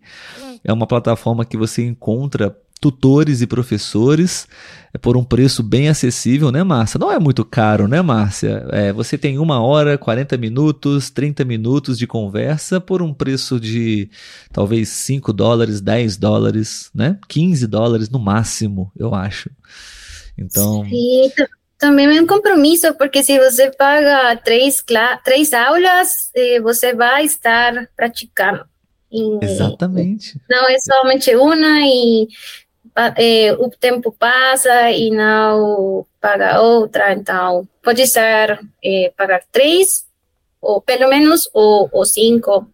É 0.64 0.74
uma 0.74 0.88
plataforma 0.88 1.46
que 1.46 1.56
você 1.56 1.86
encontra 1.86 2.58
tutores 2.80 3.42
e 3.42 3.48
professores 3.48 4.48
é 4.94 4.98
por 4.98 5.18
um 5.18 5.24
preço 5.24 5.62
bem 5.62 5.90
acessível, 5.90 6.52
né, 6.52 6.64
Márcia? 6.64 6.98
Não 6.98 7.12
é 7.12 7.20
muito 7.20 7.44
caro, 7.44 7.88
né, 7.88 8.02
Márcia? 8.02 8.66
É, 8.72 8.94
você 8.94 9.18
tem 9.18 9.38
uma 9.38 9.62
hora, 9.62 9.98
40 9.98 10.38
minutos, 10.38 11.10
30 11.10 11.44
minutos 11.44 11.98
de 11.98 12.08
conversa 12.08 12.80
por 12.80 13.02
um 13.02 13.14
preço 13.14 13.60
de 13.60 14.10
talvez 14.54 14.90
5 14.90 15.34
dólares, 15.34 15.82
10 15.82 16.18
dólares, 16.18 16.90
né? 16.94 17.18
15 17.28 17.68
dólares 17.68 18.10
no 18.10 18.20
máximo, 18.20 18.92
eu 18.98 19.14
acho. 19.14 19.50
Então. 20.38 20.86
Sim, 20.86 21.32
também 21.78 22.18
é 22.18 22.22
um 22.22 22.28
compromisso, 22.28 22.94
porque 22.94 23.22
se 23.22 23.38
você 23.38 23.72
paga 23.72 24.38
três, 24.38 24.84
três 25.24 25.52
aulas, 25.54 26.32
você 26.64 26.94
vai 26.94 27.26
estar 27.26 27.90
praticando. 27.98 28.64
E 29.12 29.46
Exatamente. 29.46 30.40
Não 30.50 30.68
é 30.70 30.78
somente 30.80 31.36
uma 31.36 31.80
e 31.82 32.28
é, 33.18 33.54
o 33.54 33.70
tempo 33.70 34.12
passa 34.12 34.92
e 34.92 35.10
não 35.10 36.06
paga 36.22 36.62
outra, 36.62 37.14
então 37.14 37.68
pode 37.84 38.08
ser 38.08 38.60
é, 38.84 39.12
pagar 39.18 39.42
três, 39.52 40.06
ou 40.62 40.82
pelo 40.82 41.10
menos, 41.10 41.50
ou, 41.54 41.90
ou 41.92 42.06
cinco. 42.06 42.68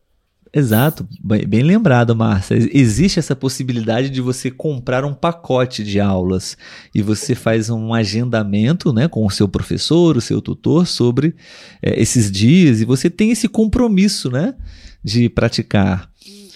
Exato, 0.54 1.08
bem, 1.24 1.48
bem 1.48 1.64
lembrado, 1.64 2.14
Márcia. 2.14 2.56
Existe 2.74 3.18
essa 3.18 3.36
possibilidade 3.36 4.10
de 4.10 4.20
você 4.20 4.52
comprar 4.52 5.06
um 5.06 5.14
pacote 5.14 5.82
de 5.82 5.98
aulas 6.00 6.58
e 6.94 7.02
você 7.02 7.34
faz 7.34 7.70
um 7.70 7.94
agendamento 7.94 8.92
né, 8.92 9.08
com 9.08 9.26
o 9.26 9.32
seu 9.32 9.48
professor, 9.48 10.18
o 10.18 10.22
seu 10.22 10.42
tutor 10.42 10.86
sobre 10.86 11.36
é, 11.82 12.00
esses 12.02 12.30
dias 12.30 12.82
e 12.82 12.86
você 12.86 13.10
tem 13.10 13.32
esse 13.32 13.48
compromisso 13.48 14.30
né, 14.30 14.54
de 15.02 15.30
praticar. 15.30 16.11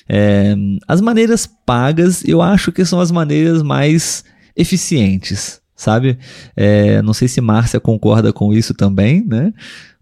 É, 0.08 0.56
as 0.88 1.01
maneiras 1.01 1.47
pagas 1.66 2.24
eu 2.26 2.41
acho 2.41 2.72
que 2.72 2.86
são 2.86 2.99
as 2.99 3.12
maneiras 3.12 3.64
mais 3.64 4.24
eficientes, 4.56 5.60
sabe? 5.76 6.18
É, 6.56 7.01
não 7.01 7.14
sei 7.14 7.28
se 7.28 7.41
Márcia 7.41 7.80
concorda 7.80 8.32
com 8.32 8.53
isso 8.53 8.74
também, 8.74 9.26
né? 9.26 9.53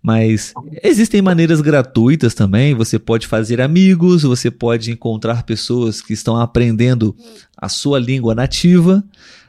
Mas 0.04 0.54
existem 0.84 1.22
maneiras 1.22 1.62
gratuitas 1.62 2.34
também. 2.34 2.74
Você 2.74 3.00
pode 3.00 3.26
fazer 3.26 3.62
amigos, 3.62 4.24
você 4.24 4.52
pode 4.52 4.92
encontrar 4.92 5.44
pessoas 5.44 6.02
que 6.02 6.12
estão 6.12 6.36
aprendendo 6.36 7.16
a 7.58 7.70
sua 7.70 8.00
língua 8.00 8.36
nativa. 8.36 9.02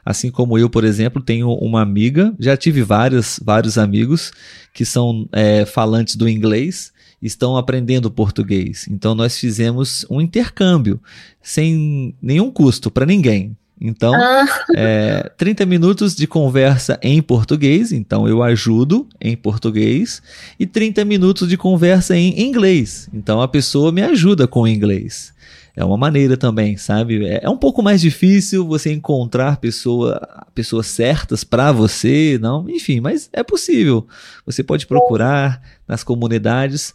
Assim 0.05 0.31
como 0.31 0.57
eu, 0.57 0.69
por 0.69 0.85
exemplo, 0.85 1.21
tenho 1.21 1.49
uma 1.49 1.81
amiga, 1.81 2.33
já 2.39 2.55
tive 2.55 2.83
vários, 2.83 3.37
vários 3.43 3.77
amigos 3.77 4.31
que 4.73 4.85
são 4.85 5.27
é, 5.33 5.65
falantes 5.65 6.15
do 6.15 6.29
inglês, 6.29 6.93
estão 7.25 7.57
aprendendo 7.57 8.11
português. 8.11 8.87
Então 8.89 9.15
nós 9.15 9.37
fizemos 9.37 10.05
um 10.09 10.21
intercâmbio 10.21 10.99
sem 11.41 12.15
nenhum 12.21 12.51
custo 12.51 12.91
para 12.91 13.05
ninguém. 13.05 13.55
Então, 13.79 14.13
ah. 14.15 14.45
é, 14.75 15.31
30 15.37 15.65
minutos 15.65 16.15
de 16.15 16.25
conversa 16.25 16.97
em 17.01 17.21
português, 17.21 17.91
então 17.91 18.27
eu 18.27 18.41
ajudo 18.41 19.07
em 19.19 19.35
português, 19.35 20.21
e 20.57 20.65
30 20.65 21.03
minutos 21.03 21.49
de 21.49 21.57
conversa 21.57 22.15
em 22.15 22.41
inglês, 22.41 23.09
então 23.13 23.41
a 23.41 23.47
pessoa 23.47 23.91
me 23.91 24.01
ajuda 24.01 24.47
com 24.47 24.61
o 24.61 24.67
inglês. 24.67 25.34
É 25.75 25.83
uma 25.83 25.97
maneira 25.97 26.37
também, 26.37 26.77
sabe? 26.77 27.25
É, 27.25 27.41
é 27.43 27.49
um 27.49 27.57
pouco 27.57 27.83
mais 27.83 27.99
difícil 27.99 28.65
você 28.65 28.93
encontrar 28.93 29.57
pessoa, 29.57 30.45
pessoas 30.53 30.87
certas 30.87 31.43
para 31.43 31.71
você, 31.71 32.39
não, 32.41 32.69
enfim, 32.69 33.01
mas 33.01 33.29
é 33.33 33.43
possível. 33.43 34.07
Você 34.45 34.63
pode 34.63 34.87
procurar 34.87 35.61
nas 35.87 36.03
comunidades 36.03 36.93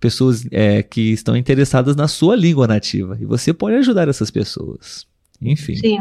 pessoas 0.00 0.46
é, 0.50 0.82
que 0.82 1.12
estão 1.12 1.36
interessadas 1.36 1.96
na 1.96 2.08
sua 2.08 2.36
língua 2.36 2.66
nativa 2.66 3.18
e 3.20 3.24
você 3.24 3.52
pode 3.52 3.76
ajudar 3.76 4.08
essas 4.08 4.30
pessoas. 4.30 5.06
Enfim. 5.40 5.76
Sim. 5.76 5.98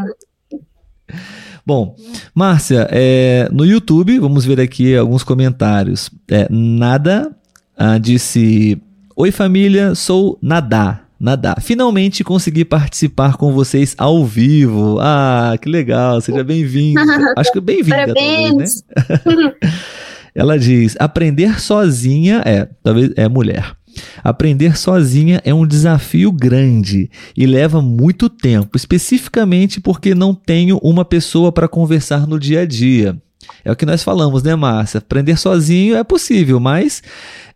Bom, 1.65 1.95
Márcia, 2.33 2.87
é, 2.91 3.49
no 3.51 3.65
YouTube, 3.65 4.19
vamos 4.19 4.45
ver 4.45 4.59
aqui 4.59 4.95
alguns 4.95 5.23
comentários. 5.23 6.09
É, 6.29 6.47
Nada 6.49 7.35
ah, 7.77 7.97
disse: 7.97 8.81
Oi 9.15 9.31
família, 9.31 9.95
sou 9.95 10.37
Nadá. 10.41 11.04
Nadá. 11.25 11.55
Finalmente 11.59 12.23
consegui 12.23 12.63
participar 12.63 13.35
com 13.35 13.51
vocês 13.51 13.95
ao 13.97 14.23
vivo. 14.23 14.99
Ah, 15.01 15.57
que 15.59 15.67
legal, 15.67 16.21
seja 16.21 16.43
bem-vindo. 16.43 17.01
Acho 17.35 17.51
que 17.51 17.59
bem-vinda, 17.59 18.13
talvez, 18.13 18.83
né? 18.85 19.53
Ela 20.35 20.59
diz: 20.59 20.95
aprender 20.99 21.59
sozinha 21.59 22.43
é, 22.45 22.69
talvez 22.83 23.09
é 23.15 23.27
mulher. 23.27 23.75
Aprender 24.23 24.77
sozinha 24.77 25.41
é 25.43 25.51
um 25.51 25.65
desafio 25.65 26.31
grande 26.31 27.09
e 27.35 27.47
leva 27.47 27.81
muito 27.81 28.29
tempo, 28.29 28.77
especificamente 28.77 29.81
porque 29.81 30.13
não 30.13 30.31
tenho 30.31 30.77
uma 30.83 31.03
pessoa 31.03 31.51
para 31.51 31.67
conversar 31.67 32.27
no 32.27 32.39
dia 32.39 32.61
a 32.61 32.65
dia. 32.67 33.19
É 33.63 33.71
o 33.71 33.75
que 33.75 33.85
nós 33.85 34.03
falamos, 34.03 34.43
né, 34.43 34.55
Márcia? 34.55 34.99
Aprender 34.99 35.37
sozinho 35.37 35.95
é 35.95 36.03
possível, 36.03 36.59
mas 36.59 37.01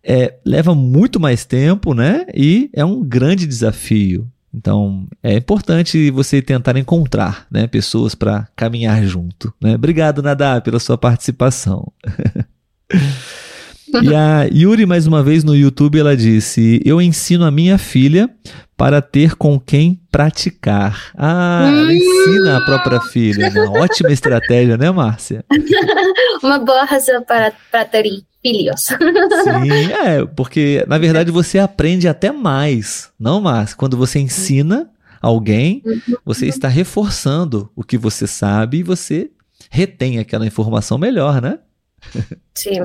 é, 0.04 0.36
leva 0.46 0.74
muito 0.74 1.20
mais 1.20 1.46
tempo, 1.46 1.94
né? 1.94 2.26
E 2.34 2.70
é 2.74 2.84
um 2.84 3.04
grande 3.04 3.46
desafio. 3.46 4.28
Então, 4.54 5.08
é 5.22 5.36
importante 5.36 6.10
você 6.10 6.42
tentar 6.42 6.76
encontrar 6.76 7.46
né, 7.52 7.68
pessoas 7.68 8.16
para 8.16 8.48
caminhar 8.56 9.04
junto. 9.04 9.54
Né? 9.62 9.76
Obrigado, 9.76 10.24
Nadá, 10.24 10.60
pela 10.60 10.80
sua 10.80 10.98
participação. 10.98 11.92
E 14.04 14.14
a 14.14 14.44
Yuri, 14.44 14.86
mais 14.86 15.08
uma 15.08 15.24
vez 15.24 15.44
no 15.44 15.56
YouTube, 15.56 16.00
ela 16.00 16.16
disse: 16.16 16.82
Eu 16.86 17.02
ensino 17.02 17.46
a 17.46 17.52
minha 17.52 17.78
filha 17.78 18.30
para 18.78 19.02
ter 19.02 19.36
com 19.36 19.60
quem 19.60 20.00
praticar. 20.10 21.12
Ah, 21.18 21.68
ela 21.68 21.94
ensina 21.94 22.58
a 22.58 22.62
própria 22.66 23.02
filha. 23.02 23.50
Uma 23.50 23.72
ótima 23.84 24.12
estratégia, 24.12 24.78
né, 24.78 24.90
Márcia? 24.90 25.44
Uma 26.42 26.60
boa 26.60 26.86
razão 26.86 27.22
para, 27.24 27.52
para 27.70 27.84
ter 27.84 28.06
filhos. 28.42 28.82
Sim, 28.84 29.92
é, 29.92 30.26
porque 30.26 30.86
na 30.88 30.98
verdade 30.98 31.32
você 31.32 31.60
aprende 31.60 32.08
até 32.08 32.32
mais, 32.32 33.12
não, 33.20 33.42
Márcia? 33.42 33.76
Quando 33.76 33.98
você 33.98 34.20
ensina 34.20 34.90
alguém, 35.22 35.84
você 36.24 36.46
está 36.46 36.70
reforçando 36.70 37.70
o 37.76 37.84
que 37.84 37.98
você 37.98 38.26
sabe 38.26 38.78
e 38.78 38.84
você 38.84 39.30
retém 39.70 40.20
aquela 40.20 40.48
informação 40.48 40.98
melhor, 40.98 41.42
né? 41.42 41.60
Sim. 42.56 42.80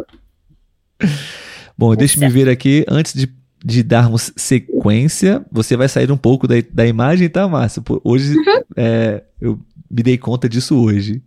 Bom, 1.76 1.94
deixe-me 1.94 2.28
ver 2.28 2.48
aqui, 2.48 2.84
antes 2.88 3.12
de, 3.14 3.28
de 3.64 3.82
darmos 3.82 4.32
sequência, 4.36 5.44
você 5.50 5.76
vai 5.76 5.88
sair 5.88 6.10
um 6.12 6.16
pouco 6.16 6.46
da, 6.46 6.54
da 6.72 6.86
imagem, 6.86 7.28
tá, 7.28 7.48
Márcia? 7.48 7.82
Hoje, 8.04 8.36
uhum. 8.36 8.62
é, 8.76 9.22
eu 9.40 9.58
me 9.90 10.02
dei 10.02 10.18
conta 10.18 10.48
disso 10.48 10.76
hoje. 10.76 11.22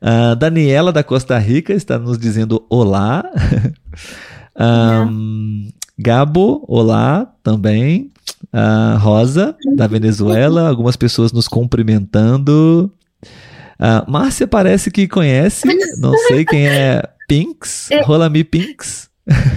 Uh, 0.00 0.36
Daniela, 0.36 0.92
da 0.92 1.02
Costa 1.02 1.38
Rica, 1.38 1.72
está 1.72 1.98
nos 1.98 2.18
dizendo 2.18 2.64
olá. 2.68 3.24
um, 5.08 5.70
Gabo, 5.98 6.64
olá 6.68 7.32
também. 7.42 8.12
Uh, 8.52 8.98
Rosa, 8.98 9.56
da 9.76 9.86
Venezuela, 9.86 10.68
algumas 10.68 10.96
pessoas 10.96 11.32
nos 11.32 11.48
cumprimentando. 11.48 12.92
Uh, 13.78 14.10
Márcia 14.10 14.46
parece 14.46 14.90
que 14.90 15.08
conhece, 15.08 15.66
não 15.98 16.16
sei 16.28 16.44
quem 16.44 16.66
é 16.66 17.02
Pinks? 17.26 17.90
É. 17.90 18.02
Rolami 18.02 18.44
Pinks? 18.44 19.10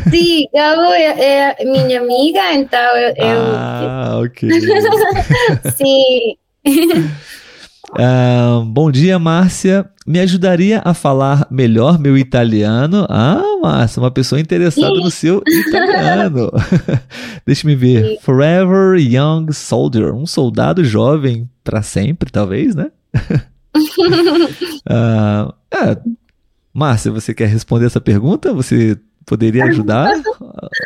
Sim, 0.09 0.47
Gabo 0.53 0.81
é, 0.93 1.53
é, 1.59 1.65
minha 1.65 2.01
amiga, 2.01 2.53
então 2.53 2.97
eu. 2.97 3.13
Ah, 3.21 4.19
ok. 4.23 4.49
Sim. 5.77 6.35
Uh, 7.91 8.65
bom 8.73 8.89
dia, 8.91 9.19
Márcia. 9.19 9.87
Me 10.07 10.19
ajudaria 10.19 10.81
a 10.83 10.95
falar 10.95 11.45
melhor 11.51 11.99
meu 11.99 12.17
italiano? 12.17 13.05
Ah, 13.09 13.43
Márcia, 13.61 14.01
uma 14.01 14.09
pessoa 14.09 14.41
interessada 14.41 14.95
Sim. 14.95 15.03
no 15.03 15.11
seu 15.11 15.43
italiano. 15.45 16.51
Deixa-me 17.45 17.75
ver. 17.75 18.05
Sim. 18.05 18.17
Forever 18.21 18.97
Young 18.99 19.53
Soldier. 19.53 20.15
Um 20.15 20.25
soldado 20.25 20.83
jovem 20.83 21.47
para 21.63 21.83
sempre, 21.83 22.31
talvez, 22.31 22.73
né? 22.73 22.89
uh, 24.89 25.53
é, 25.71 25.97
Márcia, 26.73 27.11
você 27.11 27.33
quer 27.33 27.47
responder 27.47 27.87
essa 27.87 28.01
pergunta? 28.01 28.53
Você 28.53 28.97
poderia 29.25 29.65
ajudar 29.65 30.11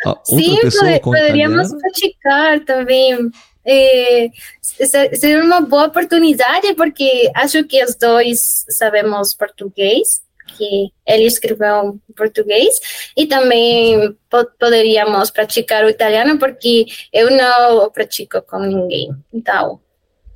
outra 0.04 0.20
Sim, 0.24 0.60
pessoa 0.60 0.98
com 1.00 1.10
poderíamos 1.10 1.72
praticar 1.74 2.60
também. 2.60 3.30
É, 3.66 4.28
seria 4.60 5.42
uma 5.42 5.62
boa 5.62 5.86
oportunidade, 5.86 6.74
porque 6.74 7.30
acho 7.34 7.64
que 7.64 7.82
os 7.82 7.94
dois 7.94 8.66
sabemos 8.68 9.34
português, 9.34 10.22
que 10.58 10.90
ele 11.06 11.24
escreveu 11.24 11.98
em 12.08 12.12
português, 12.14 12.78
e 13.16 13.26
também 13.26 14.14
po 14.28 14.44
poderíamos 14.58 15.30
praticar 15.30 15.84
o 15.84 15.88
italiano, 15.88 16.38
porque 16.38 16.84
eu 17.12 17.30
não 17.30 17.90
pratico 17.90 18.42
com 18.42 18.58
ninguém. 18.58 19.10
Então, 19.32 19.80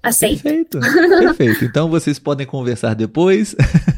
aceito. 0.03 0.43
Perfeito, 0.43 0.81
perfeito. 0.81 1.65
Então 1.69 1.91
vocês 1.91 2.19
podem 2.19 2.47
conversar 2.47 2.95
depois. 2.95 3.55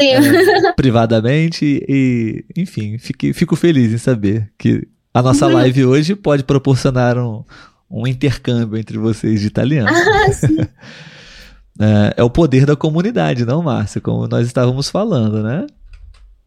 é, 0.00 0.72
privadamente 0.72 1.84
e, 1.88 2.44
enfim, 2.56 2.98
fique, 2.98 3.32
fico 3.32 3.56
feliz 3.56 3.92
em 3.92 3.98
saber 3.98 4.50
que 4.58 4.86
a 5.14 5.22
nossa 5.22 5.46
uhum. 5.46 5.54
live 5.54 5.84
hoje 5.84 6.14
pode 6.14 6.44
proporcionar 6.44 7.18
um, 7.18 7.44
um 7.90 8.06
intercâmbio 8.06 8.78
entre 8.78 8.96
vocês 8.96 9.40
de 9.40 9.46
italiano. 9.46 9.90
Ah, 9.90 10.32
sim. 10.32 10.56
é, 11.78 12.14
é 12.16 12.22
o 12.22 12.30
poder 12.30 12.64
da 12.64 12.74
comunidade, 12.74 13.44
não, 13.44 13.62
Márcia? 13.62 14.00
Como 14.00 14.26
nós 14.26 14.46
estávamos 14.46 14.88
falando, 14.88 15.42
né? 15.42 15.66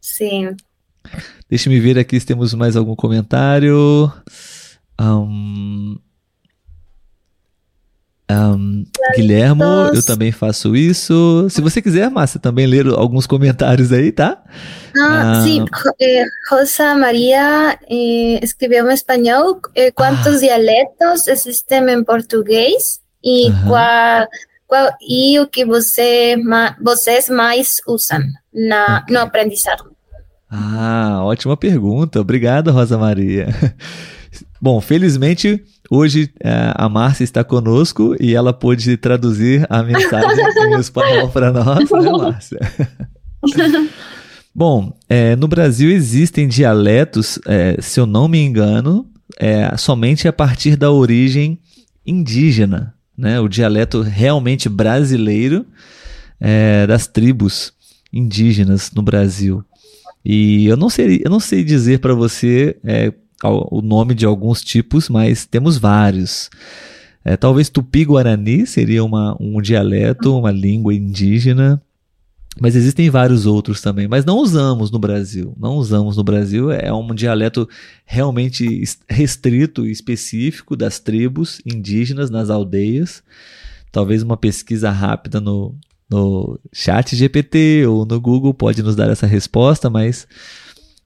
Sim. 0.02 0.56
Deixa-me 1.50 1.80
ver 1.80 2.00
aqui 2.00 2.20
se 2.20 2.26
temos 2.26 2.54
mais 2.54 2.76
algum 2.76 2.96
comentário. 2.96 4.12
Um, 5.00 5.98
um, 8.32 8.84
Guilhermo, 9.16 9.64
eu 9.94 10.04
também 10.04 10.32
faço 10.32 10.76
isso. 10.76 11.48
Se 11.50 11.62
você 11.62 11.80
quiser, 11.82 12.10
Márcia, 12.10 12.40
também 12.40 12.66
ler 12.66 12.88
alguns 12.88 13.28
comentários 13.28 13.92
aí, 13.92 14.12
tá? 14.12 14.42
Ah, 14.98 15.40
ah. 15.40 15.44
sim. 15.44 15.64
Eh, 16.02 16.26
Rosa 16.50 16.96
Maria 16.96 17.78
eh, 17.88 18.40
escreveu 18.42 18.90
em 18.90 18.94
espanhol 18.94 19.60
eh, 19.76 19.92
quantos 19.92 20.38
ah. 20.38 20.40
dialetos 20.40 21.28
existem 21.28 21.88
em 21.88 22.04
português 22.04 23.00
e 23.24 23.52
qual, 23.68 24.28
qual 24.68 24.90
e 25.08 25.40
o 25.40 25.48
que 25.48 25.64
você, 25.64 26.36
vocês 26.82 27.30
mais 27.30 27.80
usam 27.88 28.22
na, 28.52 29.02
okay. 29.04 29.16
no 29.16 29.22
aprendizado. 29.22 29.96
Ah, 30.50 31.20
ótima 31.24 31.56
pergunta. 31.56 32.20
Obrigado, 32.20 32.72
Rosa 32.72 32.98
Maria. 32.98 33.48
Bom, 34.60 34.82
felizmente 34.82 35.64
hoje 35.90 36.32
é, 36.44 36.72
a 36.76 36.90
Márcia 36.90 37.24
está 37.24 37.44
conosco 37.44 38.16
e 38.20 38.36
ela 38.36 38.54
pôde 38.54 38.98
traduzir 38.98 39.66
a 39.70 39.84
mensagem 39.84 40.46
em 40.68 40.80
espanhol 40.80 41.30
para 41.30 41.52
nós, 41.52 41.90
né, 41.90 42.12
Márcia? 42.18 42.60
Bom, 44.54 44.98
é, 45.10 45.36
no 45.36 45.48
Brasil 45.48 45.92
existem 45.92 46.48
dialetos, 46.48 47.38
é, 47.46 47.78
se 47.82 48.00
eu 48.00 48.06
não 48.06 48.28
me 48.28 48.40
engano, 48.40 49.06
é, 49.38 49.76
somente 49.78 50.28
a 50.28 50.34
partir 50.34 50.76
da 50.76 50.92
origem 50.92 51.60
indígena, 52.06 52.94
né? 53.18 53.40
O 53.40 53.48
dialeto 53.48 54.02
realmente 54.02 54.70
brasileiro 54.70 55.66
é, 56.40 56.86
das 56.88 57.08
tribos 57.08 57.74
indígenas 58.12 58.92
no 58.94 59.02
Brasil. 59.02 59.64
E 60.24 60.66
eu 60.66 60.78
não 60.78 60.90
sei, 60.90 61.22
eu 61.24 61.30
não 61.30 61.40
sei 61.40 61.64
dizer 61.64 62.00
para 62.00 62.14
você 62.14 62.78
é, 62.84 63.14
o 63.44 63.82
nome 63.82 64.14
de 64.14 64.26
alguns 64.26 64.64
tipos, 64.64 65.10
mas 65.10 65.46
temos 65.46 65.78
vários. 65.78 66.50
É, 67.24 67.36
talvez 67.36 67.70
tupi-guarani 67.70 68.68
seria 68.68 69.04
uma, 69.04 69.36
um 69.40 69.62
dialeto, 69.62 70.38
uma 70.38 70.52
língua 70.52 70.94
indígena. 70.94 71.82
Mas 72.60 72.74
existem 72.76 73.10
vários 73.10 73.46
outros 73.46 73.82
também, 73.82 74.08
mas 74.08 74.24
não 74.24 74.38
usamos 74.38 74.90
no 74.90 74.98
Brasil. 74.98 75.54
Não 75.60 75.76
usamos 75.76 76.16
no 76.16 76.24
Brasil, 76.24 76.72
é 76.72 76.94
um 76.94 77.14
dialeto 77.14 77.68
realmente 78.06 78.82
restrito 79.10 79.86
e 79.86 79.92
específico 79.92 80.74
das 80.76 80.98
tribos 80.98 81.62
indígenas 81.66 82.30
nas 82.30 82.50
aldeias. 82.50 83.22
Talvez 83.92 84.24
uma 84.24 84.38
pesquisa 84.38 84.90
rápida 84.90 85.42
no, 85.42 85.76
no 86.10 86.58
chat 86.72 87.14
GPT 87.14 87.86
ou 87.88 88.06
no 88.06 88.22
Google 88.22 88.54
pode 88.54 88.82
nos 88.82 88.96
dar 88.96 89.10
essa 89.10 89.28
resposta, 89.28 89.90
mas 89.90 90.26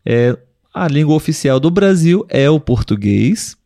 é, 0.06 0.38
a 0.84 0.88
língua 0.88 1.16
oficial 1.16 1.60
do 1.60 1.70
Brasil 1.70 2.26
é 2.30 2.50
o 2.50 2.60
português. 2.60 3.58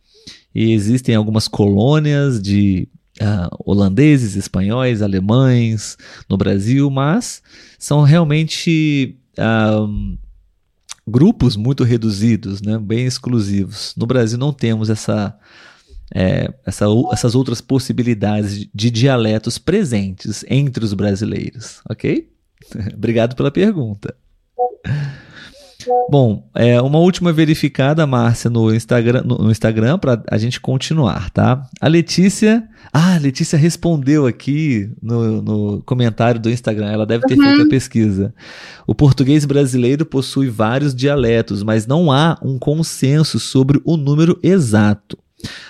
E 0.54 0.72
existem 0.72 1.16
algumas 1.16 1.48
colônias 1.48 2.42
de 2.42 2.88
uh, 3.22 3.56
holandeses, 3.66 4.36
espanhóis, 4.36 5.02
alemães 5.02 5.98
no 6.30 6.38
Brasil, 6.38 6.90
mas 6.90 7.42
são 7.78 8.04
realmente 8.04 9.18
uh, 9.38 10.18
grupos 11.08 11.56
muito 11.56 11.84
reduzidos, 11.84 12.62
né, 12.62 12.78
bem 12.78 13.06
exclusivos. 13.06 13.94
No 13.98 14.06
Brasil 14.06 14.38
não 14.38 14.54
temos 14.54 14.90
essa, 14.90 15.38
é, 16.14 16.54
essa, 16.66 16.86
essas 17.12 17.36
outras 17.36 17.62
possibilidades 17.62 18.68
de 18.74 18.92
dialetos 18.92 19.58
presentes 19.58 20.46
entre 20.48 20.84
os 20.84 20.94
brasileiros, 20.94 21.82
ok? 21.90 22.30
Obrigado 22.94 23.36
pela 23.36 23.52
pergunta. 23.52 24.16
Bom, 26.10 26.48
é, 26.56 26.82
uma 26.82 27.00
última 27.00 27.32
verificada, 27.32 28.06
Márcia, 28.06 28.50
no 28.50 28.74
Instagram, 28.74 29.24
no, 29.24 29.38
no 29.38 29.52
Instagram 29.52 29.98
para 29.98 30.24
a 30.30 30.38
gente 30.38 30.60
continuar, 30.60 31.30
tá? 31.30 31.68
A 31.80 31.88
Letícia. 31.88 32.68
Ah, 32.92 33.16
a 33.16 33.18
Letícia 33.18 33.58
respondeu 33.58 34.26
aqui 34.28 34.92
no, 35.02 35.42
no 35.42 35.82
comentário 35.84 36.40
do 36.40 36.50
Instagram. 36.50 36.92
Ela 36.92 37.06
deve 37.06 37.26
ter 37.26 37.38
uhum. 37.38 37.44
feito 37.44 37.62
a 37.64 37.70
pesquisa. 37.70 38.34
O 38.86 38.94
português 38.94 39.46
brasileiro 39.46 40.06
possui 40.06 40.50
vários 40.50 40.94
dialetos, 40.94 41.64
mas 41.64 41.88
não 41.88 42.12
há 42.12 42.38
um 42.44 42.60
consenso 42.60 43.40
sobre 43.40 43.82
o 43.84 43.98
número 43.98 44.40
exato. 44.44 45.18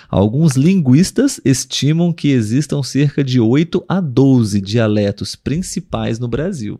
Alguns 0.08 0.54
linguistas 0.54 1.40
estimam 1.44 2.12
que 2.12 2.28
existam 2.30 2.82
cerca 2.82 3.24
de 3.24 3.40
8 3.40 3.84
a 3.88 4.00
12 4.00 4.60
dialetos 4.60 5.34
principais 5.34 6.18
no 6.18 6.28
Brasil. 6.28 6.78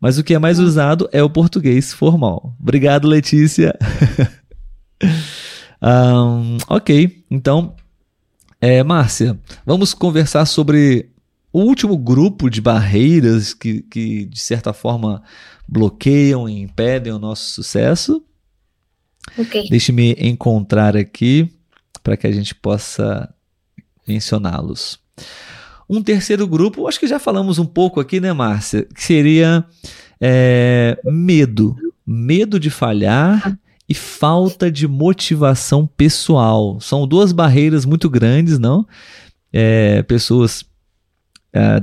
Mas 0.00 0.18
o 0.18 0.24
que 0.24 0.34
é 0.34 0.38
mais 0.38 0.58
usado 0.58 1.08
é 1.12 1.22
o 1.22 1.30
português 1.30 1.92
formal. 1.92 2.54
Obrigado, 2.60 3.08
Letícia. 3.08 3.76
um, 5.82 6.58
ok, 6.68 7.24
então, 7.30 7.74
é, 8.60 8.82
Márcia, 8.82 9.38
vamos 9.64 9.94
conversar 9.94 10.44
sobre 10.46 11.10
o 11.52 11.60
último 11.60 11.96
grupo 11.96 12.50
de 12.50 12.60
barreiras 12.60 13.54
que, 13.54 13.80
que, 13.82 14.26
de 14.26 14.40
certa 14.40 14.72
forma, 14.72 15.22
bloqueiam 15.66 16.48
e 16.48 16.60
impedem 16.60 17.12
o 17.12 17.18
nosso 17.18 17.50
sucesso. 17.54 18.22
Ok. 19.38 19.68
Deixe-me 19.70 20.12
encontrar 20.18 20.96
aqui 20.96 21.50
para 22.02 22.16
que 22.16 22.26
a 22.26 22.32
gente 22.32 22.54
possa 22.54 23.32
mencioná-los. 24.06 25.00
Um 25.88 26.02
terceiro 26.02 26.46
grupo, 26.46 26.88
acho 26.88 26.98
que 26.98 27.06
já 27.06 27.18
falamos 27.18 27.58
um 27.58 27.66
pouco 27.66 28.00
aqui, 28.00 28.20
né, 28.20 28.32
Márcia? 28.32 28.82
Que 28.82 29.02
seria 29.02 29.64
é, 30.20 30.98
medo. 31.04 31.76
Medo 32.06 32.58
de 32.58 32.70
falhar 32.70 33.58
e 33.88 33.94
falta 33.94 34.70
de 34.70 34.86
motivação 34.88 35.86
pessoal. 35.86 36.80
São 36.80 37.06
duas 37.06 37.32
barreiras 37.32 37.84
muito 37.84 38.10
grandes, 38.10 38.58
não? 38.58 38.86
É, 39.52 40.02
pessoas 40.02 40.64
é, 41.52 41.82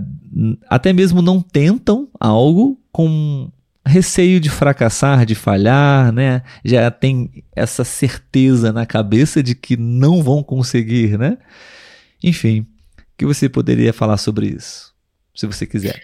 até 0.69 0.93
mesmo 0.93 1.21
não 1.21 1.41
tentam 1.41 2.07
algo 2.19 2.79
com 2.91 3.49
receio 3.85 4.39
de 4.39 4.49
fracassar, 4.49 5.25
de 5.25 5.35
falhar, 5.35 6.11
né? 6.11 6.41
Já 6.63 6.89
tem 6.91 7.43
essa 7.55 7.83
certeza 7.83 8.71
na 8.71 8.85
cabeça 8.85 9.43
de 9.43 9.55
que 9.55 9.75
não 9.75 10.21
vão 10.21 10.43
conseguir, 10.43 11.17
né? 11.17 11.37
Enfim, 12.23 12.65
que 13.23 13.27
você 13.33 13.47
poderia 13.47 13.93
falar 13.93 14.17
sobre 14.17 14.47
isso, 14.47 14.93
se 15.33 15.47
você 15.47 15.65
quiser? 15.65 16.03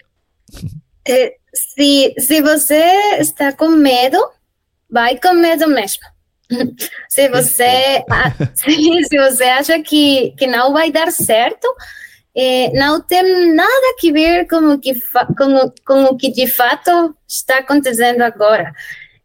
É, 1.06 1.34
se, 1.52 2.14
se 2.18 2.40
você 2.40 2.82
está 3.18 3.52
com 3.52 3.68
medo, 3.68 4.18
vai 4.88 5.18
com 5.18 5.34
medo 5.34 5.68
mesmo. 5.68 6.02
se 7.10 7.28
você 7.28 8.02
se, 8.54 9.04
se 9.04 9.18
você 9.18 9.44
acha 9.44 9.82
que, 9.82 10.34
que 10.38 10.46
não 10.46 10.72
vai 10.72 10.90
dar 10.90 11.12
certo, 11.12 11.66
é, 12.34 12.72
não 12.72 13.02
tem 13.02 13.54
nada 13.54 13.70
a 13.70 14.12
ver 14.12 14.48
com 14.48 14.72
o 14.72 14.78
que, 14.78 14.94
com, 15.36 15.72
com 15.84 16.04
o 16.04 16.16
que 16.16 16.32
de 16.32 16.46
fato 16.46 17.14
está 17.28 17.58
acontecendo 17.58 18.22
agora. 18.22 18.72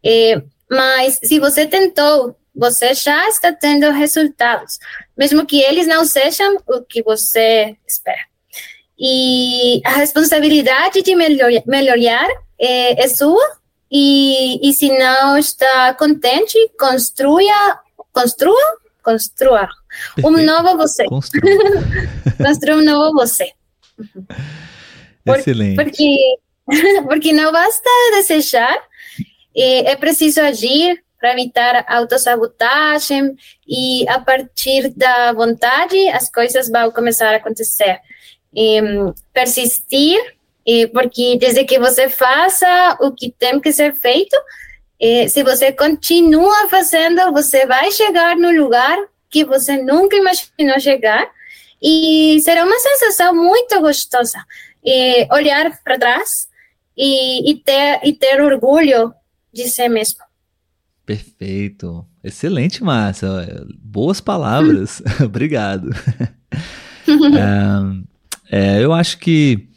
É, 0.04 0.42
mas 0.70 1.18
se 1.22 1.40
você 1.40 1.66
tentou 1.66 2.36
você 2.56 2.94
já 2.94 3.28
está 3.28 3.52
tendo 3.52 3.90
resultados, 3.90 4.78
mesmo 5.16 5.44
que 5.44 5.60
eles 5.60 5.86
não 5.86 6.04
sejam 6.04 6.56
o 6.66 6.80
que 6.82 7.02
você 7.02 7.76
espera. 7.86 8.24
E 8.98 9.82
a 9.84 9.90
responsabilidade 9.90 11.02
de 11.02 11.14
melhorar, 11.14 11.62
melhorar 11.66 12.28
é, 12.58 13.04
é 13.04 13.08
sua, 13.08 13.58
e, 13.90 14.68
e 14.68 14.72
se 14.72 14.88
não 14.88 15.36
está 15.36 15.94
contente, 15.94 16.56
construa, 16.78 17.78
construa, 18.12 18.78
construa 19.02 19.68
um 20.24 20.30
novo 20.42 20.76
você. 20.76 21.04
Construa 22.36 22.76
um 22.76 22.84
novo 22.84 23.12
você. 23.14 23.50
Por, 25.24 25.38
Excelente. 25.38 25.76
Porque, 25.76 26.16
porque 27.08 27.32
não 27.32 27.50
basta 27.50 27.88
desejar, 28.12 28.76
é, 29.56 29.92
é 29.92 29.96
preciso 29.96 30.40
agir, 30.40 31.02
para 31.18 31.32
evitar 31.32 31.84
autossabotagem 31.88 33.36
e 33.66 34.08
a 34.08 34.20
partir 34.20 34.90
da 34.90 35.32
vontade 35.32 36.08
as 36.10 36.30
coisas 36.30 36.68
vão 36.68 36.90
começar 36.90 37.32
a 37.32 37.36
acontecer. 37.36 38.00
E, 38.54 38.80
persistir, 39.32 40.18
e, 40.64 40.86
porque 40.88 41.36
desde 41.38 41.64
que 41.64 41.78
você 41.78 42.08
faça 42.08 42.96
o 43.00 43.12
que 43.12 43.30
tem 43.30 43.60
que 43.60 43.72
ser 43.72 43.94
feito, 43.94 44.36
e, 44.98 45.28
se 45.28 45.42
você 45.42 45.72
continua 45.72 46.68
fazendo, 46.68 47.32
você 47.32 47.66
vai 47.66 47.90
chegar 47.90 48.36
no 48.36 48.50
lugar 48.50 48.96
que 49.28 49.44
você 49.44 49.76
nunca 49.82 50.16
imaginou 50.16 50.80
chegar 50.80 51.28
e 51.82 52.40
será 52.42 52.64
uma 52.64 52.78
sensação 52.78 53.34
muito 53.34 53.80
gostosa. 53.80 54.38
Olhar 55.32 55.78
para 55.82 55.98
trás 55.98 56.48
e, 56.96 57.50
e, 57.50 57.56
ter, 57.56 58.00
e 58.04 58.12
ter 58.12 58.40
orgulho 58.40 59.12
de 59.52 59.68
si 59.68 59.88
mesmo. 59.88 60.25
Perfeito. 61.06 62.04
Excelente, 62.22 62.82
Márcia. 62.82 63.28
Boas 63.80 64.20
palavras. 64.20 65.00
Obrigado. 65.24 65.88
é, 68.50 68.82
eu 68.82 68.92
acho 68.92 69.18
que 69.18 69.68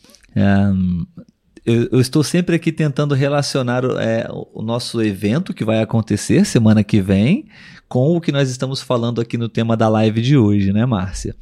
eu, 1.63 1.89
eu, 1.91 2.01
estou 2.01 2.23
sempre 2.23 2.55
aqui 2.55 2.71
tentando 2.71 3.13
relacionar 3.13 3.83
é, 3.99 4.27
o 4.31 4.63
nosso 4.63 5.03
evento 5.03 5.53
que 5.53 5.63
vai 5.63 5.81
acontecer 5.81 6.45
semana 6.45 6.83
que 6.83 6.99
vem 6.99 7.45
com 7.87 8.15
o 8.15 8.21
que 8.21 8.31
nós 8.31 8.49
estamos 8.49 8.81
falando 8.81 9.21
aqui 9.21 9.37
no 9.37 9.47
tema 9.47 9.77
da 9.77 9.87
live 9.87 10.21
de 10.21 10.35
hoje, 10.35 10.73
né, 10.73 10.85
Márcia? 10.85 11.35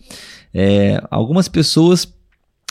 É, 0.53 1.01
algumas 1.09 1.47
pessoas 1.47 2.13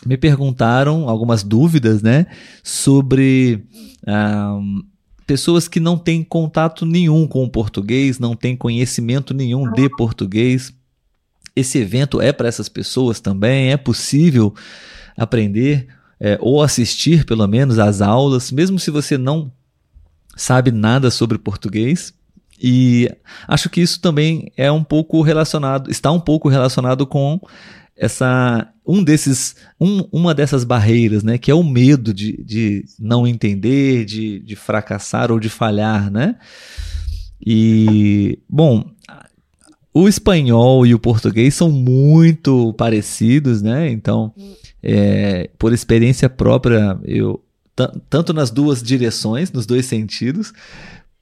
me 0.04 0.16
perguntaram 0.16 1.08
algumas 1.08 1.42
dúvidas, 1.42 2.02
né, 2.02 2.26
sobre 2.62 3.64
um, 4.06 4.82
pessoas 5.26 5.66
que 5.66 5.80
não 5.80 5.98
têm 5.98 6.22
contato 6.22 6.86
nenhum 6.86 7.26
com 7.26 7.42
o 7.42 7.50
português, 7.50 8.18
não 8.18 8.36
têm 8.36 8.56
conhecimento 8.56 9.34
nenhum 9.34 9.70
de 9.72 9.88
português. 9.90 10.72
Esse 11.54 11.78
evento 11.78 12.20
é 12.20 12.32
para 12.32 12.48
essas 12.48 12.68
pessoas 12.68 13.18
também, 13.18 13.72
é 13.72 13.76
possível 13.76 14.54
aprender 15.16 15.88
é, 16.20 16.38
ou 16.40 16.62
assistir 16.62 17.24
pelo 17.24 17.46
menos 17.46 17.78
às 17.78 18.00
aulas, 18.00 18.52
mesmo 18.52 18.78
se 18.78 18.90
você 18.90 19.18
não 19.18 19.50
sabe 20.36 20.70
nada 20.70 21.10
sobre 21.10 21.38
português. 21.38 22.14
E 22.62 23.10
acho 23.46 23.68
que 23.68 23.80
isso 23.80 24.00
também 24.00 24.50
é 24.56 24.70
um 24.70 24.84
pouco 24.84 25.20
relacionado, 25.22 25.90
está 25.90 26.10
um 26.10 26.20
pouco 26.20 26.48
relacionado 26.48 27.06
com 27.06 27.40
essa 27.96 28.66
um 28.86 29.02
desses 29.02 29.56
um, 29.80 30.06
uma 30.12 30.34
dessas 30.34 30.62
barreiras, 30.62 31.22
né, 31.22 31.36
que 31.38 31.50
é 31.50 31.54
o 31.54 31.64
medo 31.64 32.14
de, 32.14 32.42
de 32.44 32.84
não 32.98 33.26
entender, 33.26 34.04
de, 34.04 34.38
de 34.40 34.54
fracassar 34.54 35.32
ou 35.32 35.40
de 35.40 35.48
falhar, 35.48 36.10
né? 36.10 36.36
E 37.44 38.38
bom, 38.48 38.84
o 39.92 40.08
espanhol 40.08 40.86
e 40.86 40.94
o 40.94 40.98
português 40.98 41.54
são 41.54 41.70
muito 41.70 42.72
parecidos, 42.74 43.60
né? 43.60 43.90
Então, 43.90 44.32
é, 44.82 45.50
por 45.58 45.72
experiência 45.72 46.28
própria, 46.28 46.98
eu 47.04 47.42
tanto 48.08 48.32
nas 48.32 48.50
duas 48.50 48.82
direções, 48.82 49.52
nos 49.52 49.66
dois 49.66 49.84
sentidos, 49.84 50.52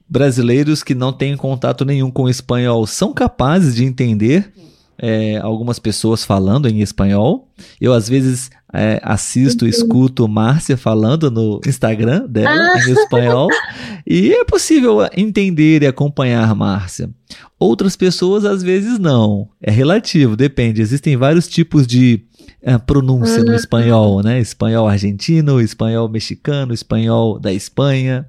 brasileiros 0.09 0.83
que 0.83 0.95
não 0.95 1.13
têm 1.13 1.37
contato 1.37 1.85
nenhum 1.85 2.11
com 2.11 2.25
o 2.25 2.29
espanhol 2.29 2.87
são 2.87 3.13
capazes 3.13 3.75
de 3.75 3.85
entender 3.85 4.53
é, 4.99 5.39
algumas 5.39 5.79
pessoas 5.79 6.25
falando 6.25 6.69
em 6.69 6.81
espanhol. 6.81 7.49
Eu, 7.81 7.93
às 7.93 8.09
vezes, 8.09 8.51
é, 8.73 9.01
assisto, 9.03 9.67
escuto 9.67 10.27
Márcia 10.27 10.77
falando 10.77 11.31
no 11.31 11.61
Instagram 11.67 12.27
dela 12.29 12.51
ah. 12.51 12.79
em 12.79 12.93
espanhol 12.93 13.49
e 14.07 14.33
é 14.33 14.45
possível 14.45 14.99
entender 15.17 15.83
e 15.83 15.87
acompanhar 15.87 16.55
Márcia. 16.55 17.11
Outras 17.59 17.97
pessoas, 17.97 18.45
às 18.45 18.63
vezes, 18.63 18.99
não. 18.99 19.49
É 19.63 19.71
relativo, 19.71 20.37
depende. 20.37 20.83
Existem 20.83 21.17
vários 21.17 21.47
tipos 21.49 21.87
de 21.87 22.25
é, 22.61 22.77
pronúncia 22.79 23.45
no 23.45 23.55
espanhol, 23.55 24.23
né? 24.23 24.41
Espanhol 24.41 24.89
argentino, 24.89 25.61
espanhol 25.61 26.09
mexicano, 26.09 26.75
espanhol 26.75 27.39
da 27.39 27.53
Espanha. 27.53 28.27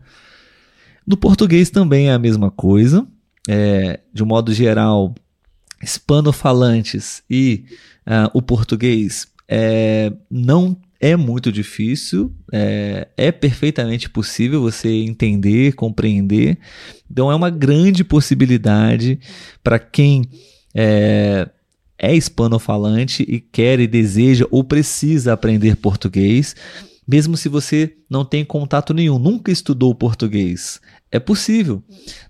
No 1.05 1.17
português 1.17 1.69
também 1.69 2.09
é 2.09 2.13
a 2.13 2.19
mesma 2.19 2.51
coisa. 2.51 3.05
É, 3.47 3.99
de 4.13 4.23
um 4.23 4.25
modo 4.25 4.53
geral, 4.53 5.13
hispanofalantes 5.81 7.23
e 7.29 7.65
uh, 8.07 8.29
o 8.33 8.41
português 8.41 9.27
é, 9.47 10.11
não 10.29 10.77
é 10.99 11.15
muito 11.15 11.51
difícil, 11.51 12.33
é, 12.51 13.07
é, 13.15 13.31
perfeitamente 13.31 14.09
possível 14.09 14.61
você 14.61 14.89
entender, 14.89 15.73
compreender. 15.73 16.57
Então 17.09 17.31
é 17.31 17.35
uma 17.35 17.49
grande 17.49 18.03
possibilidade 18.03 19.19
para 19.63 19.77
quem 19.77 20.23
é, 20.73 21.47
é 21.97 22.15
hispanofalante 22.15 23.23
e 23.27 23.39
quer 23.39 23.79
e 23.79 23.87
deseja 23.87 24.45
ou 24.49 24.63
precisa 24.63 25.33
aprender 25.33 25.75
português, 25.75 26.55
mesmo 27.07 27.37
se 27.37 27.47
você 27.47 27.95
não 28.09 28.25
tem 28.25 28.43
contato 28.43 28.93
nenhum, 28.93 29.19
nunca 29.19 29.51
estudou 29.51 29.93
português. 29.93 30.81
É 31.15 31.19
possível. 31.19 31.81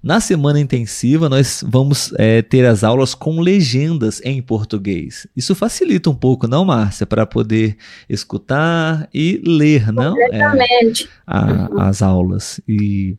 Na 0.03 0.19
semana 0.19 0.59
intensiva, 0.59 1.27
nós 1.27 1.63
vamos 1.67 2.13
é, 2.19 2.43
ter 2.43 2.63
as 2.67 2.83
aulas 2.83 3.15
com 3.15 3.41
legendas 3.41 4.21
em 4.23 4.39
português. 4.43 5.25
Isso 5.35 5.55
facilita 5.55 6.07
um 6.07 6.13
pouco, 6.13 6.47
não, 6.47 6.63
Márcia, 6.63 7.03
para 7.03 7.25
poder 7.25 7.77
escutar 8.07 9.09
e 9.11 9.41
ler, 9.43 9.91
não? 9.91 10.15
É, 10.21 10.39
a, 11.25 11.87
as 11.87 12.03
aulas. 12.03 12.61
E 12.67 13.17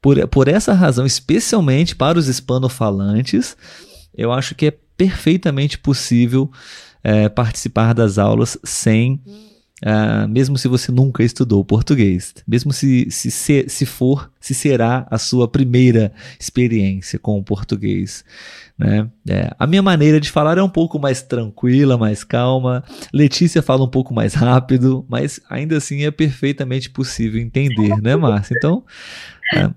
por, 0.00 0.28
por 0.28 0.46
essa 0.46 0.72
razão, 0.74 1.04
especialmente 1.04 1.96
para 1.96 2.16
os 2.16 2.28
hispanofalantes, 2.28 3.56
eu 4.16 4.30
acho 4.30 4.54
que 4.54 4.66
é 4.66 4.78
perfeitamente 4.96 5.76
possível 5.76 6.48
é, 7.02 7.28
participar 7.28 7.94
das 7.94 8.16
aulas 8.16 8.56
sem 8.62 9.20
Uh, 9.84 10.28
mesmo 10.28 10.58
se 10.58 10.68
você 10.68 10.92
nunca 10.92 11.22
estudou 11.22 11.64
português, 11.64 12.34
mesmo 12.46 12.70
se, 12.70 13.10
se, 13.10 13.30
se, 13.30 13.64
se 13.66 13.86
for, 13.86 14.30
se 14.38 14.54
será 14.54 15.06
a 15.10 15.16
sua 15.16 15.48
primeira 15.48 16.12
experiência 16.38 17.18
com 17.18 17.38
o 17.38 17.42
português. 17.42 18.22
Né? 18.78 19.08
É, 19.28 19.50
a 19.58 19.66
minha 19.66 19.82
maneira 19.82 20.20
de 20.20 20.30
falar 20.30 20.58
é 20.58 20.62
um 20.62 20.68
pouco 20.68 20.98
mais 20.98 21.22
tranquila, 21.22 21.96
mais 21.96 22.24
calma. 22.24 22.84
Letícia 23.12 23.62
fala 23.62 23.84
um 23.84 23.90
pouco 23.90 24.12
mais 24.12 24.34
rápido, 24.34 25.04
mas 25.08 25.40
ainda 25.48 25.78
assim 25.78 26.04
é 26.04 26.10
perfeitamente 26.10 26.90
possível 26.90 27.40
entender, 27.40 28.00
né, 28.02 28.16
Márcia? 28.16 28.54
Então, 28.56 28.84
é, 29.54 29.70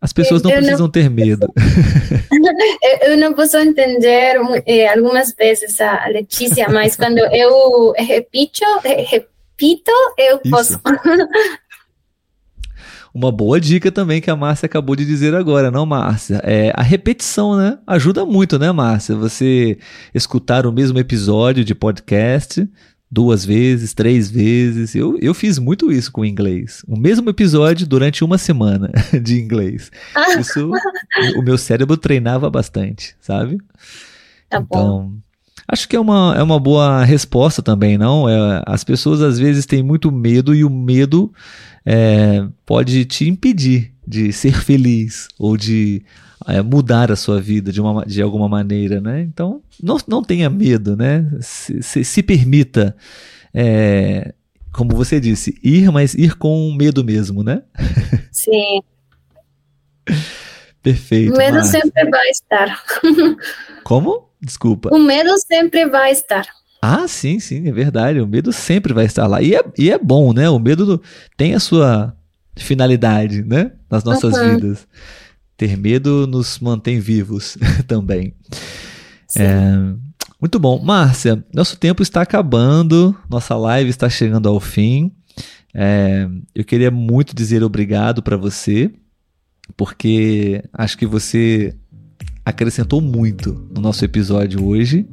as 0.00 0.12
pessoas 0.12 0.42
não 0.42 0.50
eu 0.50 0.56
precisam 0.56 0.86
não, 0.86 0.90
ter 0.90 1.08
medo. 1.08 1.52
eu 3.02 3.16
não 3.18 3.32
posso 3.34 3.56
entender 3.56 4.36
eh, 4.66 4.88
algumas 4.88 5.32
vezes 5.32 5.80
a 5.80 6.08
Letícia, 6.08 6.68
mas 6.68 6.96
quando 6.96 7.18
eu 7.18 7.92
repito, 7.96 8.64
repito 8.82 9.31
repito, 9.52 9.90
eu 10.18 10.40
Isso. 10.44 10.50
posso. 10.50 10.80
Uma 13.14 13.30
boa 13.30 13.60
dica 13.60 13.92
também 13.92 14.22
que 14.22 14.30
a 14.30 14.36
Márcia 14.36 14.64
acabou 14.64 14.96
de 14.96 15.04
dizer 15.04 15.34
agora, 15.34 15.70
não, 15.70 15.84
Márcia? 15.84 16.40
É 16.44 16.72
a 16.74 16.82
repetição, 16.82 17.58
né? 17.58 17.78
Ajuda 17.86 18.24
muito, 18.24 18.58
né, 18.58 18.72
Márcia? 18.72 19.14
Você 19.14 19.78
escutar 20.14 20.66
o 20.66 20.72
mesmo 20.72 20.98
episódio 20.98 21.62
de 21.62 21.74
podcast 21.74 22.66
duas 23.10 23.44
vezes, 23.44 23.92
três 23.92 24.30
vezes. 24.30 24.94
Eu, 24.94 25.18
eu 25.20 25.34
fiz 25.34 25.58
muito 25.58 25.92
isso 25.92 26.10
com 26.10 26.24
inglês. 26.24 26.82
O 26.88 26.98
mesmo 26.98 27.28
episódio 27.28 27.86
durante 27.86 28.24
uma 28.24 28.38
semana 28.38 28.90
de 29.22 29.38
inglês. 29.38 29.90
Isso, 30.40 30.70
o 31.36 31.42
meu 31.42 31.58
cérebro 31.58 31.98
treinava 31.98 32.48
bastante, 32.48 33.14
sabe? 33.20 33.58
Tá 34.48 34.56
então, 34.56 34.66
bom. 34.66 35.12
Acho 35.72 35.88
que 35.88 35.96
é 35.96 36.00
uma, 36.00 36.34
é 36.36 36.42
uma 36.42 36.60
boa 36.60 37.02
resposta 37.02 37.62
também, 37.62 37.96
não? 37.96 38.28
É, 38.28 38.62
as 38.66 38.84
pessoas 38.84 39.22
às 39.22 39.38
vezes 39.38 39.64
têm 39.64 39.82
muito 39.82 40.12
medo 40.12 40.54
e 40.54 40.62
o 40.66 40.68
medo 40.68 41.32
é, 41.82 42.46
pode 42.66 43.06
te 43.06 43.26
impedir 43.26 43.90
de 44.06 44.30
ser 44.36 44.52
feliz 44.62 45.28
ou 45.38 45.56
de 45.56 46.04
é, 46.46 46.60
mudar 46.60 47.10
a 47.10 47.16
sua 47.16 47.40
vida 47.40 47.72
de, 47.72 47.80
uma, 47.80 48.04
de 48.04 48.20
alguma 48.20 48.50
maneira, 48.50 49.00
né? 49.00 49.22
Então, 49.22 49.62
não, 49.82 49.96
não 50.06 50.22
tenha 50.22 50.50
medo, 50.50 50.94
né? 50.94 51.26
Se, 51.40 51.82
se, 51.82 52.04
se 52.04 52.22
permita, 52.22 52.94
é, 53.54 54.34
como 54.74 54.94
você 54.94 55.18
disse, 55.18 55.58
ir, 55.64 55.90
mas 55.90 56.12
ir 56.12 56.36
com 56.36 56.70
medo 56.76 57.02
mesmo, 57.02 57.42
né? 57.42 57.62
Sim. 58.30 58.82
Perfeito. 60.82 61.32
O 61.32 61.38
medo 61.38 61.54
Marcia. 61.54 61.80
sempre 61.80 62.10
vai 62.10 62.28
estar. 62.28 62.82
Como? 63.84 64.31
Desculpa. 64.42 64.90
O 64.92 64.98
medo 64.98 65.30
sempre 65.38 65.86
vai 65.86 66.10
estar. 66.10 66.46
Ah, 66.80 67.06
sim, 67.06 67.38
sim, 67.38 67.68
é 67.68 67.72
verdade. 67.72 68.20
O 68.20 68.26
medo 68.26 68.52
sempre 68.52 68.92
vai 68.92 69.04
estar 69.04 69.28
lá. 69.28 69.40
E 69.40 69.54
é, 69.54 69.62
e 69.78 69.90
é 69.90 69.98
bom, 69.98 70.32
né? 70.32 70.50
O 70.50 70.58
medo 70.58 71.00
tem 71.36 71.54
a 71.54 71.60
sua 71.60 72.16
finalidade, 72.56 73.42
né? 73.44 73.70
Nas 73.88 74.02
nossas 74.02 74.34
uhum. 74.34 74.56
vidas. 74.56 74.86
Ter 75.56 75.76
medo 75.76 76.26
nos 76.26 76.58
mantém 76.58 76.98
vivos 76.98 77.56
também. 77.86 78.34
É, 79.36 79.94
muito 80.40 80.58
bom. 80.58 80.82
Márcia, 80.82 81.44
nosso 81.54 81.76
tempo 81.76 82.02
está 82.02 82.22
acabando, 82.22 83.16
nossa 83.30 83.54
live 83.54 83.88
está 83.88 84.10
chegando 84.10 84.48
ao 84.48 84.58
fim. 84.58 85.12
É, 85.72 86.28
eu 86.52 86.64
queria 86.64 86.90
muito 86.90 87.34
dizer 87.34 87.62
obrigado 87.62 88.22
para 88.22 88.36
você, 88.36 88.90
porque 89.76 90.64
acho 90.72 90.98
que 90.98 91.06
você 91.06 91.76
acrescentou 92.44 93.00
muito 93.00 93.68
no 93.74 93.80
nosso 93.80 94.04
episódio 94.04 94.64
hoje. 94.64 95.06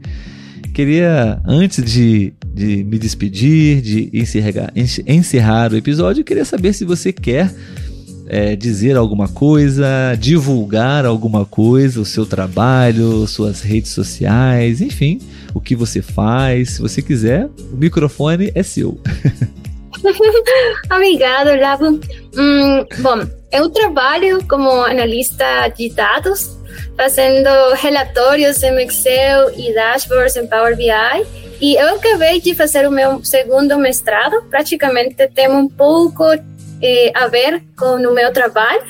Queria, 0.74 1.42
antes 1.46 1.84
de, 1.84 2.34
de 2.46 2.84
me 2.84 2.98
despedir, 2.98 3.82
de 3.82 4.10
encerrar, 4.14 4.72
encerrar 5.08 5.74
o 5.74 5.78
episódio, 5.78 6.24
queria 6.24 6.46
saber 6.46 6.74
se 6.74 6.86
você 6.86 7.12
quer 7.12 7.54
é, 8.28 8.56
dizer 8.56 8.96
alguma 8.96 9.28
coisa, 9.28 10.16
divulgar 10.18 11.06
alguma 11.06 11.46
coisa, 11.46 12.00
o 12.00 12.06
seu 12.06 12.26
trabalho, 12.26 13.26
suas 13.28 13.62
redes 13.62 13.92
sociais, 13.92 14.82
enfim, 14.82 15.20
o 15.54 15.60
que 15.60 15.76
você 15.76 16.02
faz. 16.02 16.72
Se 16.72 16.82
você 16.82 17.02
quiser, 17.02 17.50
o 17.74 17.76
microfone 17.76 18.52
é 18.54 18.64
seu. 18.64 19.02
Obrigado, 20.94 21.60
Lavo. 21.60 22.00
Hum, 22.38 22.86
bom, 23.00 23.28
eu 23.52 23.70
trabalho 23.70 24.46
como 24.48 24.70
analista 24.84 25.68
de 25.70 25.90
dados 25.90 26.59
fazendo 26.96 27.50
relatórios 27.76 28.62
em 28.64 28.78
Excel 28.84 29.52
e 29.58 29.74
dashboards 29.74 30.36
em 30.36 30.48
Power 30.48 30.76
BI. 30.76 30.90
E 31.62 31.76
eu 31.76 31.96
acabei 31.96 32.40
de 32.40 32.56
fazer 32.56 32.88
o 32.88 32.92
meu 32.92 33.24
segundo 33.24 33.78
mestrado, 33.78 34.42
praticamente 34.50 35.28
tem 35.28 35.50
um 35.50 35.68
pouco 35.68 36.24
eh, 36.82 37.12
a 37.14 37.28
ver 37.28 37.62
com 37.78 37.96
o 37.96 38.14
meu 38.14 38.32
trabalho. 38.32 38.84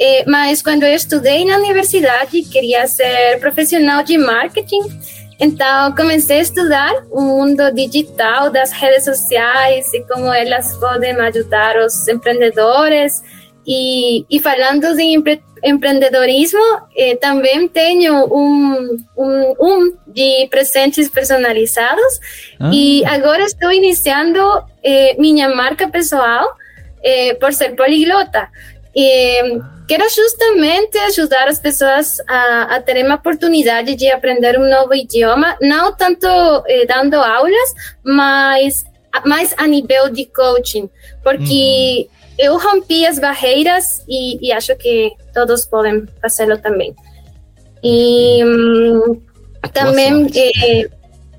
Eh, 0.00 0.24
mas 0.26 0.62
quando 0.62 0.84
eu 0.84 0.94
estudei 0.94 1.44
na 1.44 1.56
universidade, 1.56 2.42
queria 2.42 2.86
ser 2.86 3.38
profissional 3.40 4.02
de 4.02 4.16
marketing. 4.16 4.82
Então, 5.40 5.94
comecei 5.94 6.38
a 6.38 6.42
estudar 6.42 6.92
o 7.10 7.20
mundo 7.20 7.70
digital 7.72 8.50
das 8.50 8.72
redes 8.72 9.04
sociais 9.04 9.92
e 9.92 10.00
como 10.02 10.32
elas 10.32 10.74
podem 10.78 11.12
ajudar 11.12 11.76
os 11.76 12.08
empreendedores. 12.08 13.22
E, 13.70 14.24
e 14.30 14.40
falando 14.40 14.96
de 14.96 15.02
empre 15.02 15.42
empreendedorismo, 15.62 16.60
eh, 16.96 17.16
também 17.16 17.68
tenho 17.68 18.24
um, 18.32 18.96
um, 19.16 19.54
um, 19.60 19.96
de 20.06 20.46
presentes 20.48 21.08
personalizados 21.08 22.20
ah. 22.60 22.70
e 22.72 23.04
agora 23.04 23.42
estou 23.42 23.72
iniciando 23.72 24.40
eh, 24.82 25.16
minha 25.18 25.48
marca 25.48 25.88
pessoal 25.88 26.48
eh, 27.02 27.34
por 27.34 27.52
ser 27.52 27.74
poliglota. 27.74 28.48
E 28.94 29.60
quero 29.88 30.08
justamente 30.08 30.96
ajudar 30.98 31.48
as 31.48 31.58
pessoas 31.58 32.18
a, 32.28 32.76
a 32.76 32.80
terem 32.80 33.06
a 33.06 33.14
oportunidade 33.14 33.94
de 33.94 34.10
aprender 34.10 34.58
um 34.58 34.68
novo 34.68 34.94
idioma, 34.94 35.56
não 35.60 35.94
tanto 35.94 36.26
eh, 36.66 36.86
dando 36.86 37.14
aulas, 37.14 37.74
mas 38.04 38.84
mais 39.24 39.54
a 39.56 39.66
nível 39.66 40.10
de 40.10 40.26
coaching, 40.26 40.88
porque 41.24 42.06
uhum. 42.08 42.17
Eu 42.38 42.56
rompi 42.56 43.04
as 43.04 43.18
barreiras 43.18 44.04
e, 44.08 44.46
e, 44.46 44.52
acho 44.52 44.74
que 44.76 45.12
todos 45.34 45.66
podem 45.66 46.06
fazê-lo 46.22 46.56
também. 46.58 46.94
E 47.82 48.44
hum, 48.44 49.20
também 49.72 50.28
eh, 50.34 50.88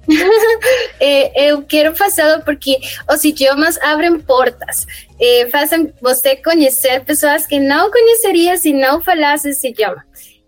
eh, 1.00 1.52
eu 1.52 1.62
quero 1.64 1.96
fazê-lo 1.96 2.42
porque 2.44 2.78
os 3.10 3.24
idiomas 3.24 3.78
abrem 3.82 4.20
portas, 4.20 4.86
eh, 5.20 5.48
fazem 5.50 5.94
você 6.02 6.36
conhecer 6.36 7.04
pessoas 7.06 7.46
que 7.46 7.60
não 7.60 7.90
conheceria 7.90 8.58
se 8.58 8.74
não 8.74 9.02
falasse 9.02 9.50
esse 9.50 9.70
idioma. 9.70 10.04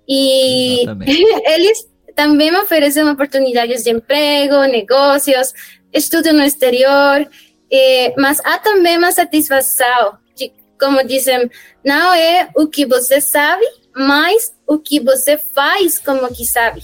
E 0.07 0.83
eles 1.47 1.87
também 2.13 2.51
me 2.51 2.57
oferecem 2.57 3.07
oportunidades 3.09 3.83
de 3.83 3.91
emprego, 3.91 4.63
negócios, 4.63 5.53
estudo 5.93 6.33
no 6.33 6.43
exterior, 6.43 7.25
mas 8.17 8.41
há 8.43 8.57
também 8.57 8.97
uma 8.97 9.13
satisfação 9.13 10.19
como 10.81 11.05
dizem, 11.05 11.47
não 11.85 12.11
é 12.11 12.49
o 12.55 12.67
que 12.67 12.87
você 12.87 13.21
sabe, 13.21 13.63
mas 13.95 14.51
o 14.67 14.79
que 14.79 14.99
você 14.99 15.37
faz 15.37 15.99
como 15.99 16.27
que 16.33 16.43
sabe. 16.43 16.81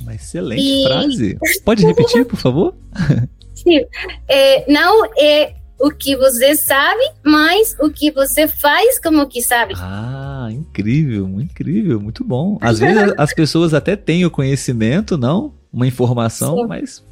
Uma 0.00 0.16
excelente 0.16 0.62
e... 0.62 0.84
frase. 0.84 1.38
Pode 1.64 1.86
repetir, 1.86 2.24
por 2.24 2.38
favor? 2.38 2.74
Sim. 3.54 3.84
É, 4.28 4.70
não 4.70 5.04
é 5.16 5.54
o 5.78 5.90
que 5.90 6.16
você 6.16 6.56
sabe, 6.56 7.02
mas 7.24 7.76
o 7.80 7.88
que 7.88 8.10
você 8.10 8.48
faz 8.48 8.98
como 8.98 9.26
que 9.28 9.40
sabe. 9.42 9.74
Ah, 9.76 10.48
incrível, 10.50 11.28
incrível, 11.40 12.00
muito 12.00 12.24
bom. 12.24 12.58
Às 12.60 12.80
vezes 12.80 13.14
as 13.16 13.32
pessoas 13.32 13.74
até 13.74 13.94
têm 13.94 14.24
o 14.24 14.30
conhecimento, 14.30 15.16
não? 15.16 15.54
Uma 15.72 15.86
informação, 15.86 16.56
Sim. 16.56 16.66
mas 16.66 17.04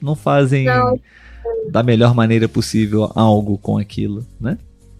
não 0.00 0.16
fazem 0.16 0.64
não. 0.64 0.98
da 1.70 1.82
melhor 1.82 2.14
maneira 2.14 2.48
possível 2.48 3.12
algo 3.14 3.56
com 3.58 3.78
aquilo, 3.78 4.26
né? 4.40 4.58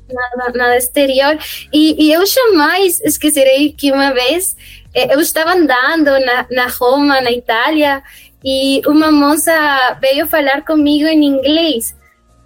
Nada, 0.08 0.76
exterior. 0.76 1.36
E, 1.72 2.06
e, 2.06 2.12
eu 2.12 2.24
jamais 2.26 3.00
esquecerei 3.00 3.72
que 3.72 3.90
uma 3.90 4.12
vez 4.12 4.56
eh, 4.94 5.12
eu 5.12 5.20
estava 5.20 5.52
andando 5.52 6.10
na, 6.20 6.46
na 6.50 6.66
Roma, 6.68 7.20
na 7.20 7.32
Itália, 7.32 8.02
e 8.44 8.80
uma 8.86 9.10
moça 9.10 9.98
veio 10.00 10.26
falar 10.28 10.64
comigo 10.64 11.08
em 11.08 11.24
inglês, 11.24 11.96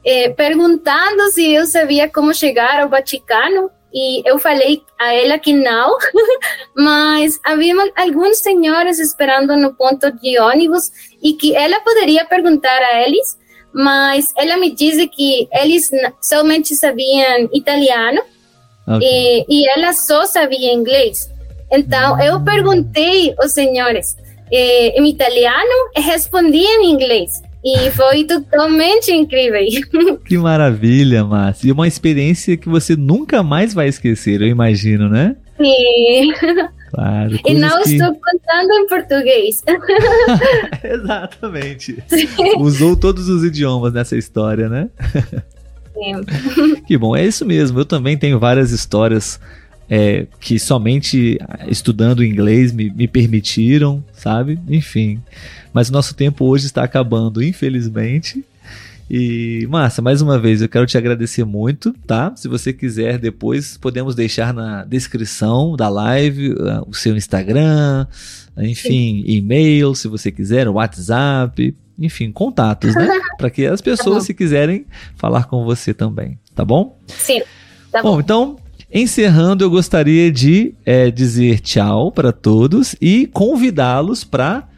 eh, 0.04 0.30
perguntando 0.30 1.30
se 1.30 1.52
eu 1.52 1.66
sabia 1.66 2.08
como 2.08 2.32
chegar 2.34 2.80
ao 2.80 2.88
Vaticano. 2.88 3.70
E 3.92 4.22
eu 4.24 4.38
falei 4.38 4.82
a 5.00 5.12
ela 5.12 5.36
que 5.36 5.52
não, 5.52 5.98
mas 6.76 7.40
havia 7.44 7.74
alguns 7.96 8.38
senhores 8.38 9.00
esperando 9.00 9.56
no 9.56 9.74
ponto 9.74 10.12
de 10.12 10.38
ônibus 10.38 10.92
e 11.20 11.32
que 11.32 11.56
ela 11.56 11.80
poderia 11.80 12.24
perguntar 12.24 12.80
a 12.80 13.02
eles, 13.02 13.36
mas 13.72 14.32
ela 14.36 14.56
me 14.56 14.74
disse 14.74 15.06
que 15.08 15.48
eles 15.52 15.90
somente 16.20 16.74
sabiam 16.74 17.48
italiano 17.52 18.20
okay. 18.86 19.44
e, 19.48 19.62
e 19.62 19.68
ela 19.68 19.92
só 19.92 20.26
sabia 20.26 20.72
inglês. 20.72 21.30
Então 21.70 22.20
eu 22.20 22.40
perguntei 22.40 23.34
aos 23.38 23.52
senhores 23.52 24.16
eh, 24.52 25.00
em 25.00 25.08
italiano 25.08 25.90
e 25.96 26.00
respondiam 26.00 26.82
em 26.82 26.90
inglês. 26.90 27.30
E 27.62 27.90
foi 27.90 28.24
totalmente 28.24 29.12
incrível. 29.12 29.60
Que 30.26 30.38
maravilha, 30.38 31.24
Márcia. 31.24 31.68
E 31.68 31.72
uma 31.72 31.86
experiência 31.86 32.56
que 32.56 32.68
você 32.68 32.96
nunca 32.96 33.42
mais 33.42 33.74
vai 33.74 33.88
esquecer, 33.88 34.40
eu 34.40 34.48
imagino, 34.48 35.08
né? 35.08 35.36
Sim. 35.58 36.32
Claro. 36.90 37.38
E 37.46 37.54
não 37.54 37.82
que... 37.82 37.94
estou 37.94 38.14
contando 38.14 38.72
em 38.72 38.86
português. 38.88 39.62
Exatamente. 40.82 42.02
Usou 42.58 42.96
todos 42.96 43.28
os 43.28 43.44
idiomas 43.44 43.92
nessa 43.92 44.16
história, 44.16 44.68
né? 44.68 44.88
Sim. 45.94 46.80
Que 46.86 46.96
bom, 46.98 47.14
é 47.14 47.24
isso 47.24 47.44
mesmo. 47.44 47.78
Eu 47.78 47.84
também 47.84 48.16
tenho 48.16 48.38
várias 48.38 48.72
histórias 48.72 49.38
é, 49.88 50.26
que 50.40 50.58
somente 50.58 51.38
estudando 51.68 52.24
inglês 52.24 52.72
me, 52.72 52.90
me 52.90 53.06
permitiram, 53.06 54.02
sabe? 54.12 54.58
Enfim. 54.68 55.20
Mas 55.72 55.88
o 55.88 55.92
nosso 55.92 56.14
tempo 56.14 56.46
hoje 56.46 56.66
está 56.66 56.82
acabando, 56.82 57.42
infelizmente. 57.42 58.44
E, 59.10 59.66
Márcia, 59.68 60.00
mais 60.00 60.22
uma 60.22 60.38
vez 60.38 60.62
eu 60.62 60.68
quero 60.68 60.86
te 60.86 60.96
agradecer 60.96 61.44
muito, 61.44 61.92
tá? 62.06 62.32
Se 62.36 62.46
você 62.46 62.72
quiser, 62.72 63.18
depois 63.18 63.76
podemos 63.76 64.14
deixar 64.14 64.54
na 64.54 64.84
descrição 64.84 65.74
da 65.74 65.88
live 65.88 66.52
uh, 66.52 66.86
o 66.86 66.94
seu 66.94 67.16
Instagram, 67.16 68.06
enfim, 68.56 69.24
e-mail, 69.26 69.96
se 69.96 70.06
você 70.06 70.30
quiser, 70.30 70.68
WhatsApp, 70.68 71.76
enfim, 71.98 72.30
contatos, 72.30 72.94
né? 72.94 73.08
Para 73.36 73.50
que 73.50 73.66
as 73.66 73.80
pessoas, 73.80 74.18
tá 74.18 74.26
se 74.26 74.34
quiserem, 74.34 74.86
falar 75.16 75.46
com 75.46 75.64
você 75.64 75.92
também, 75.92 76.38
tá 76.54 76.64
bom? 76.64 76.96
Sim. 77.08 77.42
Tá 77.90 78.00
bom. 78.02 78.12
bom, 78.12 78.20
então 78.20 78.56
Encerrando, 78.92 79.62
eu 79.62 79.70
gostaria 79.70 80.32
de 80.32 80.74
é, 80.84 81.12
dizer 81.12 81.60
tchau 81.60 82.10
para 82.10 82.32
todos 82.32 82.96
e 83.00 83.28
convidá-los 83.28 84.24
para 84.24 84.68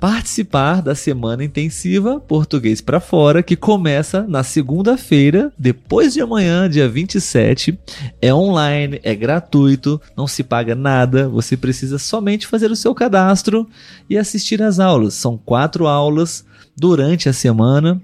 participar 0.00 0.80
da 0.80 0.94
semana 0.94 1.44
intensiva 1.44 2.18
Português 2.18 2.80
para 2.80 2.98
Fora, 2.98 3.42
que 3.42 3.54
começa 3.54 4.22
na 4.26 4.42
segunda-feira, 4.42 5.52
depois 5.58 6.14
de 6.14 6.22
amanhã, 6.22 6.70
dia 6.70 6.88
27. 6.88 7.78
É 8.20 8.32
online, 8.32 8.98
é 9.02 9.14
gratuito, 9.14 10.00
não 10.16 10.26
se 10.26 10.42
paga 10.42 10.74
nada, 10.74 11.28
você 11.28 11.54
precisa 11.54 11.98
somente 11.98 12.46
fazer 12.46 12.70
o 12.70 12.76
seu 12.76 12.94
cadastro 12.94 13.68
e 14.08 14.16
assistir 14.16 14.62
às 14.62 14.80
aulas. 14.80 15.12
São 15.12 15.36
quatro 15.36 15.86
aulas 15.86 16.46
durante 16.74 17.28
a 17.28 17.32
semana 17.34 18.00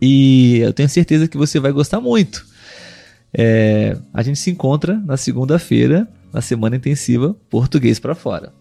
e 0.00 0.58
eu 0.58 0.72
tenho 0.74 0.88
certeza 0.88 1.26
que 1.26 1.38
você 1.38 1.58
vai 1.58 1.72
gostar 1.72 1.98
muito. 1.98 2.44
É, 3.32 3.96
a 4.12 4.22
gente 4.22 4.38
se 4.38 4.50
encontra 4.50 5.00
na 5.06 5.16
segunda-feira, 5.16 6.06
na 6.32 6.40
semana 6.40 6.76
intensiva 6.76 7.34
Português 7.48 7.98
para 7.98 8.14
Fora. 8.14 8.52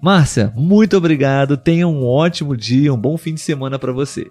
Márcia, 0.00 0.52
muito 0.56 0.96
obrigado. 0.96 1.56
Tenha 1.56 1.86
um 1.86 2.06
ótimo 2.06 2.56
dia, 2.56 2.92
um 2.92 2.96
bom 2.96 3.18
fim 3.18 3.34
de 3.34 3.40
semana 3.40 3.78
para 3.78 3.92
você. 3.92 4.30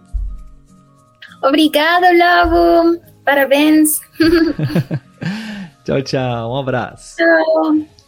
Obrigada, 1.44 2.08
Lavo. 2.18 3.00
Parabéns. 3.24 4.00
tchau, 5.86 6.02
tchau. 6.02 6.52
Um 6.52 6.58
abraço. 6.58 7.18
Tchau. 7.18 7.99